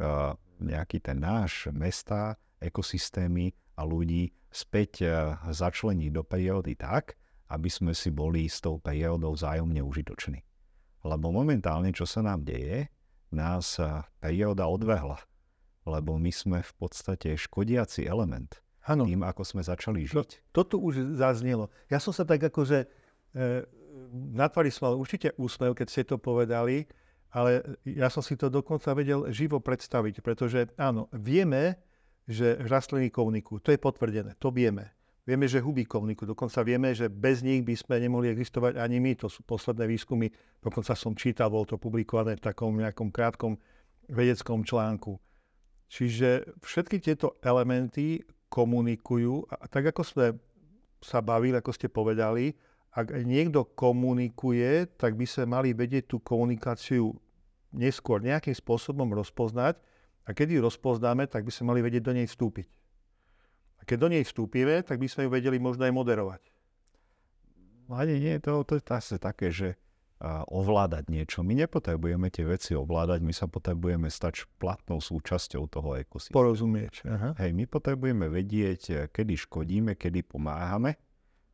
nejaký 0.57 0.97
ten 1.05 1.21
náš 1.21 1.69
mesta, 1.69 2.33
ekosystémy 2.57 3.53
a 3.77 3.85
ľudí 3.85 4.33
späť 4.49 5.05
začleniť 5.45 6.09
do 6.09 6.25
periódy 6.25 6.73
tak, 6.73 7.13
aby 7.53 7.69
sme 7.69 7.93
si 7.93 8.09
boli 8.09 8.49
s 8.49 8.57
tou 8.63 8.81
periódou 8.81 9.37
vzájomne 9.37 9.85
užitoční. 9.85 10.41
Lebo 11.05 11.29
momentálne, 11.29 11.93
čo 11.93 12.09
sa 12.09 12.25
nám 12.25 12.41
deje, 12.41 12.89
nás 13.29 13.77
perióda 14.17 14.65
odvehla. 14.65 15.21
Lebo 15.89 16.21
my 16.21 16.29
sme 16.29 16.61
v 16.61 16.73
podstate 16.77 17.33
škodiaci 17.33 18.05
element. 18.05 18.61
Ano. 18.85 19.05
Tým, 19.05 19.25
ako 19.25 19.41
sme 19.45 19.61
začali 19.61 20.05
žiť. 20.05 20.15
To, 20.15 20.23
toto 20.53 20.75
už 20.81 21.17
zaznelo. 21.17 21.69
Ja 21.89 21.97
som 21.97 22.13
sa 22.13 22.25
tak 22.25 22.41
akože 22.41 22.85
e, 22.85 22.87
na 24.33 24.47
tvári 24.49 24.73
som 24.73 24.89
mal 24.89 24.95
určite 24.97 25.33
úsmev, 25.37 25.75
keď 25.77 25.87
ste 25.89 26.03
to 26.05 26.17
povedali, 26.17 26.89
ale 27.29 27.77
ja 27.85 28.09
som 28.09 28.25
si 28.25 28.33
to 28.33 28.49
dokonca 28.49 28.89
vedel 28.97 29.29
živo 29.29 29.61
predstaviť, 29.61 30.25
pretože 30.25 30.65
áno, 30.81 31.05
vieme, 31.13 31.77
že 32.25 32.57
rastliny 32.65 33.13
komunikujú. 33.13 33.61
To 33.61 33.73
je 33.73 33.79
potvrdené, 33.81 34.37
to 34.37 34.49
vieme. 34.49 34.89
Vieme, 35.29 35.45
že 35.45 35.61
huby 35.61 35.85
komunikujú. 35.85 36.33
Dokonca 36.33 36.65
vieme, 36.65 36.89
že 36.97 37.05
bez 37.05 37.45
nich 37.45 37.61
by 37.61 37.77
sme 37.77 38.01
nemohli 38.01 38.33
existovať 38.33 38.81
ani 38.81 38.97
my. 38.97 39.13
To 39.21 39.29
sú 39.29 39.45
posledné 39.45 39.85
výskumy. 39.85 40.25
Dokonca 40.57 40.97
som 40.97 41.13
čítal, 41.13 41.53
bolo 41.53 41.69
to 41.69 41.77
publikované 41.77 42.33
v 42.33 42.41
takom 42.41 42.73
nejakom 42.73 43.13
krátkom 43.13 43.53
vedeckom 44.09 44.65
článku. 44.65 45.21
Čiže 45.89 46.61
všetky 46.61 47.01
tieto 47.01 47.41
elementy 47.41 48.21
komunikujú 48.53 49.49
a 49.49 49.65
tak 49.65 49.89
ako 49.89 50.01
sme 50.05 50.25
sa 51.01 51.19
bavili, 51.25 51.57
ako 51.57 51.73
ste 51.73 51.89
povedali, 51.89 52.53
ak 52.93 53.25
niekto 53.25 53.65
komunikuje, 53.73 54.89
tak 54.97 55.17
by 55.17 55.25
sme 55.25 55.45
mali 55.49 55.69
vedieť 55.73 56.09
tú 56.09 56.17
komunikáciu 56.21 57.13
neskôr 57.73 58.21
nejakým 58.21 58.53
spôsobom 58.53 59.09
rozpoznať 59.13 59.77
a 60.25 60.29
keď 60.33 60.57
ju 60.57 60.59
rozpoznáme, 60.65 61.25
tak 61.29 61.45
by 61.45 61.51
sme 61.53 61.73
mali 61.73 61.81
vedieť 61.85 62.03
do 62.05 62.13
nej 62.13 62.25
vstúpiť. 62.29 62.69
A 63.79 63.81
keď 63.85 63.97
do 63.97 64.09
nej 64.13 64.23
vstúpime, 64.25 64.81
tak 64.85 65.01
by 65.01 65.07
sme 65.09 65.25
ju 65.25 65.29
vedeli 65.33 65.57
možno 65.57 65.85
aj 65.85 65.93
moderovať. 65.93 66.41
No 67.89 67.97
ani 67.97 68.21
nie, 68.21 68.37
to, 68.37 68.61
to 68.61 68.77
je 68.77 68.83
zase 68.85 69.17
také, 69.17 69.49
že 69.49 69.73
ovládať 70.51 71.07
niečo. 71.07 71.39
My 71.47 71.55
nepotrebujeme 71.55 72.27
tie 72.27 72.43
veci 72.43 72.75
ovládať, 72.75 73.23
my 73.23 73.31
sa 73.31 73.47
potrebujeme 73.47 74.11
stať 74.11 74.51
platnou 74.59 74.99
súčasťou 74.99 75.63
toho 75.71 75.95
ekosystému. 75.95 76.35
Porozumieť. 76.35 77.07
Aha. 77.07 77.29
Hej, 77.39 77.55
my 77.55 77.63
potrebujeme 77.71 78.27
vedieť, 78.27 79.11
kedy 79.15 79.33
škodíme, 79.47 79.95
kedy 79.95 80.27
pomáhame 80.27 80.99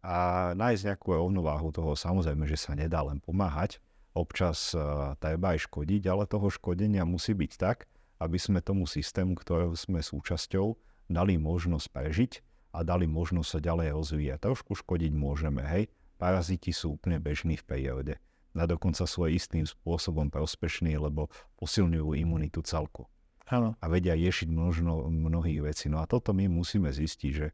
a 0.01 0.51
nájsť 0.57 0.81
nejakú 0.93 1.13
rovnováhu 1.13 1.69
toho. 1.69 1.93
Samozrejme, 1.93 2.49
že 2.49 2.57
sa 2.57 2.73
nedá 2.73 3.05
len 3.05 3.21
pomáhať, 3.21 3.81
občas 4.17 4.73
uh, 4.73 5.13
treba 5.21 5.53
aj 5.53 5.69
škodiť, 5.69 6.01
ale 6.09 6.25
toho 6.25 6.49
škodenia 6.49 7.05
musí 7.05 7.37
byť 7.37 7.51
tak, 7.57 7.85
aby 8.17 8.37
sme 8.39 8.63
tomu 8.65 8.89
systému, 8.89 9.35
ktorého 9.37 9.73
sme 9.77 10.01
súčasťou, 10.01 10.73
dali 11.11 11.37
možnosť 11.37 11.87
prežiť 11.93 12.31
a 12.73 12.81
dali 12.81 13.05
možnosť 13.05 13.49
sa 13.49 13.59
ďalej 13.61 13.93
rozvíjať. 13.93 14.39
Trošku 14.41 14.73
škodiť 14.73 15.11
môžeme, 15.13 15.61
hej. 15.61 15.91
Paraziti 16.15 16.71
sú 16.71 16.95
úplne 16.95 17.19
bežní 17.19 17.59
v 17.59 17.67
perióde. 17.67 18.13
A 18.55 18.63
dokonca 18.63 19.03
sú 19.03 19.27
aj 19.27 19.31
istým 19.35 19.65
spôsobom 19.67 20.31
prospešní, 20.31 20.95
lebo 20.95 21.27
posilňujú 21.59 22.15
imunitu 22.15 22.63
celku. 22.63 23.03
Ano. 23.51 23.77
A 23.77 23.85
vedia 23.91 24.15
riešiť 24.15 24.47
množno, 24.49 25.11
mnohých 25.11 25.61
vecí. 25.61 25.85
No 25.91 26.01
a 26.01 26.07
toto 26.07 26.31
my 26.31 26.49
musíme 26.49 26.89
zistiť, 26.89 27.31
že 27.35 27.51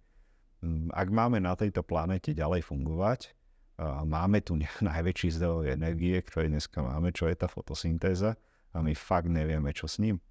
Mm, 0.62 0.94
ak 0.94 1.08
máme 1.10 1.42
na 1.42 1.58
tejto 1.58 1.82
planete 1.82 2.38
ďalej 2.38 2.62
fungovať, 2.70 3.34
a 3.82 4.06
máme 4.06 4.46
tu 4.46 4.54
najväčší 4.90 5.42
zdroj 5.42 5.74
energie, 5.74 6.22
ktorý 6.22 6.54
dneska 6.54 6.86
máme, 6.86 7.10
čo 7.10 7.26
je 7.26 7.36
tá 7.36 7.50
fotosyntéza 7.50 8.38
a 8.72 8.78
my 8.80 8.94
fakt 8.94 9.28
nevieme, 9.28 9.74
čo 9.74 9.90
s 9.90 9.98
ním. 9.98 10.22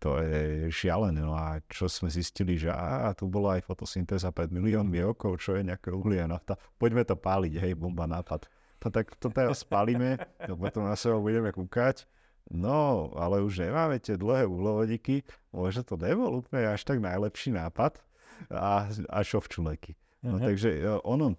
To 0.00 0.16
je 0.16 0.72
šialené. 0.72 1.20
No 1.20 1.36
a 1.36 1.60
čo 1.68 1.84
sme 1.84 2.08
zistili, 2.08 2.56
že 2.56 2.72
á, 2.72 3.12
tu 3.12 3.28
bola 3.28 3.60
aj 3.60 3.68
fotosyntéza 3.68 4.32
pred 4.32 4.48
miliónmi 4.48 4.96
rokov, 5.04 5.44
čo 5.44 5.60
je 5.60 5.68
nejaké 5.68 5.92
uhlie 5.92 6.24
a 6.24 6.26
nafta. 6.26 6.56
Poďme 6.80 7.04
to 7.04 7.20
páliť, 7.20 7.60
hej, 7.60 7.76
bomba 7.76 8.08
nápad. 8.08 8.48
To 8.80 8.88
tak 8.88 9.12
to 9.20 9.28
teraz 9.28 9.60
spálime, 9.64 10.16
to 10.48 10.56
potom 10.56 10.88
na 10.88 10.96
seba 10.96 11.20
budeme 11.20 11.52
kúkať. 11.52 12.08
No, 12.50 13.12
ale 13.14 13.44
už 13.44 13.62
nemáme 13.62 14.02
tie 14.02 14.18
dlhé 14.18 14.42
uhlovodíky, 14.48 15.22
možno 15.54 15.86
to 15.86 15.94
nebol 15.94 16.42
úplne 16.42 16.66
až 16.72 16.82
tak 16.82 16.98
najlepší 16.98 17.54
nápad, 17.54 18.00
a, 18.48 18.88
a 18.88 19.18
šovčuleky. 19.20 19.92
No 20.24 20.36
uh-huh. 20.36 20.48
takže 20.48 20.70
e, 20.80 20.88
ono, 21.04 21.36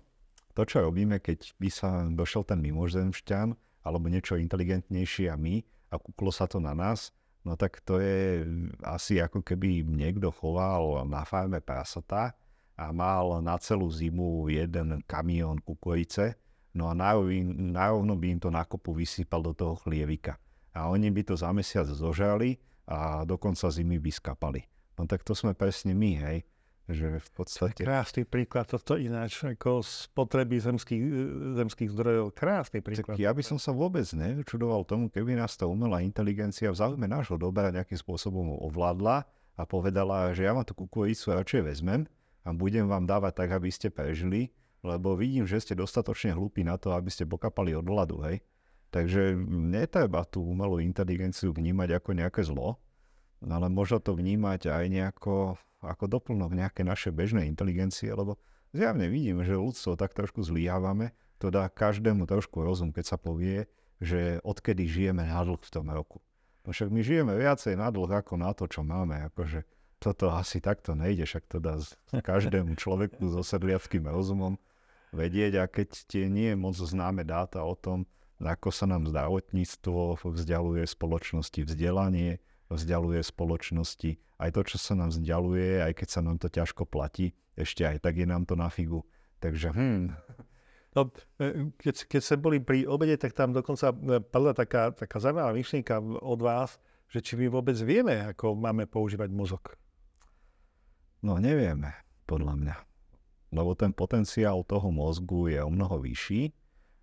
to 0.53 0.61
čo 0.67 0.85
robíme, 0.85 1.17
keď 1.17 1.57
by 1.57 1.69
sa 1.71 2.05
došiel 2.05 2.45
ten 2.45 2.61
mimozemšťan 2.61 3.47
alebo 3.81 4.05
niečo 4.11 4.37
inteligentnejšie 4.37 5.31
a 5.31 5.37
my 5.39 5.65
a 5.89 5.97
kúklo 5.97 6.29
sa 6.29 6.45
to 6.45 6.61
na 6.61 6.77
nás, 6.77 7.09
no 7.41 7.57
tak 7.57 7.81
to 7.81 7.97
je 7.97 8.45
asi 8.85 9.17
ako 9.17 9.41
keby 9.41 9.81
niekto 9.81 10.29
choval 10.29 11.01
na 11.09 11.25
farme 11.25 11.57
prasatá 11.57 12.37
a 12.77 12.93
mal 12.93 13.41
na 13.41 13.57
celú 13.57 13.89
zimu 13.89 14.49
jeden 14.53 15.01
kamión 15.09 15.57
kukurice, 15.61 16.37
no 16.76 16.88
a 16.88 16.93
nárovno 16.95 18.15
by 18.15 18.28
im 18.36 18.39
to 18.39 18.49
na 18.51 18.63
kopu 18.63 18.95
vysypal 18.95 19.43
do 19.43 19.51
toho 19.51 19.76
chlievika. 19.80 20.39
A 20.72 20.88
oni 20.88 21.11
by 21.11 21.22
to 21.28 21.36
za 21.36 21.51
mesiac 21.51 21.84
zožali 21.88 22.55
a 22.88 23.28
do 23.28 23.36
konca 23.36 23.67
zimy 23.67 23.99
by 23.99 24.11
skapali. 24.11 24.61
No 24.95 25.03
tak 25.03 25.24
to 25.28 25.36
sme 25.36 25.51
presne 25.51 25.91
my, 25.91 26.11
hej 26.19 26.38
Že 26.91 27.24
v 27.24 27.30
podstate... 27.32 27.82
Krásny 27.88 28.28
príklad, 28.28 28.67
toto 28.67 28.99
ináč, 28.99 29.47
ako 29.47 29.80
spotreby 29.80 30.59
zemských, 30.59 31.03
zemských 31.55 31.89
zdrojov. 31.93 32.36
Krásny 32.36 32.84
príklad. 32.84 33.15
Tak 33.15 33.22
ja 33.22 33.32
by 33.32 33.43
som 33.45 33.55
sa 33.61 33.72
vôbec 33.72 34.03
nečudoval 34.11 34.84
tomu, 34.84 35.07
keby 35.07 35.39
nás 35.39 35.55
tá 35.55 35.69
umelá 35.69 36.03
inteligencia 36.03 36.67
v 36.67 36.80
záujme 36.80 37.07
nášho 37.07 37.39
dobra 37.39 37.72
nejakým 37.72 37.95
spôsobom 37.95 38.59
ovládla 38.67 39.24
a 39.55 39.61
povedala, 39.63 40.36
že 40.36 40.43
ja 40.43 40.51
vám 40.51 40.67
tú 40.67 40.76
kukulicu 40.76 41.32
radšej 41.32 41.61
vezmem 41.63 42.03
a 42.43 42.49
budem 42.51 42.89
vám 42.89 43.07
dávať 43.07 43.45
tak, 43.45 43.49
aby 43.55 43.69
ste 43.72 43.88
prežili, 43.88 44.51
lebo 44.82 45.13
vidím, 45.13 45.45
že 45.45 45.61
ste 45.61 45.73
dostatočne 45.77 46.34
hlúpi 46.34 46.65
na 46.65 46.77
to, 46.77 46.93
aby 46.93 47.09
ste 47.13 47.29
pokapali 47.29 47.77
od 47.77 47.86
hladu, 47.86 48.21
hej. 48.25 48.41
Takže 48.91 49.39
netreba 49.47 50.27
tú 50.27 50.43
umelú 50.43 50.84
inteligenciu 50.84 51.55
vnímať 51.55 52.01
ako 52.01 52.09
nejaké 52.11 52.41
zlo, 52.43 52.82
ale 53.39 53.71
možno 53.71 54.03
to 54.03 54.17
vnímať 54.17 54.67
aj 54.67 54.86
nejako 54.91 55.55
ako 55.82 56.05
doplnok 56.05 56.53
nejaké 56.53 56.86
naše 56.86 57.09
bežnej 57.09 57.49
inteligencie, 57.49 58.13
lebo 58.13 58.38
zjavne 58.69 59.09
vidíme, 59.09 59.41
že 59.41 59.57
ľudstvo 59.57 59.97
tak 59.97 60.13
trošku 60.13 60.45
zlíhávame, 60.45 61.15
to 61.41 61.49
dá 61.49 61.65
každému 61.65 62.29
trošku 62.29 62.61
rozum, 62.61 62.93
keď 62.93 63.15
sa 63.15 63.17
povie, 63.17 63.65
že 63.97 64.38
odkedy 64.45 64.86
žijeme 64.86 65.25
na 65.25 65.41
dlh 65.41 65.57
v 65.57 65.73
tom 65.73 65.89
roku. 65.89 66.21
No 66.61 66.69
však 66.69 66.93
my 66.93 67.01
žijeme 67.01 67.34
viacej 67.34 67.73
na 67.73 67.89
dlh 67.89 68.21
ako 68.21 68.38
na 68.38 68.53
to, 68.53 68.69
čo 68.69 68.86
máme. 68.86 69.25
Akože 69.34 69.65
toto 69.97 70.29
asi 70.29 70.61
takto 70.61 70.93
nejde, 70.93 71.25
však 71.25 71.49
to 71.49 71.57
dá 71.57 71.82
každému 72.13 72.77
človeku 72.77 73.25
so 73.34 73.41
sedliackým 73.41 74.05
rozumom 74.05 74.57
vedieť 75.12 75.59
a 75.59 75.68
keď 75.68 75.89
tie 76.07 76.28
nie 76.32 76.55
je 76.55 76.57
moc 76.59 76.76
známe 76.76 77.28
dáta 77.28 77.64
o 77.64 77.76
tom, 77.76 78.07
ako 78.41 78.74
sa 78.74 78.89
nám 78.89 79.05
zdravotníctvo 79.05 80.18
vzdialuje 80.18 80.84
spoločnosti 80.89 81.62
vzdelanie, 81.62 82.41
vzdialuje 82.74 83.22
spoločnosti. 83.22 84.18
Aj 84.41 84.49
to, 84.49 84.66
čo 84.66 84.82
sa 84.82 84.97
nám 84.97 85.14
vzdialuje, 85.14 85.86
aj 85.86 85.93
keď 85.93 86.07
sa 86.09 86.22
nám 86.26 86.41
to 86.41 86.49
ťažko 86.49 86.89
platí, 86.89 87.38
ešte 87.53 87.86
aj 87.86 88.01
tak 88.01 88.18
je 88.18 88.26
nám 88.26 88.49
to 88.49 88.57
na 88.57 88.72
figu. 88.74 89.05
Takže 89.38 89.70
hm. 89.70 90.18
No, 90.91 91.07
e, 91.39 91.72
keď, 91.80 91.95
keď 92.09 92.22
sme 92.22 92.38
boli 92.43 92.57
pri 92.59 92.84
obede, 92.84 93.16
tak 93.16 93.32
tam 93.32 93.55
dokonca 93.55 93.95
e, 93.95 94.20
padla 94.20 94.51
taká, 94.51 94.91
taká 94.91 95.24
zaujímavá 95.24 95.55
myšlienka 95.55 96.03
od 96.03 96.39
vás, 96.43 96.82
že 97.07 97.24
či 97.24 97.39
my 97.39 97.47
vôbec 97.47 97.80
vieme, 97.80 98.28
ako 98.28 98.59
máme 98.59 98.91
používať 98.91 99.32
mozog. 99.32 99.76
No 101.24 101.39
nevieme, 101.39 101.95
podľa 102.28 102.53
mňa. 102.59 102.90
Lebo 103.51 103.75
ten 103.75 103.91
potenciál 103.91 104.63
toho 104.63 104.87
mozgu 104.91 105.51
je 105.51 105.59
o 105.59 105.67
mnoho 105.67 105.99
vyšší 105.99 106.55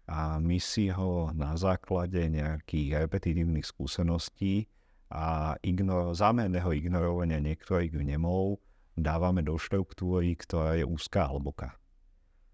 a 0.08 0.40
my 0.40 0.56
si 0.56 0.88
ho 0.88 1.28
na 1.36 1.52
základe 1.60 2.24
nejakých 2.24 3.04
repetitívnych 3.04 3.68
skúseností 3.68 4.64
a 5.12 5.56
ignor- 5.60 6.16
zámerného 6.16 6.72
ignorovania 6.72 7.36
niektorých 7.40 7.92
vnemov 7.92 8.60
dávame 8.96 9.44
do 9.44 9.60
štruktúry, 9.60 10.32
ktorá 10.40 10.80
je 10.80 10.88
úzká 10.88 11.28
a 11.28 11.32
hlboká. 11.36 11.76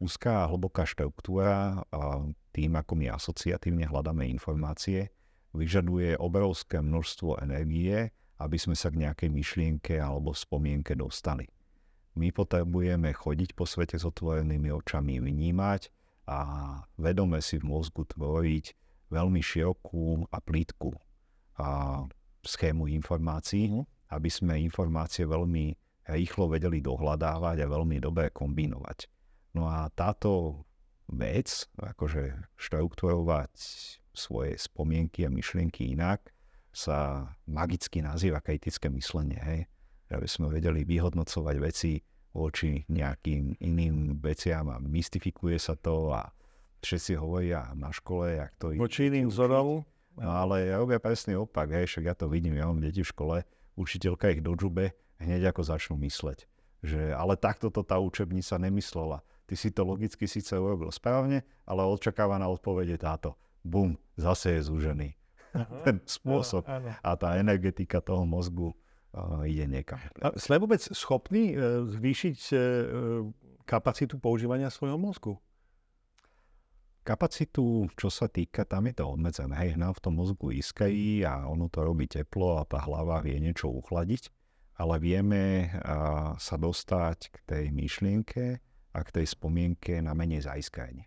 Úzká 0.03 0.45
a 0.45 0.51
hlboká 0.51 0.83
štruktúra, 0.83 1.87
a 1.95 2.27
tým 2.51 2.75
ako 2.75 2.93
my 2.99 3.15
asociatívne 3.15 3.87
hľadáme 3.87 4.27
informácie, 4.27 5.15
vyžaduje 5.55 6.19
obrovské 6.19 6.83
množstvo 6.83 7.39
energie, 7.41 8.11
aby 8.43 8.59
sme 8.59 8.75
sa 8.75 8.91
k 8.91 9.07
nejakej 9.07 9.31
myšlienke 9.31 9.95
alebo 10.03 10.35
spomienke 10.35 10.99
dostali. 10.99 11.47
My 12.15 12.31
potrebujeme 12.31 13.11
chodiť 13.11 13.59
po 13.59 13.67
svete 13.67 13.99
s 13.99 14.07
otvorenými 14.07 14.71
očami, 14.71 15.19
vnímať 15.19 15.91
a 16.31 16.39
vedome 16.95 17.43
si 17.43 17.59
v 17.59 17.69
mozgu 17.69 18.07
tvoriť 18.07 18.65
veľmi 19.11 19.43
širokú 19.43 20.31
a 20.31 20.39
plítku 20.41 20.95
a 21.59 22.03
schému 22.43 22.87
informácií, 22.91 23.71
mm. 23.71 23.83
aby 24.15 24.31
sme 24.31 24.63
informácie 24.63 25.27
veľmi 25.27 25.75
rýchlo 26.05 26.53
vedeli 26.53 26.85
dohľadávať 26.85 27.65
a 27.65 27.71
veľmi 27.71 27.97
dobre 27.99 28.29
kombinovať. 28.31 29.09
No 29.57 29.71
a 29.71 29.89
táto 29.95 30.63
vec, 31.09 31.69
akože 31.79 32.53
štrukturovať 32.59 33.53
svoje 34.13 34.53
spomienky 34.61 35.25
a 35.25 35.33
myšlienky 35.33 35.95
inak, 35.95 36.35
sa 36.75 37.31
magicky 37.47 38.03
nazýva 38.03 38.43
kritické 38.43 38.91
myslenie. 38.91 39.39
Hej? 39.39 39.61
Aby 40.15 40.29
sme 40.31 40.47
vedeli 40.49 40.87
vyhodnocovať 40.87 41.57
veci 41.59 41.99
voči 42.35 42.83
nejakým 42.91 43.63
iným 43.63 44.19
veciam 44.19 44.67
a 44.71 44.83
mystifikuje 44.83 45.59
sa 45.59 45.79
to 45.79 46.11
a 46.11 46.31
všetci 46.83 47.17
hovoria 47.17 47.71
na 47.79 47.95
škole, 47.95 48.39
jak 48.39 48.53
to... 48.59 48.75
Voči 48.75 49.09
iným 49.09 49.31
vzorom? 49.31 49.87
No 50.15 50.31
ale 50.31 50.71
ja 50.71 50.79
robia 50.79 51.03
presný 51.03 51.35
opak, 51.35 51.75
hej, 51.75 51.91
však 51.91 52.05
ja 52.07 52.15
to 52.15 52.31
vidím, 52.31 52.55
ja 52.55 52.71
mám 52.71 52.79
deti 52.79 53.03
v 53.03 53.11
škole, 53.11 53.37
učiteľka 53.75 54.31
ich 54.31 54.43
do 54.45 54.55
džube, 54.55 54.95
hneď 55.19 55.51
ako 55.51 55.63
začnú 55.67 55.95
mysleť. 55.99 56.47
Že, 56.85 57.17
ale 57.17 57.35
takto 57.41 57.73
to 57.73 57.83
tá 57.83 57.97
učebnica 57.99 58.61
nemyslela. 58.61 59.25
Ty 59.49 59.55
si 59.57 59.73
to 59.73 59.83
logicky 59.83 60.29
síce 60.29 60.53
urobil 60.55 60.93
správne, 60.93 61.43
ale 61.65 61.83
očakávaná 61.83 62.47
odpoveď 62.53 62.95
je 62.95 62.99
táto. 63.01 63.31
Bum, 63.65 63.97
zase 64.21 64.61
je 64.61 64.69
zúžený. 64.69 65.09
Aha, 65.57 65.81
Ten 65.87 65.99
spôsob 66.05 66.69
áno, 66.69 66.93
áno. 66.93 67.01
a 67.01 67.11
tá 67.17 67.41
energetika 67.41 68.05
toho 68.05 68.29
mozgu 68.29 68.77
ide 69.47 69.67
niekam. 69.71 69.99
A 70.21 70.35
sme 70.35 70.59
vôbec 70.59 70.81
schopní 70.81 71.55
uh, 71.55 71.87
zvýšiť 71.87 72.39
uh, 72.51 72.61
kapacitu 73.63 74.19
používania 74.19 74.69
svojho 74.69 74.99
mozgu? 74.99 75.39
Kapacitu, 77.05 77.85
čo 78.01 78.09
sa 78.09 78.33
týka, 78.33 78.65
tam 78.65 78.89
je 78.89 78.97
to 78.97 79.05
obmedzené. 79.05 79.53
Hej, 79.61 79.77
nám 79.77 79.93
v 80.01 80.03
tom 80.09 80.17
mozgu 80.17 80.57
iskají 80.57 81.21
a 81.21 81.45
ono 81.45 81.69
to 81.69 81.85
robí 81.85 82.09
teplo 82.09 82.57
a 82.57 82.65
tá 82.65 82.81
hlava 82.81 83.21
vie 83.21 83.37
niečo 83.37 83.69
uchladiť, 83.69 84.33
ale 84.81 84.97
vieme 85.05 85.69
sa 86.41 86.57
dostať 86.57 87.29
k 87.29 87.37
tej 87.45 87.65
myšlienke 87.77 88.57
a 88.97 88.99
k 89.05 89.09
tej 89.21 89.27
spomienke 89.37 90.01
na 90.01 90.17
menej 90.17 90.49
zaiskajne. 90.49 91.05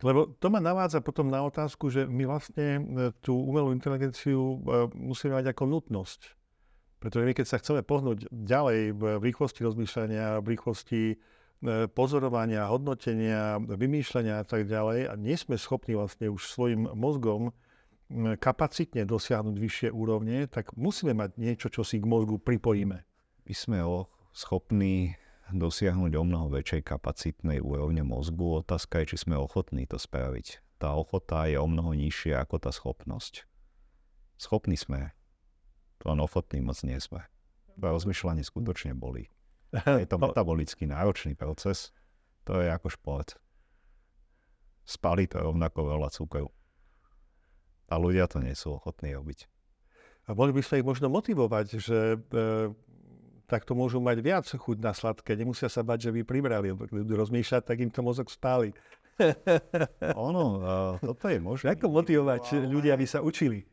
Lebo 0.00 0.32
to 0.40 0.48
ma 0.48 0.64
navádza 0.64 1.04
potom 1.04 1.28
na 1.28 1.44
otázku, 1.44 1.92
že 1.92 2.08
my 2.08 2.24
vlastne 2.24 2.68
e, 2.80 2.82
tú 3.20 3.36
umelú 3.36 3.68
inteligenciu 3.76 4.40
e, 4.40 4.88
musíme 4.96 5.36
mať 5.36 5.52
ako 5.52 5.76
nutnosť. 5.76 6.39
Pretože 7.00 7.24
my 7.24 7.32
keď 7.32 7.46
sa 7.48 7.56
chceme 7.56 7.80
pohnúť 7.80 8.28
ďalej 8.28 8.92
v 8.92 9.02
rýchlosti 9.24 9.64
rozmýšľania, 9.64 10.44
v 10.44 10.46
rýchlosti 10.52 11.16
E, 11.60 11.92
pozorovania, 11.92 12.64
hodnotenia, 12.72 13.60
vymýšľania 13.60 14.40
a 14.40 14.44
tak 14.48 14.64
ďalej 14.64 15.12
a 15.12 15.14
nie 15.20 15.36
sme 15.36 15.60
schopní 15.60 15.92
vlastne 15.92 16.32
už 16.32 16.48
svojim 16.48 16.88
mozgom 16.96 17.52
kapacitne 18.40 19.06
dosiahnuť 19.06 19.54
vyššie 19.54 19.88
úrovne, 19.92 20.48
tak 20.50 20.74
musíme 20.74 21.14
mať 21.14 21.30
niečo, 21.38 21.68
čo 21.70 21.86
si 21.86 22.02
k 22.02 22.08
mozgu 22.08 22.42
pripojíme. 22.42 22.98
My 23.46 23.54
sme 23.54 23.84
schopní 24.34 25.14
dosiahnuť 25.52 26.12
o 26.18 26.24
mnoho 26.26 26.50
väčšej 26.50 26.82
kapacitnej 26.82 27.62
úrovne 27.62 28.02
mozgu. 28.02 28.64
Otázka 28.64 29.04
je, 29.04 29.14
či 29.14 29.28
sme 29.28 29.38
ochotní 29.38 29.86
to 29.86 30.00
spraviť. 30.00 30.80
Tá 30.80 30.96
ochota 30.96 31.44
je 31.46 31.60
o 31.60 31.68
mnoho 31.68 31.94
nižšia 31.94 32.42
ako 32.42 32.56
tá 32.58 32.74
schopnosť. 32.74 33.46
Schopní 34.40 34.74
sme, 34.74 35.12
len 36.04 36.18
ochotní 36.20 36.64
moc 36.64 36.80
nie 36.86 36.96
sme. 37.00 37.24
Rozmýšľanie 37.80 38.44
skutočne 38.44 38.96
bolí. 38.96 39.28
Je 40.02 40.06
to 40.08 40.18
metabolicky 40.18 40.84
náročný 40.84 41.38
proces. 41.38 41.94
To 42.48 42.58
je 42.58 42.68
ako 42.72 42.88
šport. 42.90 43.28
Spali 44.82 45.28
to 45.30 45.38
rovnako 45.38 45.86
veľa 45.86 46.08
cukru. 46.10 46.48
A 47.90 47.94
ľudia 48.00 48.26
to 48.26 48.42
nie 48.42 48.56
sú 48.56 48.74
ochotní 48.74 49.14
robiť. 49.14 49.46
A 50.26 50.34
mohli 50.34 50.54
by 50.54 50.62
sme 50.62 50.82
ich 50.82 50.86
možno 50.86 51.10
motivovať, 51.10 51.66
že 51.78 51.98
e, 52.14 52.18
takto 53.50 53.74
môžu 53.74 53.98
mať 53.98 54.18
viac 54.22 54.46
chuť 54.46 54.78
na 54.78 54.94
sladké. 54.94 55.34
Nemusia 55.34 55.66
sa 55.66 55.82
bať, 55.82 56.06
že 56.06 56.14
by 56.14 56.22
pribrali. 56.22 56.70
Ľudí 56.70 57.14
rozmýšľať, 57.18 57.62
tak 57.66 57.82
im 57.82 57.90
to 57.90 58.02
mozog 58.06 58.30
spáli. 58.30 58.70
ono, 60.16 60.44
uh, 60.56 60.94
toto 60.96 61.28
je 61.28 61.42
možné. 61.42 61.76
Ako 61.76 61.92
motivovať 61.92 62.56
ľudia, 62.70 62.96
aby 62.96 63.04
sa 63.04 63.20
učili? 63.20 63.66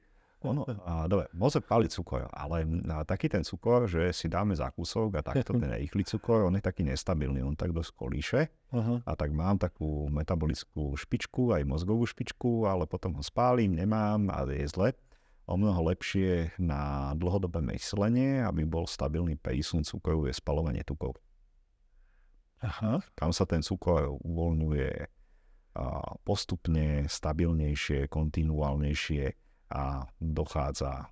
Ono, 0.51 0.63
a, 0.87 1.05
dobre, 1.11 1.27
môže 1.35 1.59
paliť 1.59 1.91
cukor, 1.91 2.27
ale 2.31 2.63
a, 2.87 3.03
taký 3.03 3.27
ten 3.27 3.43
cukor, 3.43 3.87
že 3.87 4.11
si 4.15 4.31
dáme 4.31 4.55
za 4.55 4.71
kúsok 4.71 5.19
a 5.19 5.21
takto 5.21 5.55
ten 5.57 5.67
rýchly 5.67 6.07
cukor, 6.07 6.47
on 6.47 6.55
je 6.55 6.63
taký 6.63 6.87
nestabilný, 6.87 7.43
on 7.43 7.55
tak 7.55 7.75
dosť 7.75 7.91
kolíše. 7.93 8.41
Uh-huh. 8.71 9.03
A 9.03 9.11
tak 9.15 9.35
mám 9.35 9.59
takú 9.59 10.07
metabolickú 10.11 10.95
špičku, 10.95 11.55
aj 11.55 11.67
mozgovú 11.67 12.07
špičku, 12.07 12.67
ale 12.67 12.87
potom 12.87 13.15
ho 13.15 13.23
spálim, 13.23 13.75
nemám 13.75 14.31
a 14.31 14.47
je 14.47 14.67
zle. 14.67 14.95
O 15.47 15.55
mnoho 15.55 15.79
lepšie 15.91 16.51
na 16.59 17.15
dlhodobé 17.15 17.63
myslenie, 17.71 18.43
aby 18.43 18.67
bol 18.67 18.83
stabilný 18.83 19.39
prísun 19.39 19.87
cukru, 19.87 20.27
je 20.27 20.35
spalovanie 20.35 20.83
tukov. 20.83 21.15
Aha. 22.59 22.99
Tam 23.15 23.31
sa 23.31 23.47
ten 23.47 23.63
cukor 23.63 24.19
uvoľňuje 24.19 25.07
postupne, 26.25 27.05
stabilnejšie, 27.05 28.09
kontinuálnejšie 28.09 29.23
a 29.71 30.07
dochádza 30.19 31.11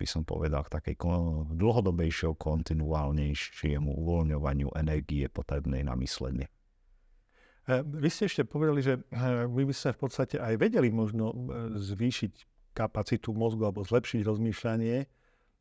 by 0.00 0.06
som 0.08 0.24
povedal, 0.24 0.64
k 0.64 0.80
takej 0.80 0.96
dlhodobejšieho, 1.52 2.32
kontinuálnejšiemu 2.40 3.92
uvoľňovaniu 4.00 4.72
energie 4.72 5.28
potrebnej 5.28 5.84
na 5.84 5.92
myslenie. 6.00 6.48
E, 7.68 7.84
vy 7.84 8.08
ste 8.08 8.32
ešte 8.32 8.48
povedali, 8.48 8.80
že 8.80 8.96
e, 8.96 9.00
my 9.44 9.62
by 9.68 9.74
sme 9.76 9.92
v 9.92 10.00
podstate 10.00 10.36
aj 10.40 10.56
vedeli 10.56 10.88
možno 10.88 11.36
e, 11.36 11.36
zvýšiť 11.76 12.32
kapacitu 12.72 13.36
mozgu 13.36 13.68
alebo 13.68 13.84
zlepšiť 13.84 14.24
rozmýšľanie, 14.24 14.96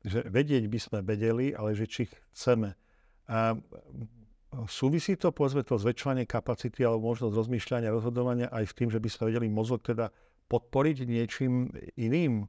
že 0.08 0.20
vedieť 0.24 0.72
by 0.72 0.80
sme 0.80 1.00
vedeli, 1.04 1.52
ale 1.52 1.76
že 1.76 1.84
či 1.84 2.08
chceme. 2.08 2.80
A 3.28 3.60
súvisí 4.72 5.20
to, 5.20 5.36
povedzme, 5.36 5.68
to 5.68 5.76
zväčšovanie 5.76 6.24
kapacity 6.24 6.88
alebo 6.88 7.12
možnosť 7.12 7.36
rozmýšľania, 7.36 7.92
rozhodovania 7.92 8.48
aj 8.50 8.72
s 8.72 8.74
tým, 8.74 8.88
že 8.88 9.04
by 9.04 9.10
sme 9.12 9.24
vedeli 9.36 9.52
mozog 9.52 9.84
teda 9.84 10.08
podporiť 10.50 11.06
niečím 11.06 11.70
iným 11.96 12.44
e, 12.44 12.46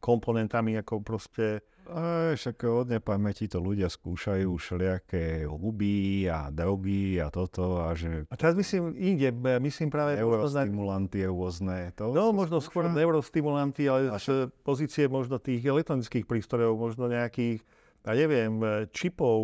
komponentami, 0.00 0.80
ako 0.80 1.04
proste... 1.04 1.60
A 1.88 2.36
však 2.36 2.68
od 2.68 2.92
nepamäti 2.92 3.48
to 3.48 3.64
ľudia 3.64 3.88
skúšajú 3.88 4.60
všelijaké 4.60 5.48
huby 5.48 6.28
a 6.28 6.52
drogy 6.52 7.16
a 7.16 7.32
toto 7.32 7.80
a 7.80 7.96
že... 7.96 8.28
A 8.28 8.34
teraz 8.36 8.52
myslím 8.56 8.92
inde, 8.92 9.32
myslím 9.60 9.88
práve... 9.88 10.20
Neurostimulanty 10.20 11.24
rôzne. 11.24 11.92
To 11.96 12.12
no, 12.12 12.32
možno 12.36 12.60
skôr 12.60 12.92
neurostimulanty, 12.92 13.88
ale 13.88 14.12
z 14.20 14.52
pozície 14.60 15.08
možno 15.08 15.40
tých 15.40 15.64
elektronických 15.64 16.28
prístrojov, 16.28 16.76
možno 16.76 17.08
nejakých 17.08 17.64
ja 18.08 18.14
neviem, 18.16 18.64
čipov, 18.88 19.38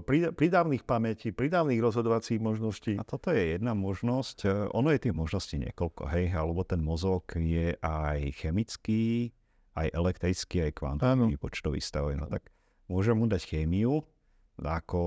e, 0.00 0.32
pridávnych 0.32 0.88
pamätí, 0.88 1.36
pridávnych 1.36 1.76
rozhodovacích 1.76 2.40
možností. 2.40 2.96
A 2.96 3.04
toto 3.04 3.28
je 3.28 3.60
jedna 3.60 3.76
možnosť. 3.76 4.38
E, 4.44 4.48
ono 4.72 4.88
je 4.96 4.98
tých 5.04 5.14
možností 5.14 5.60
niekoľko, 5.60 6.08
hej, 6.08 6.32
alebo 6.32 6.64
ten 6.64 6.80
mozog 6.80 7.28
je 7.36 7.76
aj 7.84 8.32
chemický, 8.40 9.28
aj 9.76 9.92
elektrický, 9.92 10.56
aj 10.68 10.72
kvantový 10.72 11.36
počtový 11.36 11.84
stav. 11.84 12.08
No 12.16 12.26
tak 12.32 12.48
môžem 12.88 13.20
mu 13.20 13.28
dať 13.28 13.44
chémiu, 13.44 14.00
ako 14.58 15.00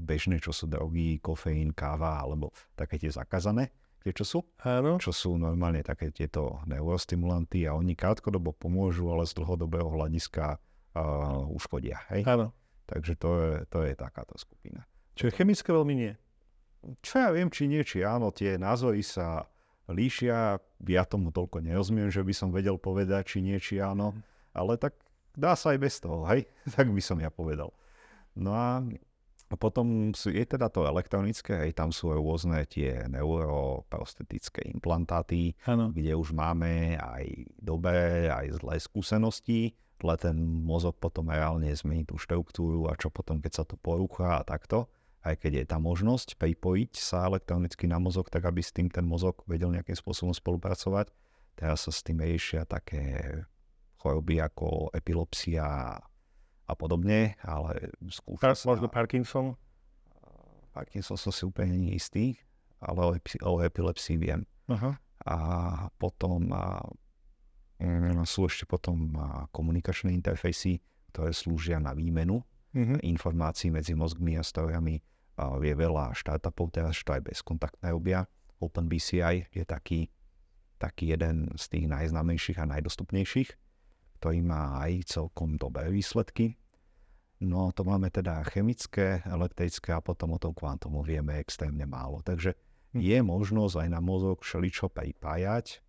bežné, 0.00 0.40
čo 0.40 0.54
sú 0.54 0.64
drogy, 0.64 1.20
kofeín, 1.20 1.76
káva, 1.76 2.24
alebo 2.24 2.54
také 2.72 2.96
tie 2.96 3.12
zakázané, 3.12 3.68
tie 4.00 4.16
čo 4.16 4.24
sú. 4.24 4.38
Áno. 4.64 4.96
Čo 4.96 5.12
sú 5.12 5.30
normálne 5.36 5.84
také 5.84 6.08
tieto 6.08 6.64
neurostimulanty 6.64 7.68
a 7.68 7.76
oni 7.76 7.92
krátkodobo 7.92 8.56
pomôžu, 8.56 9.12
ale 9.12 9.28
z 9.28 9.36
dlhodobého 9.36 9.92
hľadiska 9.92 10.56
uh, 10.94 11.46
uškodia. 11.50 12.02
Hej? 12.14 12.26
Áno. 12.26 12.54
Takže 12.84 13.12
to 13.16 13.30
je, 13.40 13.52
to 13.68 13.78
je 13.82 13.92
takáto 13.96 14.36
skupina. 14.36 14.84
Čiže 15.14 15.36
chemické 15.40 15.70
veľmi 15.72 15.94
nie. 15.94 16.12
Čo 17.00 17.16
ja 17.16 17.30
viem, 17.32 17.48
či 17.48 17.64
nie, 17.64 17.80
či 17.80 18.04
áno, 18.04 18.28
tie 18.28 18.60
názory 18.60 19.00
sa 19.00 19.48
líšia. 19.88 20.60
Ja 20.84 21.02
tomu 21.08 21.32
toľko 21.32 21.64
nerozumiem, 21.64 22.12
že 22.12 22.20
by 22.20 22.34
som 22.36 22.52
vedel 22.52 22.76
povedať, 22.76 23.36
či 23.36 23.38
nie, 23.40 23.56
či 23.56 23.80
áno. 23.80 24.12
Mhm. 24.12 24.20
Ale 24.54 24.78
tak 24.78 24.94
dá 25.34 25.56
sa 25.58 25.74
aj 25.74 25.78
bez 25.80 25.98
toho, 25.98 26.28
hej? 26.28 26.46
tak 26.76 26.92
by 26.92 27.02
som 27.02 27.18
ja 27.18 27.32
povedal. 27.32 27.72
No 28.34 28.52
a 28.52 28.82
potom 29.54 30.10
sú, 30.10 30.34
je 30.34 30.42
teda 30.42 30.66
to 30.66 30.82
elektronické, 30.82 31.54
hej, 31.62 31.78
tam 31.78 31.94
sú 31.94 32.10
rôzne 32.10 32.66
tie 32.66 33.06
neuroprostetické 33.06 34.66
implantáty, 34.74 35.54
ano. 35.62 35.94
kde 35.94 36.18
už 36.18 36.34
máme 36.34 36.98
aj 36.98 37.54
dobré, 37.62 38.26
aj 38.34 38.58
zlé 38.58 38.82
skúsenosti 38.82 39.78
ale 40.04 40.20
ten 40.20 40.36
mozog 40.38 41.00
potom 41.00 41.32
reálne 41.32 41.72
zmení 41.72 42.04
tú 42.04 42.20
štruktúru 42.20 42.92
a 42.92 42.94
čo 42.94 43.08
potom, 43.08 43.40
keď 43.40 43.52
sa 43.56 43.64
to 43.64 43.80
porúcha 43.80 44.38
a 44.38 44.46
takto, 44.46 44.92
aj 45.24 45.40
keď 45.40 45.52
je 45.56 45.64
tá 45.64 45.80
možnosť 45.80 46.36
pripojiť 46.36 46.92
sa 47.00 47.24
elektronicky 47.24 47.88
na 47.88 47.96
mozog, 47.96 48.28
tak 48.28 48.44
aby 48.44 48.60
s 48.60 48.76
tým 48.76 48.92
ten 48.92 49.08
mozog 49.08 49.40
vedel 49.48 49.72
nejakým 49.72 49.96
spôsobom 49.96 50.36
spolupracovať. 50.36 51.08
Teraz 51.56 51.88
sa 51.88 51.92
s 51.96 52.04
tým 52.04 52.20
riešia 52.20 52.68
také 52.68 53.32
choroby 53.96 54.44
ako 54.44 54.92
epilepsia 54.92 55.96
a 56.64 56.72
podobne, 56.76 57.40
ale 57.40 57.88
skúša 58.12 58.52
sa... 58.52 58.68
Možno 58.68 58.92
Parkinson? 58.92 59.56
Parkinson 60.76 61.16
som 61.16 61.32
si 61.32 61.48
úplne 61.48 61.80
neistý, 61.80 62.36
ale 62.84 63.00
o, 63.00 63.10
epi- 63.16 63.40
o 63.40 63.64
epilepsii 63.64 64.20
viem. 64.20 64.44
Uh-huh. 64.68 64.92
A 65.24 65.36
potom 65.96 66.52
a 66.52 66.84
sú 68.24 68.46
ešte 68.46 68.64
potom 68.64 69.12
komunikačné 69.50 70.14
interfejsy, 70.14 70.80
ktoré 71.10 71.34
slúžia 71.34 71.78
na 71.78 71.94
výmenu 71.94 72.42
mm-hmm. 72.74 72.98
informácií 73.06 73.70
medzi 73.70 73.94
mozgmi 73.94 74.38
a 74.38 74.42
strojami. 74.42 74.98
Je 75.38 75.74
veľa 75.74 76.14
startupov 76.14 76.70
teraz, 76.70 76.94
čo 76.94 77.10
aj 77.10 77.26
bezkontaktné 77.26 77.90
robia. 77.90 78.26
OpenBCI 78.62 79.50
je 79.50 79.64
taký, 79.66 80.06
taký 80.78 81.14
jeden 81.14 81.50
z 81.58 81.64
tých 81.70 81.86
najznámejších 81.90 82.58
a 82.62 82.70
najdostupnejších, 82.70 83.50
ktorý 84.22 84.38
má 84.46 84.78
aj 84.86 85.10
celkom 85.10 85.58
dobré 85.58 85.90
výsledky. 85.90 86.54
No 87.42 87.74
to 87.74 87.82
máme 87.82 88.08
teda 88.14 88.46
chemické, 88.46 89.26
elektrické 89.26 89.90
a 89.90 90.00
potom 90.00 90.38
o 90.38 90.40
tom 90.40 90.54
kvantomu 90.54 91.02
vieme 91.02 91.36
extrémne 91.42 91.82
málo. 91.84 92.22
Takže 92.22 92.54
hm. 92.94 93.02
je 93.02 93.18
možnosť 93.20 93.74
aj 93.84 93.88
na 93.90 94.00
mozog 94.00 94.40
všeličo 94.46 94.86
pripájať, 94.94 95.82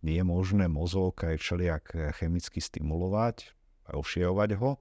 je 0.00 0.22
možné 0.24 0.64
mozog 0.68 1.16
aj 1.20 1.36
všelijak 1.36 2.16
chemicky 2.16 2.60
stimulovať, 2.60 3.52
rozširovať 3.92 4.50
ho, 4.56 4.80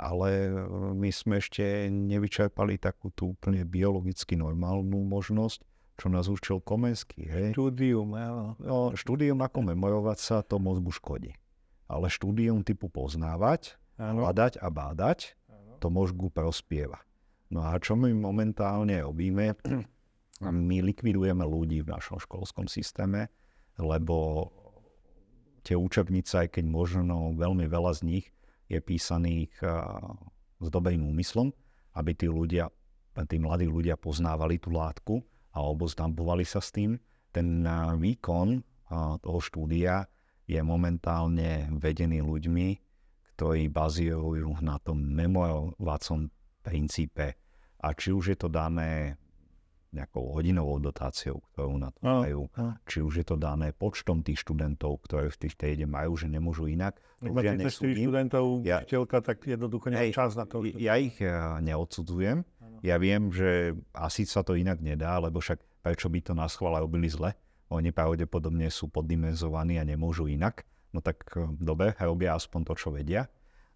ale 0.00 0.48
my 0.96 1.10
sme 1.12 1.38
ešte 1.38 1.86
nevyčerpali 1.92 2.80
takú 2.80 3.12
tú 3.12 3.36
úplne 3.36 3.62
biologicky 3.68 4.34
normálnu 4.34 5.04
možnosť, 5.04 5.60
čo 6.00 6.08
nás 6.08 6.32
učil 6.32 6.64
Komensky. 6.64 7.28
Hej? 7.28 7.52
Štúdium, 7.52 8.16
áno. 8.16 8.56
No, 8.56 8.96
štúdium 8.96 9.36
ako 9.44 9.68
memorovať 9.76 10.18
sa, 10.18 10.36
to 10.40 10.56
mozgu 10.56 10.88
škodí. 10.88 11.36
Ale 11.84 12.08
štúdium 12.08 12.64
typu 12.64 12.88
poznávať, 12.88 13.76
áno. 14.00 14.24
hľadať 14.24 14.56
a 14.64 14.72
bádať, 14.72 15.36
áno. 15.52 15.76
to 15.76 15.92
mozgu 15.92 16.32
prospieva. 16.32 17.04
No 17.52 17.66
a 17.66 17.76
čo 17.76 17.98
my 18.00 18.08
momentálne 18.16 19.04
robíme, 19.04 19.52
my 20.40 20.76
likvidujeme 20.80 21.44
ľudí 21.44 21.84
v 21.84 21.92
našom 21.92 22.16
školskom 22.16 22.64
systéme, 22.64 23.28
lebo 23.80 24.48
tie 25.64 25.74
učebnice, 25.74 26.46
aj 26.46 26.48
keď 26.60 26.64
možno 26.68 27.32
veľmi 27.36 27.64
veľa 27.64 27.92
z 27.96 28.00
nich 28.04 28.26
je 28.68 28.78
písaných 28.78 29.50
s 30.60 30.68
dobrým 30.68 31.00
úmyslom, 31.02 31.50
aby 31.96 32.12
tí 32.14 32.28
ľudia, 32.28 32.68
tí 33.26 33.36
mladí 33.40 33.66
ľudia 33.66 33.96
poznávali 33.96 34.60
tú 34.60 34.70
látku 34.70 35.24
a 35.56 35.64
oboznamovali 35.64 36.44
sa 36.44 36.60
s 36.60 36.70
tým. 36.70 37.00
Ten 37.32 37.66
výkon 37.98 38.62
toho 39.24 39.40
štúdia 39.42 40.06
je 40.46 40.60
momentálne 40.62 41.70
vedený 41.78 42.22
ľuďmi, 42.22 42.68
ktorí 43.34 43.72
bazírujú 43.72 44.60
na 44.60 44.76
tom 44.82 45.00
memorovacom 45.00 46.28
princípe. 46.60 47.38
A 47.80 47.96
či 47.96 48.12
už 48.12 48.34
je 48.34 48.38
to 48.38 48.52
dané 48.52 49.16
nejakou 49.90 50.38
hodinovou 50.38 50.78
dotáciou, 50.78 51.42
ktorú 51.52 51.74
na 51.82 51.90
to 51.90 52.00
majú. 52.02 52.46
Či 52.86 53.02
už 53.02 53.12
je 53.22 53.26
to 53.26 53.36
dané 53.36 53.74
počtom 53.74 54.22
tých 54.22 54.46
študentov, 54.46 55.02
ktoré 55.06 55.30
v 55.34 55.38
tých 55.46 55.54
triede 55.58 55.86
majú, 55.86 56.14
že 56.14 56.30
nemôžu 56.30 56.70
inak. 56.70 57.02
Ak 57.20 57.30
máte 57.34 57.58
ja 57.58 57.68
študentov, 57.68 58.44
ja, 58.62 58.78
učiteľka, 58.80 59.18
tak 59.20 59.42
jednoducho 59.44 59.90
nemá 59.90 60.08
čas 60.14 60.38
na 60.38 60.46
to. 60.46 60.62
Ja 60.78 60.94
ich 60.96 61.18
eh, 61.18 61.34
neodsudzujem. 61.60 62.46
Ano. 62.62 62.78
Ja 62.86 62.96
viem, 63.02 63.34
že 63.34 63.74
asi 63.90 64.24
sa 64.24 64.46
to 64.46 64.54
inak 64.54 64.78
nedá, 64.78 65.18
lebo 65.18 65.42
však 65.42 65.58
prečo 65.82 66.06
by 66.06 66.18
to 66.22 66.32
na 66.38 66.46
schvále 66.46 66.80
robili 66.80 67.10
zle? 67.10 67.34
Oni 67.70 67.90
pravdepodobne 67.90 68.66
sú 68.70 68.90
poddimenzovaní 68.90 69.78
a 69.78 69.84
nemôžu 69.84 70.30
inak. 70.30 70.64
No 70.94 71.02
tak 71.02 71.26
eh, 71.34 71.50
dobre, 71.58 71.98
robia 71.98 72.38
aspoň 72.38 72.60
to, 72.70 72.74
čo 72.78 72.94
vedia. 72.94 73.26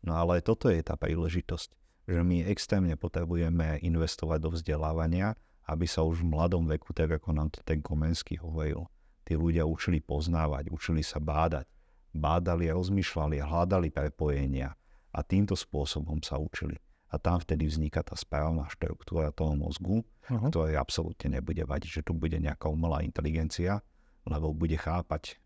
No 0.05 0.15
ale 0.15 0.45
toto 0.45 0.71
je 0.71 0.79
tá 0.85 0.95
príležitosť, 0.95 1.69
že 2.07 2.21
my 2.21 2.45
extrémne 2.47 2.95
potrebujeme 2.95 3.81
investovať 3.81 4.39
do 4.41 4.51
vzdelávania, 4.53 5.33
aby 5.65 5.89
sa 5.89 6.05
už 6.05 6.21
v 6.21 6.31
mladom 6.37 6.69
veku, 6.69 6.93
tak 6.93 7.17
ako 7.17 7.33
nám 7.33 7.49
to 7.49 7.65
ten 7.65 7.81
Komenský 7.81 8.37
hovoril, 8.41 8.85
tí 9.25 9.33
ľudia 9.37 9.65
učili 9.65 10.05
poznávať, 10.05 10.69
učili 10.69 11.01
sa 11.01 11.17
bádať. 11.17 11.65
Bádali 12.15 12.71
a 12.71 12.79
rozmýšľali 12.79 13.43
a 13.43 13.49
hľadali 13.49 13.91
prepojenia 13.91 14.77
a 15.11 15.19
týmto 15.27 15.59
spôsobom 15.59 16.23
sa 16.23 16.39
učili. 16.39 16.79
A 17.11 17.19
tam 17.19 17.43
vtedy 17.43 17.67
vzniká 17.67 18.03
tá 18.07 18.15
správna 18.15 18.67
štruktúra 18.71 19.35
toho 19.35 19.55
mozgu, 19.55 20.03
uh-huh. 20.03 20.51
ktorá 20.51 20.79
absolútne 20.79 21.39
nebude 21.39 21.62
vadiť, 21.62 21.91
že 21.91 22.05
tu 22.07 22.15
bude 22.15 22.39
nejaká 22.39 22.71
umelá 22.71 23.03
inteligencia, 23.03 23.83
lebo 24.27 24.55
bude 24.55 24.79
chápať, 24.79 25.39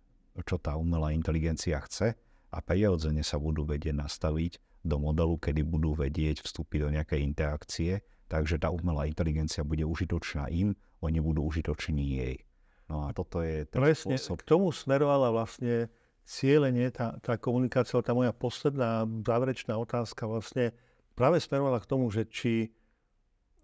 čo 0.45 0.57
tá 0.61 0.77
umelá 0.77 1.13
inteligencia 1.13 1.81
chce 1.85 2.17
a 2.49 2.59
prirodzene 2.65 3.21
sa 3.21 3.37
budú 3.37 3.69
vedieť 3.69 3.97
nastaviť 3.97 4.85
do 4.85 4.97
modelu, 4.97 5.37
kedy 5.37 5.61
budú 5.65 5.93
vedieť 5.93 6.41
vstúpiť 6.41 6.79
do 6.85 6.89
nejakej 6.97 7.21
interakcie 7.21 7.93
Takže 8.29 8.61
tá 8.61 8.69
umelá 8.69 9.09
inteligencia 9.09 9.65
bude 9.65 9.89
užitočná 9.89 10.53
im, 10.53 10.77
oni 11.01 11.19
budú 11.19 11.49
užitoční 11.49 12.07
jej. 12.21 12.37
No 12.89 13.09
a 13.09 13.17
toto 13.17 13.41
je 13.41 13.65
ten 13.69 13.81
Presne, 13.81 14.17
spôsob. 14.17 14.37
k 14.41 14.49
tomu 14.49 14.69
smerovala 14.73 15.33
vlastne 15.33 15.89
cieľenie, 16.29 16.93
tá, 16.93 17.17
tá 17.25 17.41
komunikácia, 17.41 17.97
tá 18.05 18.13
moja 18.13 18.37
posledná 18.37 19.09
záverečná 19.25 19.77
otázka 19.81 20.29
vlastne 20.29 20.77
práve 21.17 21.41
smerovala 21.41 21.81
k 21.81 21.89
tomu, 21.89 22.13
že 22.13 22.29
či 22.29 22.69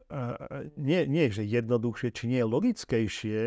uh, 0.09 0.65
nie, 0.81 1.05
nie 1.05 1.29
že 1.29 1.45
jednoduchšie, 1.45 2.09
či 2.13 2.25
nie 2.33 2.41
je 2.41 2.49
logickejšie 2.49 3.41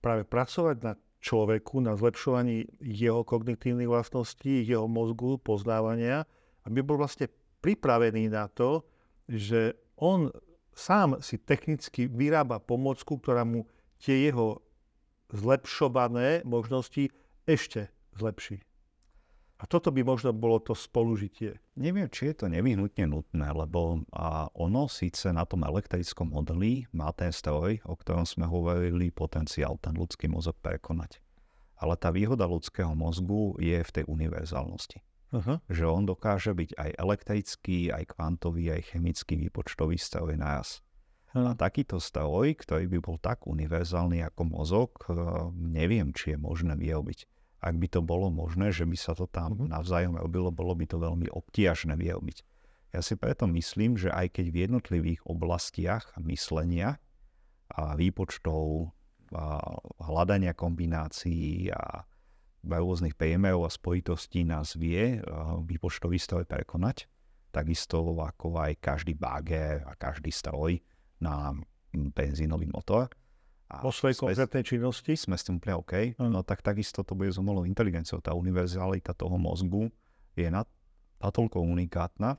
práve 0.00 0.24
pracovať 0.24 0.76
na 0.80 0.92
človeku, 1.20 1.84
na 1.84 1.96
zlepšovaní 1.96 2.68
jeho 2.80 3.24
kognitívnych 3.24 3.88
vlastností, 3.88 4.64
jeho 4.64 4.88
mozgu, 4.88 5.36
poznávania, 5.40 6.24
aby 6.64 6.80
bol 6.80 7.00
vlastne 7.00 7.28
pripravený 7.60 8.32
na 8.32 8.48
to, 8.52 8.84
že 9.26 9.74
on 9.96 10.28
sám 10.76 11.24
si 11.24 11.40
technicky 11.40 12.06
vyrába 12.06 12.60
pomôcku, 12.60 13.16
ktorá 13.16 13.42
mu 13.48 13.64
tie 13.96 14.28
jeho 14.28 14.60
zlepšované 15.32 16.44
možnosti 16.44 17.10
ešte 17.48 17.88
zlepší. 18.14 18.62
A 19.56 19.64
toto 19.64 19.88
by 19.88 20.04
možno 20.04 20.36
bolo 20.36 20.60
to 20.60 20.76
spolužitie. 20.76 21.56
Neviem, 21.80 22.12
či 22.12 22.28
je 22.28 22.44
to 22.44 22.46
nevyhnutne 22.52 23.08
nutné, 23.08 23.48
lebo 23.56 24.04
a 24.12 24.52
ono 24.52 24.84
síce 24.84 25.32
na 25.32 25.48
tom 25.48 25.64
elektrickom 25.64 26.28
modeli 26.28 26.84
má 26.92 27.08
ten 27.16 27.32
stroj, 27.32 27.80
o 27.88 27.96
ktorom 27.96 28.28
sme 28.28 28.44
hovorili, 28.44 29.08
potenciál 29.08 29.80
ten 29.80 29.96
ľudský 29.96 30.28
mozog 30.28 30.60
prekonať. 30.60 31.24
Ale 31.80 31.96
tá 31.96 32.12
výhoda 32.12 32.44
ľudského 32.44 32.92
mozgu 32.92 33.56
je 33.56 33.80
v 33.80 33.94
tej 33.96 34.04
univerzálnosti. 34.04 35.00
Uh-huh. 35.36 35.60
Že 35.68 35.84
on 35.84 36.04
dokáže 36.08 36.56
byť 36.56 36.80
aj 36.80 36.90
elektrický, 36.96 37.92
aj 37.92 38.16
kvantový, 38.16 38.72
aj 38.72 38.96
chemický 38.96 39.36
výpočtový 39.36 40.00
stroj 40.00 40.40
naraz. 40.40 40.80
Uh-huh. 41.36 41.52
A 41.52 41.58
takýto 41.58 42.00
stroj, 42.00 42.56
ktorý 42.56 42.88
by 42.88 42.98
bol 43.04 43.20
tak 43.20 43.44
univerzálny 43.44 44.24
ako 44.24 44.42
mozog, 44.48 44.90
eh, 45.06 45.14
neviem, 45.52 46.16
či 46.16 46.34
je 46.34 46.38
možné 46.40 46.72
vyrobiť 46.74 47.28
ak 47.66 47.74
by 47.82 47.88
to 47.90 48.00
bolo 48.04 48.30
možné, 48.30 48.70
že 48.70 48.86
by 48.86 48.94
sa 48.94 49.16
to 49.16 49.26
tam 49.26 49.58
mhm. 49.58 49.74
navzájom 49.74 50.14
robilo, 50.20 50.54
bolo 50.54 50.76
by 50.78 50.86
to 50.86 51.02
veľmi 51.02 51.26
obtiažné 51.32 51.98
vyrobiť. 51.98 52.46
Ja 52.94 53.02
si 53.04 53.18
preto 53.18 53.44
myslím, 53.50 53.98
že 53.98 54.08
aj 54.08 54.40
keď 54.40 54.46
v 54.48 54.60
jednotlivých 54.68 55.20
oblastiach 55.26 56.16
myslenia 56.22 56.96
a 57.68 57.98
výpočtov, 57.98 58.94
a 59.34 59.58
hľadania 60.06 60.54
kombinácií 60.54 61.66
a 61.74 62.06
rôznych 62.66 63.14
priemerov 63.14 63.66
a 63.66 63.70
spojitostí 63.70 64.42
nás 64.42 64.74
vie 64.74 65.22
výpočtový 65.62 66.18
stroj 66.18 66.44
prekonať, 66.44 67.06
takisto 67.54 68.02
ako 68.02 68.58
aj 68.58 68.82
každý 68.82 69.14
bager 69.14 69.86
a 69.86 69.94
každý 69.94 70.34
stroj 70.34 70.82
na 71.22 71.54
benzínový 71.94 72.66
motor, 72.68 73.08
a 73.66 73.82
vo 73.82 73.90
svojej 73.90 74.14
sme, 74.14 74.30
konkrétnej 74.30 74.62
činnosti. 74.62 75.12
Sme 75.18 75.34
s 75.34 75.42
tým 75.42 75.58
úplne 75.58 75.74
OK. 75.82 76.14
Mm. 76.22 76.30
No 76.30 76.46
tak 76.46 76.62
takisto 76.62 77.02
to 77.02 77.18
bude 77.18 77.34
s 77.34 77.38
umelou 77.38 77.66
inteligenciou. 77.66 78.22
Tá 78.22 78.30
univerzalita 78.30 79.10
toho 79.10 79.34
mozgu 79.34 79.90
je 80.38 80.46
natoľko 80.46 81.66
unikátna, 81.66 82.38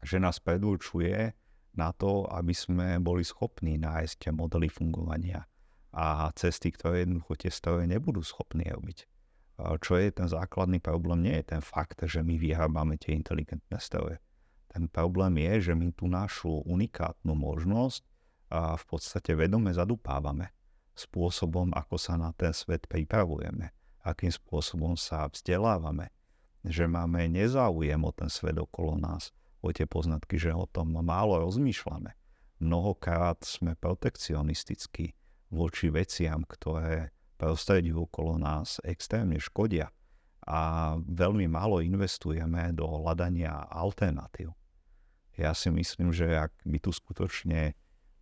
že 0.00 0.16
nás 0.16 0.40
predurčuje 0.40 1.36
na 1.76 1.92
to, 1.92 2.24
aby 2.32 2.56
sme 2.56 2.96
boli 2.96 3.28
schopní 3.28 3.76
nájsť 3.76 4.32
modely 4.32 4.72
fungovania 4.72 5.44
a 5.92 6.32
cesty, 6.32 6.72
ktoré 6.72 7.04
jednoducho 7.04 7.32
tie 7.36 7.52
stroje 7.52 7.84
nebudú 7.84 8.24
schopní 8.24 8.64
robiť. 8.72 9.04
Čo 9.58 9.98
je 9.98 10.14
ten 10.14 10.30
základný 10.30 10.78
problém? 10.78 11.26
Nie 11.26 11.42
je 11.42 11.58
ten 11.58 11.62
fakt, 11.62 11.98
že 12.06 12.22
my 12.22 12.38
vyhábame 12.38 12.94
tie 12.94 13.18
inteligentné 13.18 13.82
stroje. 13.82 14.22
Ten 14.70 14.86
problém 14.86 15.34
je, 15.42 15.70
že 15.70 15.72
my 15.74 15.90
tú 15.90 16.06
našu 16.06 16.62
unikátnu 16.62 17.34
možnosť 17.34 18.06
a 18.54 18.78
v 18.78 18.84
podstate 18.86 19.34
vedome 19.34 19.74
zadupávame 19.74 20.54
spôsobom, 20.94 21.74
ako 21.74 21.98
sa 21.98 22.14
na 22.14 22.30
ten 22.38 22.54
svet 22.54 22.86
pripravujeme, 22.86 23.74
akým 24.06 24.30
spôsobom 24.30 24.94
sa 24.94 25.26
vzdelávame, 25.26 26.14
že 26.62 26.86
máme 26.86 27.26
nezáujem 27.26 27.98
o 28.02 28.14
ten 28.14 28.30
svet 28.30 28.58
okolo 28.58 28.94
nás, 28.94 29.34
o 29.58 29.74
tie 29.74 29.90
poznatky, 29.90 30.38
že 30.38 30.54
o 30.54 30.70
tom 30.70 30.94
málo 30.94 31.42
rozmýšľame. 31.42 32.14
Mnohokrát 32.62 33.42
sme 33.42 33.74
protekcionistickí 33.78 35.14
voči 35.50 35.90
veciam, 35.90 36.42
ktoré 36.46 37.10
prostredí 37.38 37.94
okolo 37.94 38.36
nás 38.36 38.82
extrémne 38.82 39.38
škodia 39.38 39.88
a 40.48 40.60
veľmi 40.98 41.46
málo 41.46 41.78
investujeme 41.78 42.74
do 42.74 42.84
hľadania 42.84 43.68
alternatív. 43.70 44.52
Ja 45.38 45.54
si 45.54 45.70
myslím, 45.70 46.10
že 46.10 46.34
ak 46.34 46.50
by 46.66 46.78
tu 46.82 46.90
skutočne 46.90 47.78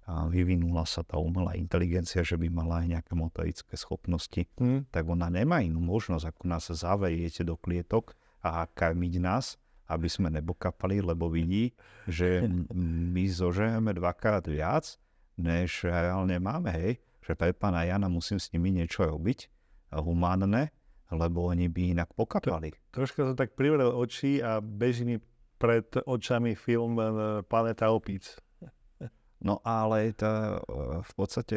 vyvinula 0.07 0.87
sa 0.87 1.03
tá 1.03 1.19
umelá 1.19 1.59
inteligencia, 1.59 2.23
že 2.23 2.39
by 2.39 2.47
mala 2.47 2.85
aj 2.85 2.87
nejaké 2.99 3.13
motorické 3.19 3.75
schopnosti, 3.75 4.47
hmm. 4.55 4.93
tak 4.95 5.03
ona 5.09 5.27
nemá 5.27 5.65
inú 5.67 5.83
možnosť, 5.83 6.31
ako 6.31 6.43
nás 6.47 6.71
zaveriete 6.71 7.43
do 7.43 7.59
klietok 7.59 8.15
a 8.39 8.71
karmiť 8.71 9.15
nás, 9.19 9.59
aby 9.91 10.07
sme 10.07 10.31
nebokapali, 10.31 11.03
lebo 11.03 11.27
vidí, 11.27 11.75
že 12.07 12.47
my 13.15 13.25
zožijeme 13.27 13.91
dvakrát 13.99 14.47
viac, 14.47 14.95
než 15.35 15.91
reálne 15.91 16.39
máme, 16.39 16.71
hej. 16.71 16.93
Že 17.27 17.35
pre 17.35 17.51
pána 17.51 17.83
Jana 17.83 18.07
musím 18.07 18.39
s 18.39 18.55
nimi 18.55 18.71
niečo 18.71 19.03
robiť, 19.03 19.51
humánne, 19.99 20.71
lebo 21.11 21.51
oni 21.51 21.67
by 21.67 21.99
inak 21.99 22.15
pokapali. 22.15 22.71
To, 22.71 23.03
troška 23.03 23.27
som 23.27 23.35
tak 23.35 23.59
privrel 23.59 23.91
oči 23.91 24.39
a 24.39 24.63
beží 24.63 25.03
mi 25.03 25.19
pred 25.59 25.87
očami 26.07 26.55
film 26.55 26.95
eh, 27.03 27.07
Planeta 27.43 27.91
opíc. 27.91 28.39
No 29.43 29.59
ale 29.67 30.15
to, 30.15 30.27
eh, 30.27 31.03
v 31.03 31.13
podstate 31.19 31.57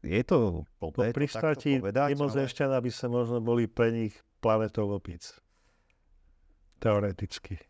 je 0.00 0.22
to 0.24 0.64
blbé, 0.80 1.12
Po 1.12 1.16
pristratí 1.16 1.76
mimozemšťana 1.76 2.80
ale... 2.80 2.84
by 2.88 2.90
sa 2.90 3.06
možno 3.12 3.44
boli 3.44 3.68
pre 3.68 3.92
nich 3.92 4.16
planetou 4.40 4.88
opic. 4.88 5.28
Teoreticky. 6.80 7.60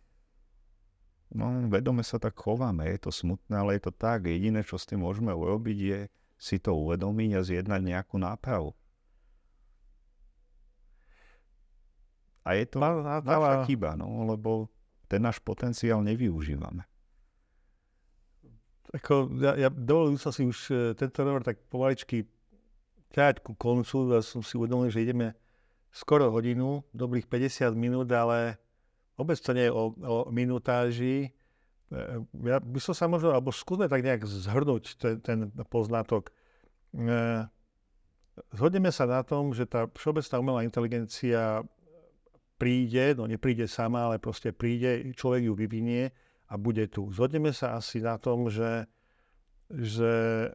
No, 1.35 1.51
vedome 1.71 2.03
sa 2.03 2.19
tak 2.19 2.39
chováme, 2.39 2.87
je 2.91 2.99
to 3.07 3.11
smutné, 3.11 3.55
ale 3.55 3.79
je 3.79 3.91
to 3.91 3.93
tak. 3.95 4.27
Jediné, 4.27 4.67
čo 4.67 4.79
s 4.79 4.87
tým 4.87 5.03
môžeme 5.03 5.31
urobiť, 5.31 5.79
je 5.79 6.01
si 6.41 6.57
to 6.57 6.73
uvedomiť 6.73 7.31
a 7.37 7.45
zjednať 7.45 7.81
nejakú 7.85 8.17
nápravu. 8.17 8.73
A 12.49 12.57
je 12.57 12.65
to 12.65 12.81
naša 12.81 13.69
chyba, 13.69 13.93
no, 14.01 14.25
lebo 14.25 14.73
ten 15.05 15.21
náš 15.21 15.37
potenciál 15.45 16.01
nevyužívame. 16.01 16.89
Ako, 18.91 19.31
ja, 19.39 19.55
ja 19.55 19.69
dovolil 19.71 20.19
som 20.19 20.35
si 20.35 20.43
už 20.43 20.59
e, 20.73 20.75
tento 20.99 21.23
rovor 21.23 21.47
tak 21.47 21.63
pomaličky 21.71 22.27
ťahať 23.15 23.45
ku 23.45 23.55
koncu 23.55 24.19
a 24.19 24.25
som 24.25 24.43
si 24.43 24.59
uvedomil, 24.59 24.91
že 24.91 25.07
ideme 25.07 25.39
skoro 25.95 26.31
hodinu, 26.31 26.83
dobrých 26.91 27.31
50 27.31 27.71
minút, 27.79 28.11
ale 28.11 28.59
vôbec 29.15 29.39
to 29.39 29.55
nie 29.55 29.71
je 29.71 29.73
o, 29.75 29.95
o 29.95 30.17
minutáži. 30.35 31.31
E, 31.91 32.23
ja 32.47 32.63
by 32.63 32.81
som 32.81 32.95
sa 32.95 33.11
možno, 33.11 33.35
alebo 33.35 33.51
skúsme 33.51 33.91
tak 33.91 34.07
nejak 34.07 34.23
zhrnúť 34.25 34.85
ten, 34.97 35.15
ten 35.21 35.39
poznatok. 35.67 36.31
E, 36.95 37.45
zhodneme 38.55 38.95
sa 38.95 39.11
na 39.11 39.27
tom, 39.27 39.51
že 39.51 39.67
tá 39.67 39.91
všeobecná 39.91 40.37
umelá 40.39 40.61
inteligencia 40.63 41.67
príde, 42.61 43.17
no 43.17 43.25
nepríde 43.27 43.65
sama, 43.67 44.07
ale 44.07 44.21
proste 44.21 44.53
príde, 44.53 45.01
človek 45.17 45.49
ju 45.49 45.55
vyvinie 45.57 46.13
a 46.53 46.55
bude 46.61 46.87
tu. 46.93 47.09
Zhodneme 47.09 47.57
sa 47.57 47.81
asi 47.81 48.05
na 48.05 48.21
tom, 48.21 48.53
že, 48.53 48.85
že 49.73 50.13
e, 50.47 50.49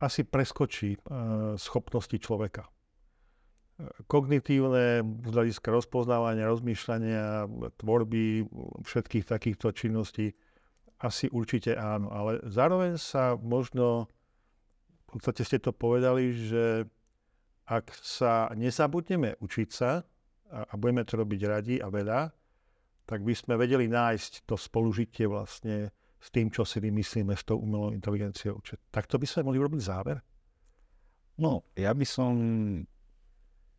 asi 0.00 0.22
preskočí 0.24 0.96
e, 0.96 0.98
schopnosti 1.60 2.16
človeka. 2.16 2.64
Kognitívne, 4.08 5.00
z 5.04 5.30
hľadiska 5.32 5.68
rozpoznávania, 5.72 6.50
rozmýšľania, 6.50 7.48
tvorby, 7.80 8.44
všetkých 8.84 9.24
takýchto 9.24 9.72
činností, 9.72 10.34
asi 11.00 11.32
určite 11.32 11.76
áno. 11.76 12.12
Ale 12.12 12.44
zároveň 12.44 13.00
sa 13.00 13.36
možno, 13.40 14.10
v 15.08 15.16
podstate 15.16 15.42
ste 15.48 15.58
to 15.58 15.72
povedali, 15.72 16.36
že 16.36 16.84
ak 17.70 17.94
sa 17.94 18.50
nezabudneme 18.52 19.38
učiť 19.38 19.68
sa 19.70 20.02
a, 20.50 20.58
a 20.66 20.74
budeme 20.74 21.06
to 21.06 21.14
robiť 21.16 21.40
radi 21.46 21.76
a 21.78 21.88
veľa, 21.88 22.20
tak 23.06 23.26
by 23.26 23.34
sme 23.34 23.58
vedeli 23.58 23.90
nájsť 23.90 24.46
to 24.46 24.54
spolužitie 24.54 25.26
vlastne 25.26 25.90
s 26.20 26.28
tým, 26.28 26.52
čo 26.52 26.68
si 26.68 26.78
vymyslíme 26.78 27.32
s 27.32 27.42
tou 27.48 27.56
umelou 27.58 27.96
inteligenciou. 27.96 28.60
Takto 28.92 29.16
by 29.16 29.26
sme 29.26 29.50
mohli 29.50 29.58
urobiť 29.58 29.80
záver? 29.80 30.20
No, 31.40 31.64
ja 31.72 31.96
by 31.96 32.04
som 32.04 32.32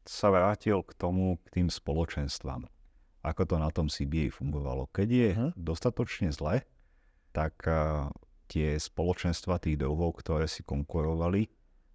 sa 0.06 0.34
vrátil 0.34 0.82
k 0.82 0.92
tomu, 0.98 1.38
k 1.50 1.62
tým 1.62 1.68
spoločenstvám. 1.70 2.66
Ako 3.22 3.46
to 3.46 3.62
na 3.62 3.70
tom 3.70 3.86
CBA 3.86 4.34
fungovalo. 4.34 4.90
Keď 4.90 5.08
je 5.10 5.30
uh-huh. 5.34 5.52
dostatočne 5.54 6.34
zle, 6.34 6.66
tak 7.30 7.54
uh, 7.70 8.10
tie 8.50 8.76
spoločenstva 8.76 9.62
tých 9.62 9.78
druhov, 9.78 10.20
ktoré 10.20 10.50
si 10.50 10.66
konkurovali, 10.66 11.48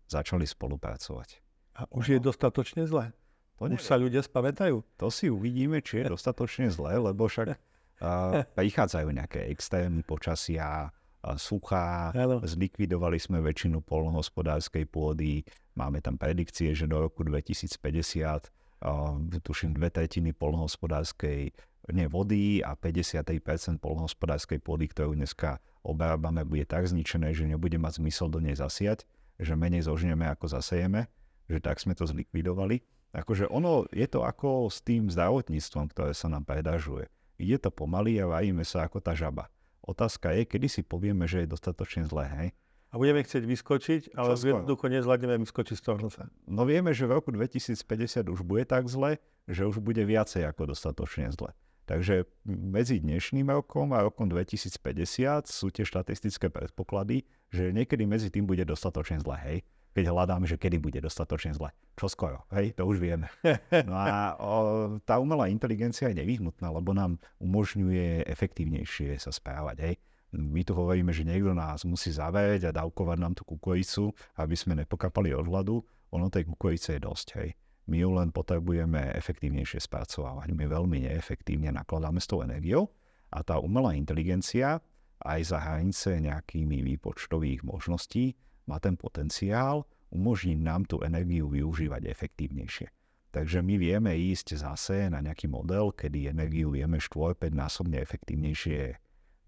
začali 0.07 0.47
spolupracovať. 0.47 1.29
A 1.77 1.85
už 1.93 2.17
je 2.17 2.19
dostatočne 2.23 2.87
zle? 2.89 3.13
To 3.61 3.73
Už 3.73 3.81
sa 3.85 3.97
ľudia 3.97 4.21
spamätajú? 4.21 4.85
To 5.01 5.09
si 5.09 5.33
uvidíme, 5.33 5.81
či 5.83 6.05
je 6.05 6.11
dostatočne 6.15 6.71
zlé, 6.73 6.97
lebo 6.97 7.27
však 7.29 7.53
uh, 7.53 8.47
prichádzajú 8.57 9.09
nejaké 9.11 9.51
extrémy 9.51 10.07
počasia, 10.07 10.95
suchá, 11.35 12.15
ano. 12.15 12.39
zlikvidovali 12.47 13.19
sme 13.19 13.43
väčšinu 13.43 13.83
polnohospodárskej 13.83 14.87
pôdy, 14.87 15.43
máme 15.75 15.99
tam 15.99 16.15
predikcie, 16.15 16.71
že 16.79 16.87
do 16.87 17.03
roku 17.03 17.27
2050 17.27 17.83
uh, 17.83 19.19
tuším 19.43 19.75
dve 19.75 19.91
tretiny 19.91 20.31
polnohospodárskej 20.31 21.51
nie 21.95 22.07
vody 22.11 22.63
a 22.63 22.75
50% 22.75 23.79
polnohospodárskej 23.79 24.59
pôdy, 24.59 24.91
ktorú 24.91 25.15
dneska 25.15 25.63
obrábame, 25.87 26.43
bude 26.43 26.67
tak 26.67 26.91
zničené, 26.91 27.31
že 27.31 27.47
nebude 27.47 27.79
mať 27.79 28.03
zmysel 28.03 28.27
do 28.27 28.43
nej 28.43 28.59
zasiať, 28.59 29.07
že 29.39 29.55
menej 29.55 29.87
zožneme 29.87 30.27
ako 30.27 30.51
zasejeme, 30.51 31.07
že 31.47 31.63
tak 31.63 31.79
sme 31.79 31.95
to 31.95 32.09
zlikvidovali. 32.09 32.83
Akože 33.15 33.47
ono, 33.47 33.87
je 33.95 34.07
to 34.11 34.27
ako 34.27 34.67
s 34.67 34.83
tým 34.83 35.07
zdravotníctvom, 35.07 35.95
ktoré 35.95 36.11
sa 36.11 36.27
nám 36.27 36.43
predažuje. 36.43 37.07
Ide 37.39 37.69
to 37.69 37.71
pomaly 37.71 38.19
a 38.19 38.27
vajíme 38.27 38.67
sa 38.67 38.89
ako 38.89 38.99
tá 38.99 39.15
žaba. 39.15 39.47
Otázka 39.87 40.35
je, 40.35 40.43
kedy 40.43 40.67
si 40.67 40.83
povieme, 40.83 41.31
že 41.31 41.47
je 41.47 41.55
dostatočne 41.55 42.11
zlé, 42.11 42.27
hej? 42.27 42.49
A 42.91 42.99
budeme 42.99 43.23
chcieť 43.23 43.45
vyskočiť, 43.47 44.03
ale 44.19 44.35
jednoducho 44.35 44.91
nezvládneme 44.91 45.43
vyskočiť 45.47 45.77
z 45.79 45.83
toho. 45.83 45.99
No 46.47 46.63
vieme, 46.67 46.91
že 46.91 47.07
v 47.07 47.19
roku 47.19 47.31
2050 47.31 48.27
už 48.27 48.41
bude 48.43 48.67
tak 48.67 48.91
zle, 48.91 49.23
že 49.47 49.63
už 49.63 49.79
bude 49.79 50.03
viacej 50.03 50.47
ako 50.47 50.75
dostatočne 50.75 51.31
zle. 51.35 51.55
Takže 51.87 52.27
medzi 52.47 52.99
dnešným 52.99 53.47
rokom 53.47 53.95
a 53.95 54.03
rokom 54.03 54.27
2050 54.27 55.47
sú 55.47 55.71
tie 55.71 55.87
štatistické 55.87 56.51
predpoklady, 56.51 57.23
že 57.55 57.71
niekedy 57.71 58.11
medzi 58.11 58.27
tým 58.27 58.43
bude 58.43 58.67
dostatočne 58.67 59.23
zle, 59.23 59.39
hej? 59.39 59.59
Keď 59.97 60.13
hľadáme, 60.13 60.45
že 60.45 60.61
kedy 60.61 60.77
bude 60.77 61.01
dostatočne 61.01 61.57
zle. 61.57 61.73
Čo 61.97 62.13
skoro, 62.13 62.45
hej? 62.53 62.77
To 62.77 62.85
už 62.85 63.01
vieme. 63.01 63.33
No 63.89 63.97
a 63.97 64.37
o, 64.37 64.53
tá 65.01 65.17
umelá 65.17 65.49
inteligencia 65.49 66.13
je 66.13 66.21
nevyhnutná, 66.21 66.69
lebo 66.69 66.93
nám 66.93 67.17
umožňuje 67.41 68.29
efektívnejšie 68.29 69.17
sa 69.17 69.33
správať, 69.33 69.77
hej? 69.81 69.95
My 70.37 70.61
tu 70.61 70.77
hovoríme, 70.77 71.17
že 71.17 71.25
niekto 71.25 71.57
nás 71.57 71.89
musí 71.89 72.13
zavrieť 72.13 72.69
a 72.69 72.77
dávkovať 72.77 73.17
nám 73.17 73.33
tú 73.33 73.49
kukojicu, 73.49 74.13
aby 74.37 74.53
sme 74.53 74.77
nepokapali 74.85 75.33
od 75.33 75.49
hladu. 75.49 75.81
Ono 76.13 76.29
tej 76.29 76.45
kukojice 76.45 77.01
je 77.01 77.01
dosť, 77.01 77.29
hej 77.41 77.51
my 77.87 78.03
ju 78.03 78.11
len 78.19 78.35
potrebujeme 78.35 79.15
efektívnejšie 79.15 79.79
spracovávať. 79.79 80.51
My 80.53 80.67
veľmi 80.67 81.07
neefektívne 81.07 81.71
nakladáme 81.71 82.19
s 82.19 82.27
tou 82.27 82.43
energiou 82.43 82.91
a 83.31 83.47
tá 83.47 83.63
umelá 83.63 83.95
inteligencia 83.95 84.83
aj 85.23 85.41
za 85.55 85.59
hranice 85.63 86.19
nejakými 86.19 86.83
výpočtových 86.83 87.63
možností 87.63 88.35
má 88.67 88.83
ten 88.83 88.99
potenciál 88.99 89.87
umožniť 90.11 90.59
nám 90.63 90.87
tú 90.87 91.03
energiu 91.03 91.51
využívať 91.51 92.07
efektívnejšie. 92.07 92.87
Takže 93.35 93.61
my 93.61 93.75
vieme 93.77 94.17
ísť 94.17 94.57
zase 94.57 95.13
na 95.13 95.21
nejaký 95.21 95.51
model, 95.51 95.93
kedy 95.93 96.33
energiu 96.33 96.73
vieme 96.73 96.97
4-5 96.97 97.53
násobne 97.53 98.01
efektívnejšie 98.01 98.97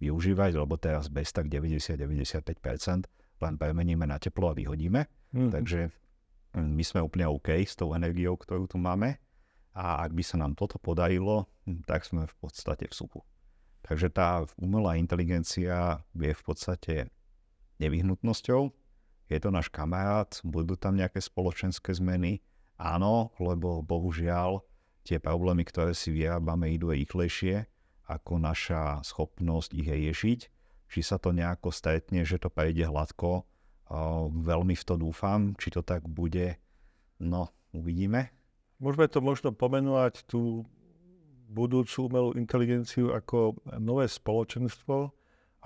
využívať, 0.02 0.50
lebo 0.60 0.76
teraz 0.76 1.08
bez 1.08 1.32
tak 1.32 1.48
90-95% 1.48 3.08
len 3.38 3.54
premeníme 3.54 4.04
na 4.04 4.18
teplo 4.18 4.52
a 4.52 4.54
vyhodíme. 4.54 5.08
Mm-hmm. 5.32 5.52
Takže 5.54 5.80
my 6.58 6.82
sme 6.84 7.00
úplne 7.00 7.30
OK 7.30 7.64
s 7.64 7.78
tou 7.78 7.94
energiou, 7.94 8.34
ktorú 8.36 8.66
tu 8.66 8.76
máme 8.76 9.16
a 9.78 10.02
ak 10.02 10.10
by 10.10 10.22
sa 10.26 10.36
nám 10.42 10.58
toto 10.58 10.76
podarilo, 10.82 11.46
tak 11.86 12.02
sme 12.02 12.26
v 12.26 12.36
podstate 12.42 12.90
v 12.90 12.94
suchu. 12.94 13.20
Takže 13.86 14.10
tá 14.10 14.42
umelá 14.58 14.98
inteligencia 14.98 16.02
je 16.18 16.34
v 16.34 16.42
podstate 16.42 16.94
nevyhnutnosťou, 17.78 18.74
je 19.28 19.38
to 19.38 19.52
náš 19.52 19.68
kamarát, 19.68 20.28
budú 20.44 20.74
tam 20.76 20.96
nejaké 20.96 21.20
spoločenské 21.20 21.92
zmeny, 21.92 22.40
áno, 22.80 23.32
lebo 23.40 23.84
bohužiaľ 23.84 24.64
tie 25.04 25.20
problémy, 25.20 25.64
ktoré 25.68 25.92
si 25.92 26.12
vyrábame, 26.12 26.72
idú 26.72 26.92
rýchlejšie 26.92 27.68
ako 28.08 28.40
naša 28.40 29.04
schopnosť 29.04 29.76
ich 29.76 29.88
riešiť. 29.88 30.40
Či 30.88 31.00
sa 31.04 31.20
to 31.20 31.36
nejako 31.36 31.68
stretne, 31.68 32.24
že 32.24 32.40
to 32.40 32.48
prejde 32.48 32.88
hladko, 32.88 33.44
Veľmi 34.28 34.76
v 34.76 34.84
to 34.84 35.00
dúfam, 35.00 35.56
či 35.56 35.72
to 35.72 35.80
tak 35.80 36.04
bude. 36.04 36.60
No, 37.16 37.48
uvidíme. 37.72 38.28
Môžeme 38.76 39.08
to 39.08 39.24
možno 39.24 39.50
pomenovať 39.50 40.28
tú 40.28 40.68
budúcu 41.48 41.96
umelú 42.04 42.30
inteligenciu 42.36 43.16
ako 43.16 43.56
nové 43.80 44.04
spoločenstvo. 44.04 45.08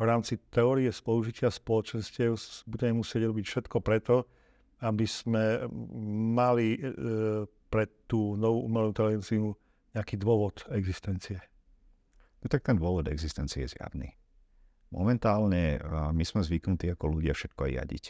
V 0.03 0.11
rámci 0.11 0.35
teórie 0.51 0.91
spolužitia 0.91 1.47
spoločenstiev 1.47 2.35
budeme 2.67 3.07
musieť 3.07 3.23
robiť 3.23 3.45
všetko 3.47 3.79
preto, 3.87 4.27
aby 4.83 5.07
sme 5.07 5.63
mali 6.35 6.75
e, 6.75 6.91
pre 7.71 7.87
tú 8.11 8.35
novú 8.35 8.67
umelú 8.67 8.91
inteligenciu 8.91 9.55
nejaký 9.95 10.19
dôvod 10.19 10.67
existencie. 10.75 11.39
No 12.43 12.51
tak 12.51 12.67
ten 12.67 12.83
dôvod 12.83 13.07
existencie 13.07 13.63
je 13.63 13.79
zjavný. 13.79 14.11
Momentálne 14.91 15.79
my 16.11 16.25
sme 16.27 16.43
zvyknutí 16.43 16.91
ako 16.99 17.23
ľudia 17.23 17.39
všetko 17.39 17.63
riadiť. 17.71 18.05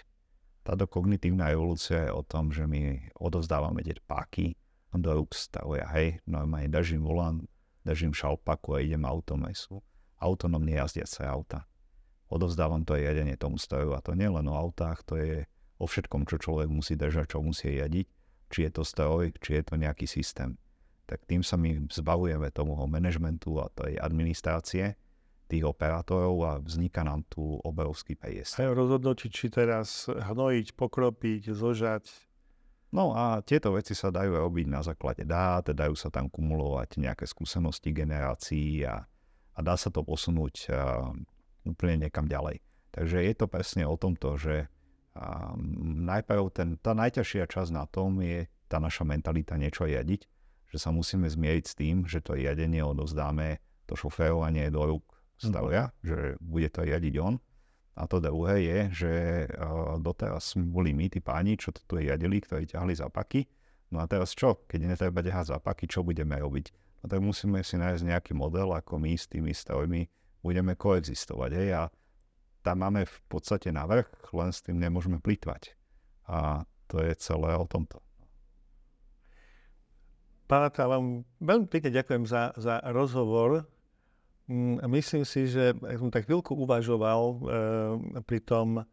Táto 0.65 0.89
kognitívna 0.89 1.53
evolúcia 1.53 2.09
je 2.09 2.13
o 2.17 2.25
tom, 2.25 2.57
že 2.57 2.65
my 2.65 3.13
odovzdávame 3.21 3.85
tie 3.85 4.01
páky 4.09 4.57
do 4.97 5.13
rúk 5.13 5.37
stavia, 5.37 5.85
hej, 5.93 6.25
normálne 6.25 6.73
držím 6.73 7.05
volant, 7.05 7.45
držím 7.85 8.17
šalpaku 8.17 8.81
a 8.81 8.83
idem 8.83 9.05
autom, 9.05 9.45
sú 9.53 9.85
autonómne 10.17 10.73
jazdiace 10.73 11.29
auta. 11.29 11.69
Odovzdávam 12.33 12.89
to 12.89 12.97
riadenie 12.97 13.37
tomu 13.37 13.61
stroju 13.61 13.93
a 13.93 14.01
to 14.01 14.17
nie 14.17 14.25
len 14.25 14.49
o 14.49 14.57
autách, 14.57 15.05
to 15.05 15.21
je 15.21 15.45
o 15.77 15.85
všetkom, 15.85 16.25
čo 16.25 16.41
človek 16.41 16.73
musí 16.73 16.97
držať, 16.97 17.37
čo 17.37 17.45
musí 17.45 17.77
riadiť, 17.77 18.07
či 18.49 18.59
je 18.65 18.71
to 18.73 18.83
stroj, 18.89 19.37
či 19.37 19.61
je 19.61 19.63
to 19.69 19.75
nejaký 19.77 20.09
systém. 20.09 20.57
Tak 21.05 21.29
tým 21.29 21.45
sa 21.45 21.61
my 21.61 21.93
zbavujeme 21.93 22.49
tomu 22.49 22.73
manažmentu 22.89 23.61
a 23.61 23.69
tej 23.69 24.01
administrácie 24.01 24.97
tých 25.53 25.69
operátorov 25.69 26.37
a 26.49 26.53
vzniká 26.65 27.05
nám 27.05 27.29
tu 27.29 27.61
obrovský 27.61 28.17
priestor. 28.17 28.73
A 28.73 28.73
rozhodnúť, 28.73 29.29
či 29.29 29.53
teraz 29.53 30.09
hnojiť, 30.09 30.73
pokropiť, 30.73 31.53
zožať. 31.53 32.09
No 32.97 33.13
a 33.13 33.45
tieto 33.45 33.77
veci 33.77 33.93
sa 33.93 34.09
dajú 34.09 34.33
robiť 34.33 34.67
na 34.73 34.81
základe 34.81 35.29
dát, 35.29 35.69
dajú 35.69 35.93
sa 35.93 36.09
tam 36.09 36.33
kumulovať 36.33 36.97
nejaké 36.97 37.29
skúsenosti 37.29 37.93
generácií 37.93 38.89
a, 38.89 39.05
a 39.53 39.59
dá 39.61 39.77
sa 39.77 39.93
to 39.93 40.01
posunúť 40.01 40.73
úplne 41.67 42.07
niekam 42.07 42.27
ďalej. 42.27 42.63
Takže 42.93 43.25
je 43.25 43.35
to 43.35 43.47
presne 43.49 43.89
o 43.89 43.97
tomto, 43.97 44.37
že 44.37 44.69
najprv 46.09 46.45
ten, 46.53 46.81
tá 46.81 46.97
najťažšia 46.97 47.45
časť 47.49 47.71
na 47.73 47.85
tom 47.89 48.21
je 48.21 48.49
tá 48.69 48.81
naša 48.81 49.05
mentalita 49.05 49.61
niečo 49.61 49.85
riadiť, 49.85 50.25
že 50.73 50.79
sa 50.81 50.89
musíme 50.89 51.29
zmieriť 51.29 51.65
s 51.69 51.77
tým, 51.77 51.97
že 52.09 52.25
to 52.25 52.33
riadenie 52.37 52.81
odozdáme, 52.81 53.61
to 53.85 53.93
šoférovanie 53.93 54.73
do 54.73 54.89
rúk 54.89 55.05
stavia, 55.37 55.93
mm. 55.93 55.93
že 56.01 56.19
bude 56.41 56.69
to 56.73 56.81
riadiť 56.89 57.15
on. 57.21 57.37
A 57.93 58.09
to 58.09 58.25
druhé 58.25 58.65
je, 58.65 58.79
že 59.05 59.13
doteraz 60.01 60.57
boli 60.57 60.97
my, 60.97 61.13
tí 61.13 61.21
páni, 61.21 61.61
čo 61.61 61.77
to 61.77 61.85
tu 61.85 62.01
riadili, 62.01 62.41
ktorí 62.41 62.65
ťahli 62.65 62.97
zapaky. 62.97 63.45
No 63.93 64.01
a 64.01 64.09
teraz 64.09 64.33
čo? 64.33 64.65
Keď 64.65 64.97
netreba 64.97 65.21
ťahať 65.21 65.53
zapaky, 65.53 65.85
čo 65.93 66.01
budeme 66.01 66.41
robiť? 66.41 66.73
No 67.05 67.13
tak 67.13 67.21
musíme 67.21 67.61
si 67.61 67.77
nájsť 67.77 68.09
nejaký 68.09 68.33
model, 68.33 68.73
ako 68.73 68.97
my 68.97 69.13
s 69.13 69.29
tými 69.29 69.53
strojmi 69.53 70.09
budeme 70.43 70.75
koexistovať. 70.75 71.51
Hej? 71.55 71.69
A 71.79 71.83
tam 72.63 72.83
máme 72.83 73.07
v 73.07 73.19
podstate 73.31 73.71
navrh, 73.71 74.07
len 74.35 74.51
s 74.51 74.63
tým 74.63 74.79
nemôžeme 74.79 75.19
plýtvať. 75.19 75.75
A 76.31 76.63
to 76.87 77.03
je 77.03 77.15
celé 77.19 77.55
o 77.57 77.67
tomto. 77.67 77.99
Pána, 80.51 80.69
vám 80.69 81.25
veľmi 81.41 81.67
pekne 81.71 81.91
ďakujem 81.97 82.29
za, 82.29 82.53
za 82.61 82.83
rozhovor. 82.93 83.65
Mm, 84.51 84.85
myslím 84.91 85.25
si, 85.25 85.49
že 85.49 85.73
som 85.97 86.13
tak 86.13 86.29
chvíľku 86.29 86.53
uvažoval 86.53 87.21
e, 87.25 87.37
pri 88.21 88.39
tom 88.45 88.85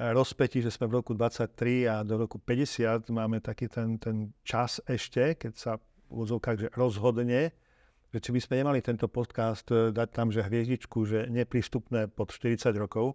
rozpetí, 0.00 0.64
že 0.64 0.72
sme 0.72 0.88
v 0.88 1.02
roku 1.02 1.12
23 1.12 1.84
a 1.84 2.00
do 2.00 2.24
roku 2.24 2.40
50 2.40 3.04
máme 3.12 3.44
taký 3.44 3.68
ten, 3.68 4.00
ten 4.00 4.32
čas 4.40 4.80
ešte, 4.88 5.36
keď 5.36 5.52
sa 5.52 5.72
v 6.08 6.24
úzovkách 6.24 6.72
rozhodne, 6.72 7.52
že 8.10 8.18
či 8.18 8.34
by 8.34 8.40
sme 8.42 8.54
nemali 8.62 8.82
tento 8.82 9.06
podcast 9.06 9.70
e, 9.70 9.94
dať 9.94 10.08
tam, 10.10 10.34
že 10.34 10.42
hviezdičku, 10.42 10.98
že 11.06 11.30
neprístupné 11.30 12.10
pod 12.10 12.34
40 12.34 12.74
rokov, 12.74 13.14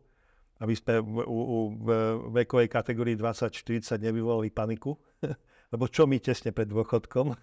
aby 0.63 0.71
sme 0.71 1.03
u, 1.03 1.35
u, 1.35 1.57
v 1.75 1.87
vekovej 2.31 2.71
kategórii 2.71 3.19
20-40 3.19 3.99
nevyvolali 3.99 4.55
paniku. 4.55 4.95
Lebo 5.73 5.91
čo 5.91 6.07
my 6.07 6.15
tesne 6.23 6.55
pred 6.55 6.71
dôchodkom? 6.71 7.35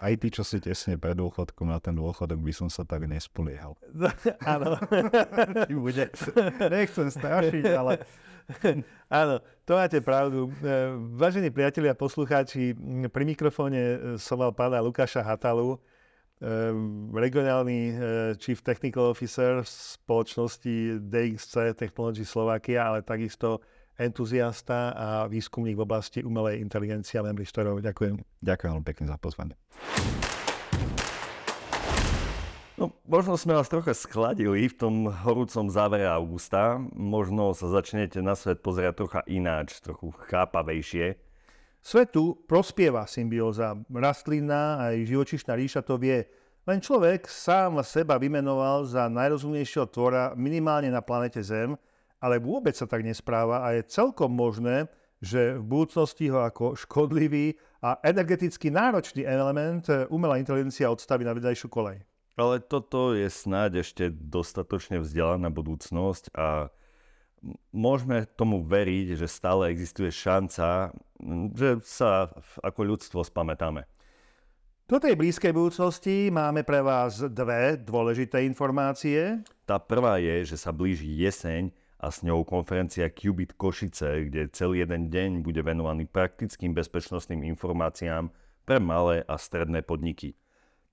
Aj 0.00 0.16
ty, 0.16 0.32
čo 0.32 0.40
si 0.40 0.56
tesne 0.64 0.96
pred 0.96 1.12
dôchodkom 1.12 1.68
na 1.68 1.76
ten 1.76 1.92
dôchodok, 1.92 2.40
by 2.40 2.52
som 2.56 2.72
sa 2.72 2.88
tak 2.88 3.04
nespoliehal. 3.04 3.76
Áno. 4.48 4.80
bude. 5.84 6.08
Nechcem 6.72 7.12
strašiť, 7.12 7.64
ale... 7.76 8.00
Áno, 9.20 9.38
to 9.62 9.78
máte 9.78 10.02
pravdu. 10.02 10.50
E, 10.50 10.96
vážení 11.14 11.52
priatelia 11.54 11.94
a 11.94 11.98
poslucháči, 11.98 12.74
pri 13.12 13.24
mikrofóne 13.28 13.78
e, 13.78 13.96
som 14.18 14.42
mal 14.42 14.50
pána 14.50 14.82
Lukáša 14.82 15.22
Hatalu, 15.22 15.76
e, 15.76 15.78
regionálny 17.14 17.78
Chief 18.42 18.58
Technical 18.58 19.12
Officer 19.12 19.62
spoločnosti 19.62 20.98
DXC 20.98 21.78
Technology 21.78 22.26
Slovakia, 22.26 22.90
ale 22.90 23.06
takisto 23.06 23.62
entuziasta 24.00 24.96
a 24.96 25.08
výskumník 25.28 25.76
v 25.76 25.84
oblasti 25.84 26.24
umelej 26.24 26.64
inteligencie 26.64 27.20
a 27.20 27.26
memristorov. 27.28 27.84
Ďakujem. 27.84 28.16
Ďakujem 28.40 28.70
veľmi 28.72 28.86
pekne 28.88 29.04
za 29.12 29.16
pozvanie. 29.20 29.54
No, 32.80 32.96
možno 33.04 33.36
sme 33.36 33.52
vás 33.52 33.68
trocha 33.68 33.92
schladili 33.92 34.64
v 34.64 34.72
tom 34.72 34.96
horúcom 35.12 35.68
závere 35.68 36.08
augusta. 36.08 36.80
Možno 36.96 37.52
sa 37.52 37.68
začnete 37.68 38.24
na 38.24 38.32
svet 38.32 38.64
pozerať 38.64 39.04
trocha 39.04 39.20
ináč, 39.28 39.84
trochu 39.84 40.08
chápavejšie. 40.32 41.20
Svetu 41.84 42.40
prospieva 42.48 43.04
symbióza. 43.04 43.76
Rastlina 43.92 44.80
aj 44.80 44.96
živočišná 45.04 45.52
ríša 45.60 45.84
to 45.84 46.00
vie. 46.00 46.24
Len 46.64 46.80
človek 46.80 47.28
sám 47.28 47.84
seba 47.84 48.16
vymenoval 48.16 48.88
za 48.88 49.12
najrozumnejšieho 49.12 49.88
tvora 49.92 50.32
minimálne 50.32 50.88
na 50.88 51.04
planete 51.04 51.44
Zem– 51.44 51.76
ale 52.20 52.36
vôbec 52.38 52.76
sa 52.76 52.84
tak 52.84 53.00
nespráva 53.02 53.64
a 53.64 53.74
je 53.74 53.88
celkom 53.88 54.30
možné, 54.30 54.86
že 55.20 55.56
v 55.56 55.64
budúcnosti 55.64 56.32
ho 56.32 56.40
ako 56.44 56.76
škodlivý 56.76 57.56
a 57.84 58.00
energeticky 58.04 58.72
náročný 58.72 59.24
element 59.24 59.84
umelá 60.08 60.40
inteligencia 60.40 60.88
odstaví 60.88 61.24
na 61.24 61.36
vedajšiu 61.36 61.68
kolej. 61.68 62.00
Ale 62.40 62.60
toto 62.64 63.12
je 63.12 63.28
snáď 63.28 63.84
ešte 63.84 64.08
dostatočne 64.08 64.96
vzdelaná 65.00 65.52
budúcnosť 65.52 66.32
a 66.32 66.72
môžeme 67.72 68.24
tomu 68.32 68.64
veriť, 68.64 69.16
že 69.16 69.28
stále 69.28 69.68
existuje 69.72 70.08
šanca, 70.08 70.92
že 71.52 71.80
sa 71.84 72.32
ako 72.64 72.80
ľudstvo 72.96 73.20
spamätáme. 73.20 73.84
Do 74.88 74.96
tej 74.96 75.14
blízkej 75.20 75.52
budúcnosti 75.52 76.32
máme 76.32 76.64
pre 76.64 76.80
vás 76.80 77.20
dve 77.20 77.76
dôležité 77.76 78.42
informácie. 78.42 79.38
Tá 79.62 79.78
prvá 79.78 80.16
je, 80.18 80.48
že 80.48 80.56
sa 80.56 80.72
blíži 80.72 81.06
jeseň 81.06 81.70
a 82.00 82.08
s 82.08 82.24
ňou 82.24 82.48
konferencia 82.48 83.12
Qubit 83.12 83.60
Košice, 83.60 84.32
kde 84.32 84.48
celý 84.48 84.88
jeden 84.88 85.12
deň 85.12 85.44
bude 85.44 85.60
venovaný 85.60 86.08
praktickým 86.08 86.72
bezpečnostným 86.72 87.44
informáciám 87.44 88.32
pre 88.64 88.80
malé 88.80 89.20
a 89.28 89.36
stredné 89.36 89.84
podniky. 89.84 90.32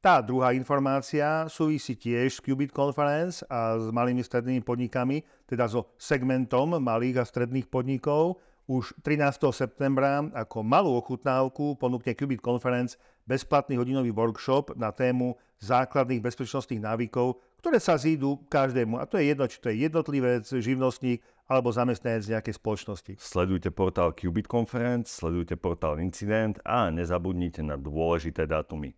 Tá 0.04 0.22
druhá 0.22 0.54
informácia 0.54 1.50
súvisí 1.50 1.98
tiež 1.98 2.38
s 2.38 2.44
Qubit 2.44 2.70
Conference 2.76 3.42
a 3.48 3.80
s 3.80 3.90
malými 3.90 4.22
strednými 4.22 4.62
podnikami, 4.62 5.24
teda 5.50 5.66
so 5.66 5.90
segmentom 5.98 6.78
malých 6.78 7.24
a 7.24 7.26
stredných 7.26 7.66
podnikov. 7.72 8.38
Už 8.68 8.92
13. 9.00 9.48
septembra 9.56 10.28
ako 10.36 10.60
malú 10.60 10.92
ochutnávku 11.00 11.80
ponúkne 11.80 12.14
Qubit 12.14 12.44
Conference 12.44 13.00
bezplatný 13.24 13.80
hodinový 13.80 14.12
workshop 14.12 14.76
na 14.76 14.92
tému 14.92 15.40
základných 15.64 16.20
bezpečnostných 16.20 16.84
návykov, 16.84 17.40
ktoré 17.60 17.82
sa 17.82 17.98
zídu 17.98 18.42
každému. 18.48 19.02
A 19.02 19.10
to 19.10 19.18
je 19.18 19.34
jedno, 19.34 19.46
či 19.50 19.58
to 19.58 19.68
je 19.74 19.90
jednotlivec, 19.90 20.46
živnostník 20.46 21.26
alebo 21.48 21.72
zamestnanec 21.72 22.28
nejakej 22.28 22.56
spoločnosti. 22.60 23.14
Sledujte 23.18 23.72
portál 23.72 24.12
Qubit 24.14 24.52
Conference, 24.52 25.16
sledujte 25.16 25.56
portál 25.56 25.98
Incident 26.04 26.60
a 26.68 26.92
nezabudnite 26.92 27.64
na 27.64 27.80
dôležité 27.80 28.46
dátumy. 28.46 28.94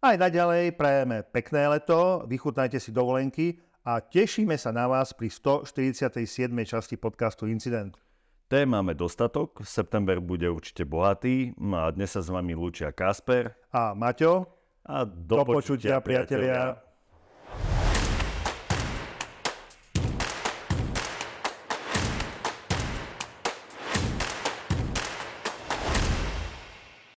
Aj 0.00 0.16
naďalej 0.16 0.80
prajeme 0.80 1.24
pekné 1.28 1.68
leto, 1.68 2.24
vychutnajte 2.24 2.80
si 2.80 2.88
dovolenky 2.88 3.60
a 3.84 4.00
tešíme 4.00 4.56
sa 4.56 4.72
na 4.72 4.88
vás 4.88 5.12
pri 5.12 5.28
147. 5.28 6.24
časti 6.64 6.96
podcastu 6.96 7.48
Incident. 7.48 7.96
Tém 8.50 8.66
máme 8.66 8.98
dostatok, 8.98 9.62
september 9.62 10.18
bude 10.18 10.48
určite 10.48 10.82
bohatý 10.82 11.54
no 11.54 11.84
a 11.84 11.92
dnes 11.94 12.16
sa 12.16 12.24
s 12.24 12.32
vami 12.32 12.56
lúčia 12.56 12.90
Kasper 12.90 13.54
a 13.70 13.94
Maťo. 13.94 14.48
A 14.88 15.04
do, 15.04 15.44
do 15.44 15.44
počutia, 15.46 16.00
priatelia. 16.00 16.74
priatelia. 16.74 16.89